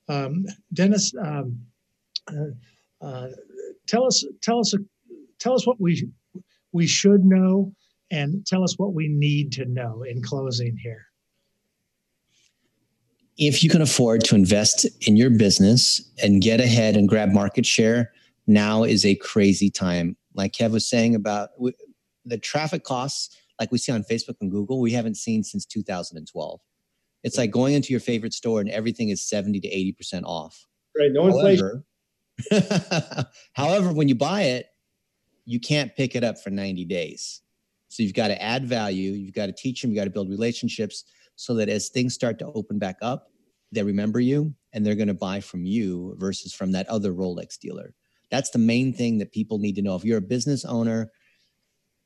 um, 0.08 0.46
Dennis, 0.74 1.14
um, 1.22 1.60
uh, 2.30 2.52
uh, 3.06 3.28
tell 3.88 4.06
us 4.06 4.26
tell 4.42 4.60
us 4.60 4.74
tell 5.40 5.54
us 5.54 5.68
what 5.68 5.80
we 5.80 6.10
we 6.72 6.88
should 6.88 7.24
know 7.24 7.72
and 8.12 8.46
tell 8.46 8.64
us 8.64 8.78
what 8.78 8.94
we 8.94 9.08
need 9.08 9.52
to 9.54 9.66
know 9.66 10.04
in 10.04 10.22
closing 10.22 10.76
here. 10.78 11.06
If 13.38 13.64
you 13.64 13.70
can 13.70 13.82
afford 13.82 14.24
to 14.26 14.36
invest 14.36 14.86
in 15.08 15.18
your 15.18 15.30
business 15.30 16.02
and 16.24 16.42
get 16.42 16.60
ahead 16.60 16.96
and 16.96 17.08
grab 17.08 17.30
market 17.30 17.66
share, 17.66 18.12
now 18.48 18.84
is 18.84 19.06
a 19.06 19.16
crazy 19.16 19.70
time. 19.70 20.16
Like 20.34 20.54
Kev 20.54 20.72
was 20.72 20.90
saying 20.90 21.16
about 21.16 21.50
the 22.24 22.38
traffic 22.38 22.84
costs, 22.84 23.38
like 23.60 23.72
we 23.72 23.78
see 23.78 23.92
on 23.92 24.04
Facebook 24.04 24.36
and 24.42 24.50
Google, 24.50 24.80
we 24.80 24.92
haven't 24.92 25.18
seen 25.18 25.44
since 25.44 25.66
2012. 25.66 26.60
It's 27.24 27.38
like 27.38 27.52
going 27.52 27.74
into 27.74 27.92
your 27.92 28.00
favorite 28.00 28.34
store 28.34 28.62
and 28.62 28.70
everything 28.70 29.10
is 29.10 29.28
70 29.28 29.60
to 29.62 29.68
80% 29.68 30.24
off. 30.24 30.66
Right. 30.98 31.12
No 31.12 31.28
inflation. 31.28 31.84
However, 33.54 33.92
when 33.92 34.08
you 34.08 34.16
buy 34.16 34.44
it, 34.44 34.68
you 35.46 35.60
can't 35.60 35.96
pick 35.96 36.16
it 36.16 36.24
up 36.24 36.40
for 36.40 36.50
90 36.50 36.86
days. 36.86 37.42
So 37.90 38.04
you've 38.04 38.14
got 38.14 38.30
to 38.30 38.42
add 38.42 38.66
value. 38.66 39.12
You've 39.12 39.34
got 39.36 39.46
to 39.46 39.54
teach 39.54 39.82
them. 39.82 39.92
You 39.92 39.98
got 39.98 40.06
to 40.06 40.10
build 40.10 40.30
relationships 40.30 41.04
so 41.36 41.54
that 41.56 41.70
as 41.70 41.90
things 41.90 42.14
start 42.14 42.40
to 42.40 42.52
open 42.54 42.80
back 42.80 42.98
up, 43.02 43.28
they 43.72 43.84
remember 43.84 44.20
you 44.20 44.54
and 44.74 44.86
they're 44.86 44.96
going 44.96 45.08
to 45.08 45.14
buy 45.14 45.40
from 45.40 45.66
you 45.66 46.16
versus 46.18 46.54
from 46.54 46.72
that 46.72 46.88
other 46.88 47.14
Rolex 47.14 47.60
dealer. 47.60 47.94
That's 48.32 48.50
the 48.50 48.60
main 48.60 48.94
thing 48.94 49.20
that 49.20 49.32
people 49.32 49.60
need 49.60 49.76
to 49.76 49.82
know. 49.82 49.96
If 49.96 50.04
you're 50.04 50.18
a 50.18 50.22
business 50.22 50.66
owner, 50.66 51.12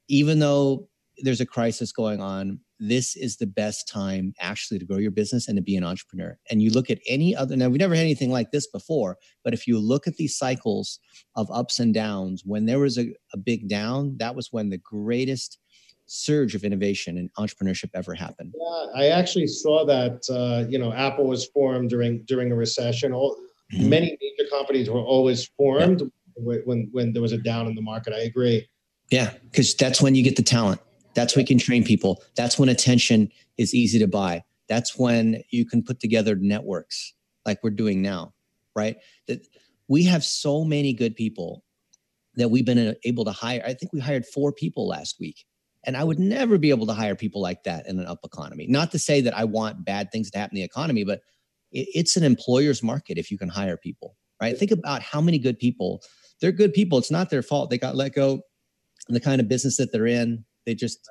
even 0.07 0.39
though 0.39 0.89
there's 1.19 1.41
a 1.41 1.45
crisis 1.45 1.91
going 1.91 2.21
on, 2.21 2.59
this 2.79 3.15
is 3.15 3.37
the 3.37 3.47
best 3.47 3.87
time 3.87 4.33
actually 4.39 4.79
to 4.79 4.85
grow 4.85 4.97
your 4.97 5.11
business 5.11 5.47
and 5.47 5.57
to 5.57 5.61
be 5.61 5.75
an 5.75 5.83
entrepreneur. 5.83 6.37
And 6.49 6.61
you 6.61 6.71
look 6.71 6.89
at 6.89 6.99
any 7.07 7.35
other, 7.35 7.55
now 7.55 7.67
we've 7.67 7.79
never 7.79 7.95
had 7.95 8.01
anything 8.01 8.31
like 8.31 8.51
this 8.51 8.67
before, 8.67 9.17
but 9.43 9.53
if 9.53 9.67
you 9.67 9.77
look 9.79 10.07
at 10.07 10.15
these 10.15 10.37
cycles 10.37 10.99
of 11.35 11.51
ups 11.51 11.79
and 11.79 11.93
downs, 11.93 12.43
when 12.45 12.65
there 12.65 12.79
was 12.79 12.97
a, 12.97 13.13
a 13.33 13.37
big 13.37 13.67
down, 13.67 14.15
that 14.17 14.35
was 14.35 14.49
when 14.51 14.69
the 14.69 14.77
greatest 14.77 15.59
surge 16.05 16.55
of 16.55 16.63
innovation 16.63 17.17
and 17.17 17.29
entrepreneurship 17.37 17.89
ever 17.93 18.15
happened. 18.15 18.53
Yeah, 18.57 18.85
I 18.95 19.07
actually 19.09 19.47
saw 19.47 19.85
that, 19.85 20.23
uh, 20.29 20.67
you 20.69 20.79
know, 20.79 20.93
Apple 20.93 21.25
was 21.25 21.47
formed 21.47 21.89
during, 21.89 22.23
during 22.23 22.51
a 22.51 22.55
recession. 22.55 23.13
All, 23.13 23.35
mm-hmm. 23.73 23.89
Many 23.89 24.17
major 24.19 24.49
companies 24.49 24.89
were 24.89 25.01
always 25.01 25.45
formed 25.57 26.01
yeah. 26.01 26.57
when, 26.65 26.89
when 26.91 27.13
there 27.13 27.21
was 27.21 27.33
a 27.33 27.37
down 27.37 27.67
in 27.67 27.75
the 27.75 27.81
market. 27.81 28.13
I 28.13 28.21
agree. 28.21 28.67
Yeah, 29.11 29.33
because 29.51 29.75
that's 29.75 30.01
when 30.01 30.15
you 30.15 30.23
get 30.23 30.35
the 30.35 30.43
talent. 30.43 30.81
That's 31.19 31.35
when 31.35 31.43
you 31.43 31.47
can 31.47 31.57
train 31.57 31.83
people. 31.83 32.23
That's 32.37 32.57
when 32.57 32.69
attention 32.69 33.29
is 33.57 33.75
easy 33.75 33.99
to 33.99 34.07
buy. 34.07 34.41
That's 34.69 34.97
when 34.97 35.43
you 35.49 35.65
can 35.65 35.83
put 35.83 35.99
together 35.99 36.37
networks 36.37 37.13
like 37.45 37.61
we're 37.61 37.71
doing 37.71 38.01
now, 38.01 38.33
right? 38.73 38.95
That 39.27 39.45
we 39.89 40.03
have 40.03 40.23
so 40.23 40.63
many 40.63 40.93
good 40.93 41.17
people 41.17 41.65
that 42.35 42.47
we've 42.47 42.63
been 42.63 42.87
uh, 42.87 42.93
able 43.03 43.25
to 43.25 43.33
hire. 43.33 43.61
I 43.65 43.73
think 43.73 43.91
we 43.91 43.99
hired 43.99 44.25
four 44.25 44.53
people 44.53 44.87
last 44.87 45.19
week. 45.19 45.43
And 45.83 45.97
I 45.97 46.05
would 46.05 46.19
never 46.19 46.57
be 46.57 46.69
able 46.69 46.87
to 46.87 46.93
hire 46.93 47.15
people 47.15 47.41
like 47.41 47.63
that 47.63 47.85
in 47.85 47.99
an 47.99 48.05
up 48.05 48.19
economy. 48.23 48.67
Not 48.67 48.89
to 48.91 48.99
say 48.99 49.19
that 49.19 49.37
I 49.37 49.43
want 49.43 49.83
bad 49.83 50.13
things 50.13 50.31
to 50.31 50.37
happen 50.37 50.55
in 50.55 50.61
the 50.61 50.65
economy, 50.65 51.03
but 51.03 51.19
it's 51.73 52.15
an 52.15 52.23
employer's 52.23 52.81
market 52.81 53.17
if 53.17 53.29
you 53.29 53.37
can 53.37 53.49
hire 53.49 53.75
people, 53.75 54.15
right? 54.41 54.57
Think 54.57 54.71
about 54.71 55.01
how 55.01 55.19
many 55.19 55.37
good 55.37 55.59
people. 55.59 56.01
They're 56.39 56.53
good 56.53 56.73
people. 56.73 56.97
It's 56.97 57.11
not 57.11 57.29
their 57.29 57.41
fault. 57.41 57.69
They 57.69 57.77
got 57.77 57.97
let 57.97 58.13
go 58.15 58.41
in 59.09 59.13
the 59.13 59.19
kind 59.19 59.41
of 59.41 59.49
business 59.49 59.75
that 59.77 59.91
they're 59.91 60.07
in. 60.07 60.45
They 60.69 60.75
just, 60.75 61.09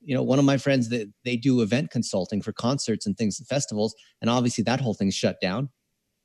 you 0.00 0.14
know, 0.14 0.22
one 0.22 0.38
of 0.38 0.44
my 0.44 0.56
friends 0.56 0.88
that 0.90 1.12
they 1.24 1.36
do 1.36 1.62
event 1.62 1.90
consulting 1.90 2.40
for 2.40 2.52
concerts 2.52 3.06
and 3.06 3.18
things, 3.18 3.44
festivals, 3.48 3.92
and 4.20 4.30
obviously 4.30 4.62
that 4.64 4.80
whole 4.80 4.94
thing's 4.94 5.16
shut 5.16 5.40
down. 5.40 5.68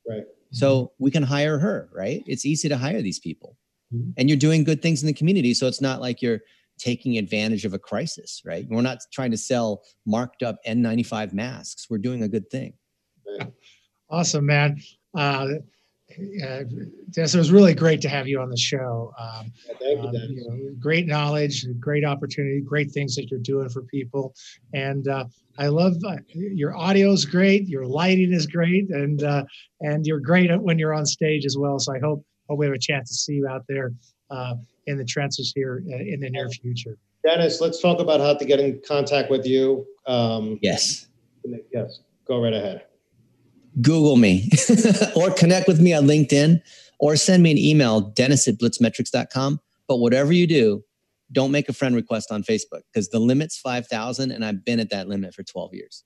Right. 0.07 0.25
So 0.51 0.91
we 0.99 1.09
can 1.09 1.23
hire 1.23 1.57
her, 1.57 1.89
right? 1.91 2.23
It's 2.27 2.45
easy 2.45 2.69
to 2.69 2.77
hire 2.77 3.01
these 3.01 3.19
people. 3.19 3.57
Mm-hmm. 3.91 4.11
And 4.17 4.29
you're 4.29 4.37
doing 4.37 4.63
good 4.63 4.83
things 4.83 5.01
in 5.01 5.07
the 5.07 5.13
community. 5.13 5.55
So 5.55 5.65
it's 5.65 5.81
not 5.81 5.99
like 5.99 6.21
you're 6.21 6.41
taking 6.77 7.17
advantage 7.17 7.65
of 7.65 7.73
a 7.73 7.79
crisis, 7.79 8.43
right? 8.45 8.65
We're 8.69 8.81
not 8.81 8.99
trying 9.11 9.31
to 9.31 9.37
sell 9.37 9.81
marked 10.05 10.43
up 10.43 10.57
N95 10.67 11.33
masks. 11.33 11.87
We're 11.89 11.97
doing 11.97 12.21
a 12.21 12.27
good 12.27 12.49
thing. 12.51 12.73
Awesome, 14.09 14.45
man. 14.45 14.79
Uh, 15.17 15.47
uh, 16.11 16.63
Dennis, 17.11 17.35
it 17.35 17.37
was 17.37 17.51
really 17.51 17.73
great 17.73 18.01
to 18.01 18.09
have 18.09 18.27
you 18.27 18.39
on 18.39 18.49
the 18.49 18.57
show. 18.57 19.13
Um, 19.19 19.51
yeah, 19.67 19.73
thank 19.79 20.01
you, 20.01 20.07
um, 20.07 20.29
you 20.29 20.47
know, 20.47 20.75
great 20.79 21.07
knowledge, 21.07 21.65
great 21.79 22.05
opportunity, 22.05 22.61
great 22.61 22.91
things 22.91 23.15
that 23.15 23.29
you're 23.29 23.39
doing 23.39 23.69
for 23.69 23.81
people. 23.83 24.33
And 24.73 25.07
uh, 25.07 25.25
I 25.57 25.67
love 25.67 25.95
uh, 26.05 26.17
your 26.33 26.75
audio 26.75 27.11
is 27.11 27.25
great, 27.25 27.67
your 27.67 27.85
lighting 27.85 28.33
is 28.33 28.45
great, 28.45 28.89
and 28.89 29.23
uh, 29.23 29.45
and 29.81 30.05
you're 30.05 30.19
great 30.19 30.51
when 30.61 30.77
you're 30.77 30.93
on 30.93 31.05
stage 31.05 31.45
as 31.45 31.57
well. 31.57 31.79
So 31.79 31.95
I 31.95 31.99
hope, 31.99 32.23
hope 32.49 32.59
we 32.59 32.65
have 32.65 32.75
a 32.75 32.79
chance 32.79 33.09
to 33.09 33.15
see 33.15 33.33
you 33.33 33.47
out 33.47 33.63
there 33.67 33.91
uh, 34.29 34.55
in 34.87 34.97
the 34.97 35.05
trenches 35.05 35.53
here 35.55 35.83
uh, 35.91 35.97
in 35.97 36.19
the 36.19 36.29
near 36.29 36.49
future. 36.49 36.97
Dennis, 37.25 37.59
let's 37.59 37.81
talk 37.81 37.99
about 37.99 38.19
how 38.19 38.35
to 38.35 38.45
get 38.45 38.59
in 38.59 38.79
contact 38.87 39.31
with 39.31 39.45
you. 39.45 39.85
Um, 40.05 40.59
yes. 40.61 41.07
Yes, 41.73 41.99
go 42.27 42.41
right 42.41 42.53
ahead. 42.53 42.83
Google 43.81 44.15
me 44.15 44.49
or 45.15 45.31
connect 45.31 45.67
with 45.67 45.79
me 45.79 45.93
on 45.93 46.05
LinkedIn 46.05 46.61
or 46.99 47.15
send 47.15 47.43
me 47.43 47.51
an 47.51 47.57
email, 47.57 48.01
dennis 48.01 48.47
at 48.47 48.55
blitzmetrics.com. 48.55 49.59
But 49.87 49.97
whatever 49.97 50.33
you 50.33 50.47
do, 50.47 50.83
don't 51.31 51.51
make 51.51 51.69
a 51.69 51.73
friend 51.73 51.95
request 51.95 52.31
on 52.31 52.43
Facebook 52.43 52.81
because 52.91 53.09
the 53.09 53.19
limit's 53.19 53.57
5,000 53.57 54.31
and 54.31 54.45
I've 54.45 54.63
been 54.63 54.79
at 54.79 54.89
that 54.91 55.07
limit 55.07 55.33
for 55.33 55.43
12 55.43 55.73
years. 55.73 56.03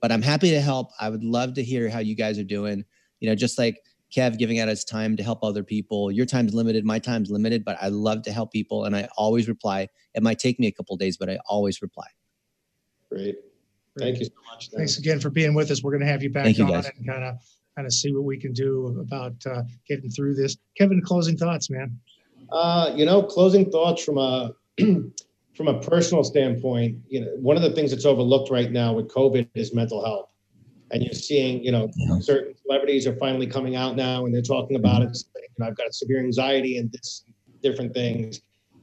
But 0.00 0.12
I'm 0.12 0.22
happy 0.22 0.50
to 0.50 0.60
help. 0.60 0.90
I 1.00 1.08
would 1.08 1.24
love 1.24 1.54
to 1.54 1.62
hear 1.62 1.88
how 1.88 2.00
you 2.00 2.14
guys 2.14 2.38
are 2.38 2.44
doing. 2.44 2.84
You 3.20 3.28
know, 3.28 3.34
just 3.34 3.58
like 3.58 3.80
Kev 4.14 4.38
giving 4.38 4.58
out 4.58 4.68
his 4.68 4.84
time 4.84 5.16
to 5.16 5.22
help 5.22 5.42
other 5.42 5.62
people. 5.62 6.10
Your 6.10 6.26
time's 6.26 6.54
limited, 6.54 6.84
my 6.84 6.98
time's 6.98 7.30
limited, 7.30 7.64
but 7.64 7.78
I 7.80 7.88
love 7.88 8.22
to 8.22 8.32
help 8.32 8.52
people 8.52 8.84
and 8.84 8.94
I 8.94 9.08
always 9.16 9.48
reply. 9.48 9.88
It 10.14 10.22
might 10.22 10.38
take 10.38 10.60
me 10.60 10.66
a 10.66 10.72
couple 10.72 10.96
days, 10.96 11.16
but 11.16 11.30
I 11.30 11.38
always 11.48 11.80
reply. 11.80 12.06
Great. 13.10 13.36
Thank 13.98 14.18
you 14.18 14.26
so 14.26 14.32
much. 14.50 14.70
Thanks 14.70 14.98
again 14.98 15.20
for 15.20 15.30
being 15.30 15.54
with 15.54 15.70
us. 15.70 15.82
We're 15.82 15.92
going 15.92 16.04
to 16.04 16.10
have 16.10 16.22
you 16.22 16.30
back 16.30 16.56
you 16.56 16.64
on 16.64 16.70
guys. 16.70 16.90
and 16.96 17.06
kind 17.06 17.24
of 17.24 17.36
kind 17.76 17.86
of 17.86 17.92
see 17.92 18.12
what 18.12 18.24
we 18.24 18.38
can 18.38 18.52
do 18.52 18.98
about 19.00 19.34
uh, 19.46 19.62
getting 19.88 20.10
through 20.10 20.34
this. 20.34 20.56
Kevin, 20.76 21.00
closing 21.02 21.36
thoughts, 21.36 21.70
man. 21.70 21.98
Uh, 22.50 22.92
you 22.94 23.04
know, 23.04 23.22
closing 23.22 23.70
thoughts 23.70 24.04
from 24.04 24.18
a 24.18 24.52
from 25.54 25.68
a 25.68 25.80
personal 25.80 26.24
standpoint. 26.24 26.98
You 27.08 27.20
know, 27.22 27.28
one 27.36 27.56
of 27.56 27.62
the 27.62 27.70
things 27.70 27.90
that's 27.90 28.04
overlooked 28.04 28.50
right 28.50 28.70
now 28.70 28.92
with 28.92 29.08
COVID 29.08 29.48
is 29.54 29.74
mental 29.74 30.04
health, 30.04 30.28
and 30.90 31.02
you're 31.02 31.14
seeing, 31.14 31.62
you 31.62 31.72
know, 31.72 31.90
yeah. 31.96 32.18
certain 32.20 32.54
celebrities 32.62 33.06
are 33.06 33.16
finally 33.16 33.46
coming 33.46 33.76
out 33.76 33.96
now 33.96 34.26
and 34.26 34.34
they're 34.34 34.42
talking 34.42 34.76
about 34.76 35.02
it. 35.02 35.16
And 35.56 35.66
I've 35.66 35.76
got 35.76 35.94
severe 35.94 36.18
anxiety 36.18 36.78
and 36.78 36.90
this 36.90 37.24
different 37.62 37.94
things. 37.94 38.40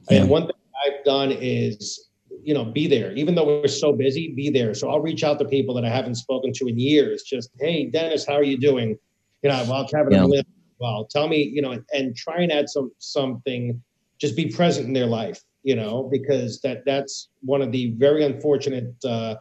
Yeah. 0.10 0.22
And 0.22 0.30
one 0.30 0.44
thing 0.44 0.56
I've 0.86 1.04
done 1.04 1.32
is 1.32 2.10
you 2.44 2.54
know, 2.54 2.66
be 2.66 2.88
there. 2.88 3.14
Even 3.14 3.36
though 3.36 3.46
we're 3.46 3.68
so 3.68 3.94
busy, 3.94 4.34
be 4.34 4.50
there. 4.50 4.74
So 4.74 4.90
I'll 4.90 5.00
reach 5.00 5.24
out 5.24 5.40
to 5.40 5.46
people 5.46 5.76
that 5.76 5.86
I 5.86 5.90
haven't 5.90 6.16
spoken 6.16 6.52
to 6.54 6.68
in 6.68 6.80
years. 6.80 7.24
Just, 7.24 7.52
hey, 7.60 7.86
Dennis, 7.86 8.26
how 8.26 8.34
are 8.34 8.44
you 8.44 8.58
doing? 8.58 8.98
You 9.44 9.50
know, 9.50 9.66
well, 9.70 9.88
Kevin, 9.88 10.14
yeah. 10.14 10.42
well, 10.80 11.06
tell 11.06 11.28
me, 11.28 11.44
you 11.44 11.62
know, 11.62 11.78
and 11.94 12.16
try 12.16 12.42
and 12.42 12.52
add 12.52 12.70
some 12.70 12.92
something. 13.00 13.82
Just 14.20 14.36
be 14.36 14.52
present 14.52 14.86
in 14.86 14.94
their 14.94 15.08
life, 15.08 15.42
you 15.64 15.76
know, 15.76 16.08
because 16.12 16.62
that 16.62 16.86
that's 16.86 17.30
one 17.42 17.62
of 17.62 17.72
the 17.72 17.92
very 17.98 18.24
unfortunate 18.24 18.94
uh, 19.04 19.36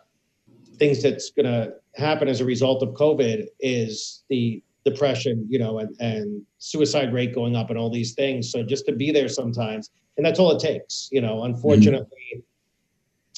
things 0.78 1.03
that's 1.03 1.30
going 1.30 1.44
to 1.44 1.74
happen 1.94 2.28
as 2.28 2.40
a 2.40 2.44
result 2.44 2.82
of 2.82 2.90
COVID 2.90 3.46
is 3.61 4.24
the 4.30 4.62
depression, 4.86 5.46
you 5.51 5.59
know, 5.59 5.80
and, 5.80 5.94
and 6.01 6.42
suicide 6.57 7.12
rate 7.12 7.34
going 7.34 7.57
up 7.57 7.68
and 7.68 7.78
all 7.78 7.90
these 7.90 8.14
things. 8.14 8.51
So 8.51 8.62
just 8.62 8.86
to 8.86 8.92
be 8.92 9.11
there 9.11 9.28
sometimes, 9.28 9.90
and 10.16 10.24
that's 10.24 10.38
all 10.38 10.51
it 10.53 10.61
takes, 10.61 11.11
you 11.12 11.20
know. 11.20 11.44
Unfortunately, 11.44 12.16
mm-hmm 12.34 12.40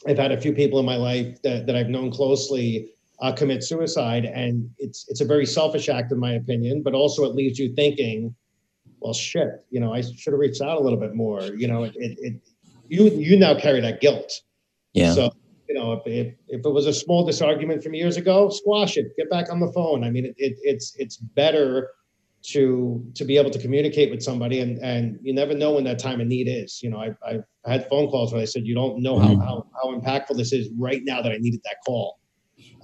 I've 0.07 0.18
had 0.18 0.32
a 0.32 0.40
few 0.40 0.53
people 0.53 0.78
in 0.78 0.86
my 0.86 0.96
life 0.96 1.40
that, 1.42 1.66
that 1.66 1.76
I've 1.76 1.88
known 1.88 2.11
closely 2.11 2.90
uh, 3.20 3.32
commit 3.32 3.62
suicide, 3.62 4.24
and 4.24 4.68
it's 4.78 5.07
it's 5.09 5.20
a 5.20 5.24
very 5.24 5.46
selfish 5.46 5.88
act, 5.88 6.11
in 6.11 6.18
my 6.18 6.32
opinion. 6.32 6.82
But 6.82 6.94
also, 6.94 7.24
it 7.24 7.34
leaves 7.34 7.59
you 7.59 7.72
thinking, 7.74 8.34
well, 9.00 9.14
shit, 9.14 9.64
you 9.70 9.78
know, 9.78 9.94
I 9.94 10.00
should 10.00 10.32
have 10.32 10.40
reached 10.40 10.61
out 10.61 10.76
a 10.76 10.80
little 10.80 10.98
bit 10.98 11.14
more. 11.14 11.42
You 11.42 11.68
know, 11.68 11.84
it, 11.84 11.94
it, 11.96 12.18
it 12.20 12.34
you 12.88 13.11
you 13.11 13.38
now 13.38 13.59
carry 13.59 13.80
that 13.80 14.00
guilt. 14.00 14.32
Yeah. 14.92 15.12
So 15.12 15.32
you 15.68 15.76
know, 15.76 15.92
if, 15.92 16.03
if, 16.07 16.34
if 16.48 16.66
it 16.66 16.68
was 16.68 16.86
a 16.86 16.92
small 16.92 17.26
disargument 17.26 17.82
from 17.82 17.94
years 17.94 18.16
ago, 18.16 18.50
squash 18.50 18.96
it. 18.96 19.16
Get 19.16 19.30
back 19.30 19.50
on 19.50 19.61
the 19.61 19.72
phone. 19.72 20.05
I 20.05 20.11
mean, 20.11 20.26
it, 20.26 20.34
it 20.36 20.59
it's 20.62 20.94
it's 20.98 21.16
better 21.16 21.90
to 22.45 23.05
to 23.14 23.24
be 23.24 23.38
able 23.38 23.51
to 23.51 23.59
communicate 23.59 24.11
with 24.11 24.22
somebody 24.22 24.61
and 24.61 24.78
and 24.78 25.18
you 25.22 25.32
never 25.32 25.55
know 25.55 25.72
when 25.74 25.84
that 25.84 25.99
time 25.99 26.20
of 26.20 26.26
need 26.26 26.49
is 26.49 26.82
you 26.82 26.90
know 26.90 26.99
i've, 26.99 27.16
I've 27.24 27.45
had 27.64 27.88
phone 27.88 28.09
calls 28.09 28.32
where 28.32 28.43
i 28.43 28.45
said 28.45 28.66
you 28.66 28.74
don't 28.74 29.01
know 29.01 29.16
how, 29.18 29.28
mm-hmm. 29.28 29.40
how 29.40 29.66
how 29.80 29.97
impactful 29.97 30.36
this 30.36 30.53
is 30.53 30.68
right 30.76 31.03
now 31.05 31.22
that 31.22 31.30
i 31.30 31.36
needed 31.36 31.61
that 31.62 31.76
call 31.86 32.18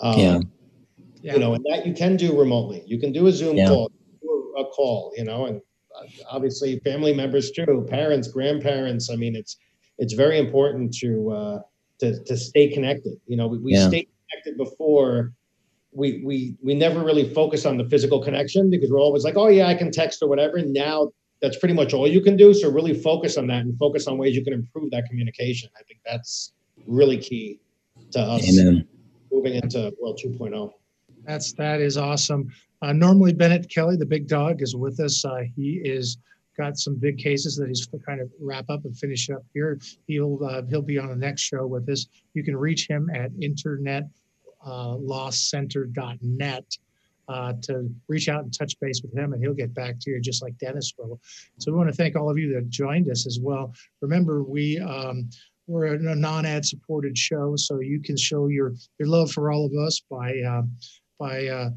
um, 0.00 0.18
yeah 0.18 0.40
Yeah. 1.22 1.34
You 1.34 1.40
know, 1.40 1.54
and 1.54 1.64
that 1.68 1.86
you 1.86 1.94
can 1.94 2.16
do 2.16 2.38
remotely. 2.38 2.82
You 2.86 2.98
can 2.98 3.12
do 3.12 3.26
a 3.26 3.32
Zoom 3.32 3.56
yeah. 3.56 3.68
call, 3.68 3.90
a 4.56 4.64
call, 4.64 5.12
you 5.16 5.24
know, 5.24 5.46
and 5.46 5.60
uh, 5.96 6.04
obviously 6.30 6.78
family 6.80 7.12
members 7.12 7.50
too, 7.50 7.86
parents, 7.88 8.28
grandparents. 8.28 9.10
I 9.10 9.16
mean, 9.16 9.34
it's 9.34 9.56
it's 9.98 10.14
very 10.14 10.38
important 10.38 10.94
to 10.98 11.30
uh, 11.30 11.58
to 12.00 12.22
to 12.24 12.36
stay 12.36 12.68
connected. 12.68 13.14
You 13.26 13.36
know, 13.36 13.48
we, 13.48 13.58
we 13.58 13.72
yeah. 13.72 13.88
stayed 13.88 14.08
connected 14.30 14.56
before. 14.56 15.32
We 15.92 16.22
we 16.24 16.56
we 16.62 16.74
never 16.74 17.02
really 17.02 17.32
focus 17.32 17.64
on 17.66 17.76
the 17.76 17.84
physical 17.84 18.22
connection 18.22 18.70
because 18.70 18.90
we're 18.90 19.00
always 19.00 19.24
like, 19.24 19.36
oh 19.36 19.48
yeah, 19.48 19.68
I 19.68 19.74
can 19.74 19.90
text 19.90 20.22
or 20.22 20.28
whatever. 20.28 20.60
Now 20.62 21.10
that's 21.40 21.58
pretty 21.58 21.74
much 21.74 21.94
all 21.94 22.06
you 22.06 22.20
can 22.20 22.36
do. 22.36 22.52
So 22.52 22.70
really 22.70 22.94
focus 22.94 23.36
on 23.36 23.46
that 23.48 23.60
and 23.60 23.78
focus 23.78 24.06
on 24.06 24.18
ways 24.18 24.34
you 24.36 24.44
can 24.44 24.52
improve 24.52 24.90
that 24.90 25.06
communication. 25.08 25.70
I 25.78 25.82
think 25.84 26.00
that's 26.04 26.52
really 26.86 27.18
key 27.18 27.60
to 28.12 28.20
us 28.20 28.48
Amen. 28.48 28.86
moving 29.32 29.54
into 29.54 29.92
World 30.00 30.20
2.0. 30.22 30.72
That's 31.24 31.52
that 31.54 31.80
is 31.80 31.96
awesome. 31.96 32.48
Uh, 32.80 32.92
normally, 32.92 33.32
Bennet 33.32 33.68
Kelly, 33.68 33.96
the 33.96 34.06
big 34.06 34.28
dog, 34.28 34.62
is 34.62 34.76
with 34.76 35.00
us. 35.00 35.24
Uh, 35.24 35.42
he 35.56 35.80
is 35.84 36.18
got 36.56 36.76
some 36.76 36.96
big 36.96 37.18
cases 37.18 37.56
that 37.56 37.68
he's 37.68 37.88
kind 38.04 38.20
of 38.20 38.30
wrap 38.40 38.68
up 38.68 38.84
and 38.84 38.96
finish 38.96 39.30
up 39.30 39.44
here. 39.54 39.78
He'll 40.06 40.44
uh, 40.44 40.62
he'll 40.68 40.82
be 40.82 40.98
on 40.98 41.08
the 41.08 41.16
next 41.16 41.42
show 41.42 41.66
with 41.66 41.88
us. 41.88 42.06
You 42.34 42.42
can 42.42 42.56
reach 42.56 42.88
him 42.88 43.08
at 43.14 43.32
internetlawcenter.net. 43.32 44.04
Uh, 47.28 47.52
to 47.60 47.90
reach 48.08 48.30
out 48.30 48.42
and 48.42 48.56
touch 48.56 48.72
base 48.80 49.02
with 49.02 49.14
him, 49.14 49.34
and 49.34 49.42
he'll 49.42 49.52
get 49.52 49.74
back 49.74 49.96
to 50.00 50.10
you 50.10 50.18
just 50.18 50.42
like 50.42 50.56
Dennis 50.56 50.94
will. 50.96 51.20
So 51.58 51.70
we 51.70 51.76
want 51.76 51.90
to 51.90 51.94
thank 51.94 52.16
all 52.16 52.30
of 52.30 52.38
you 52.38 52.54
that 52.54 52.70
joined 52.70 53.10
us 53.10 53.26
as 53.26 53.38
well. 53.38 53.74
Remember, 54.00 54.42
we 54.42 54.78
um, 54.78 55.28
we're 55.66 55.94
a 55.94 56.16
non-ad 56.16 56.64
supported 56.64 57.18
show, 57.18 57.54
so 57.56 57.80
you 57.80 58.00
can 58.00 58.16
show 58.16 58.48
your 58.48 58.72
your 58.98 59.08
love 59.08 59.30
for 59.30 59.52
all 59.52 59.66
of 59.66 59.74
us 59.74 60.00
by 60.10 60.40
uh, 60.40 60.62
by 61.18 61.46
uh, 61.48 61.68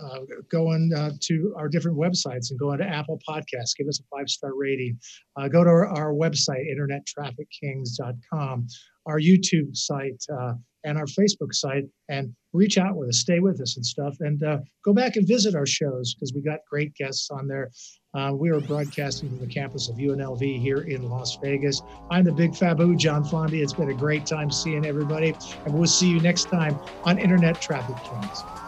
uh, 0.00 0.18
go 0.50 0.72
uh, 0.72 1.10
to 1.20 1.54
our 1.56 1.68
different 1.68 1.96
websites 1.96 2.50
and 2.50 2.58
go 2.58 2.72
on 2.72 2.78
to 2.78 2.84
Apple 2.84 3.20
Podcasts. 3.26 3.76
Give 3.76 3.88
us 3.88 4.00
a 4.00 4.04
five 4.14 4.28
star 4.28 4.54
rating. 4.54 4.98
Uh, 5.36 5.48
go 5.48 5.64
to 5.64 5.70
our, 5.70 5.86
our, 5.86 6.12
website, 6.12 6.66
internettraffickings.com, 6.68 8.66
our 9.06 9.20
YouTube 9.20 9.76
site, 9.76 10.22
uh, 10.32 10.54
and 10.88 10.98
our 10.98 11.04
Facebook 11.04 11.52
site, 11.52 11.84
and 12.08 12.34
reach 12.52 12.78
out 12.78 12.96
with 12.96 13.10
us, 13.10 13.18
stay 13.18 13.40
with 13.40 13.60
us 13.60 13.76
and 13.76 13.84
stuff. 13.84 14.16
And 14.20 14.42
uh, 14.42 14.58
go 14.84 14.92
back 14.92 15.16
and 15.16 15.28
visit 15.28 15.54
our 15.54 15.66
shows 15.66 16.14
because 16.14 16.32
we 16.34 16.40
got 16.40 16.60
great 16.70 16.94
guests 16.94 17.30
on 17.30 17.46
there. 17.46 17.70
Uh, 18.14 18.32
we 18.34 18.48
are 18.48 18.60
broadcasting 18.60 19.28
from 19.28 19.38
the 19.38 19.46
campus 19.46 19.90
of 19.90 19.96
UNLV 19.96 20.60
here 20.60 20.80
in 20.80 21.02
Las 21.02 21.36
Vegas. 21.42 21.82
I'm 22.10 22.24
the 22.24 22.32
big 22.32 22.52
Fabu, 22.52 22.96
John 22.96 23.22
Bondi. 23.30 23.60
It's 23.60 23.74
been 23.74 23.90
a 23.90 23.94
great 23.94 24.24
time 24.24 24.50
seeing 24.50 24.86
everybody, 24.86 25.34
and 25.66 25.74
we'll 25.74 25.86
see 25.86 26.08
you 26.08 26.20
next 26.20 26.44
time 26.44 26.78
on 27.04 27.18
Internet 27.18 27.60
Traffic 27.60 27.96
Kings. 28.04 28.67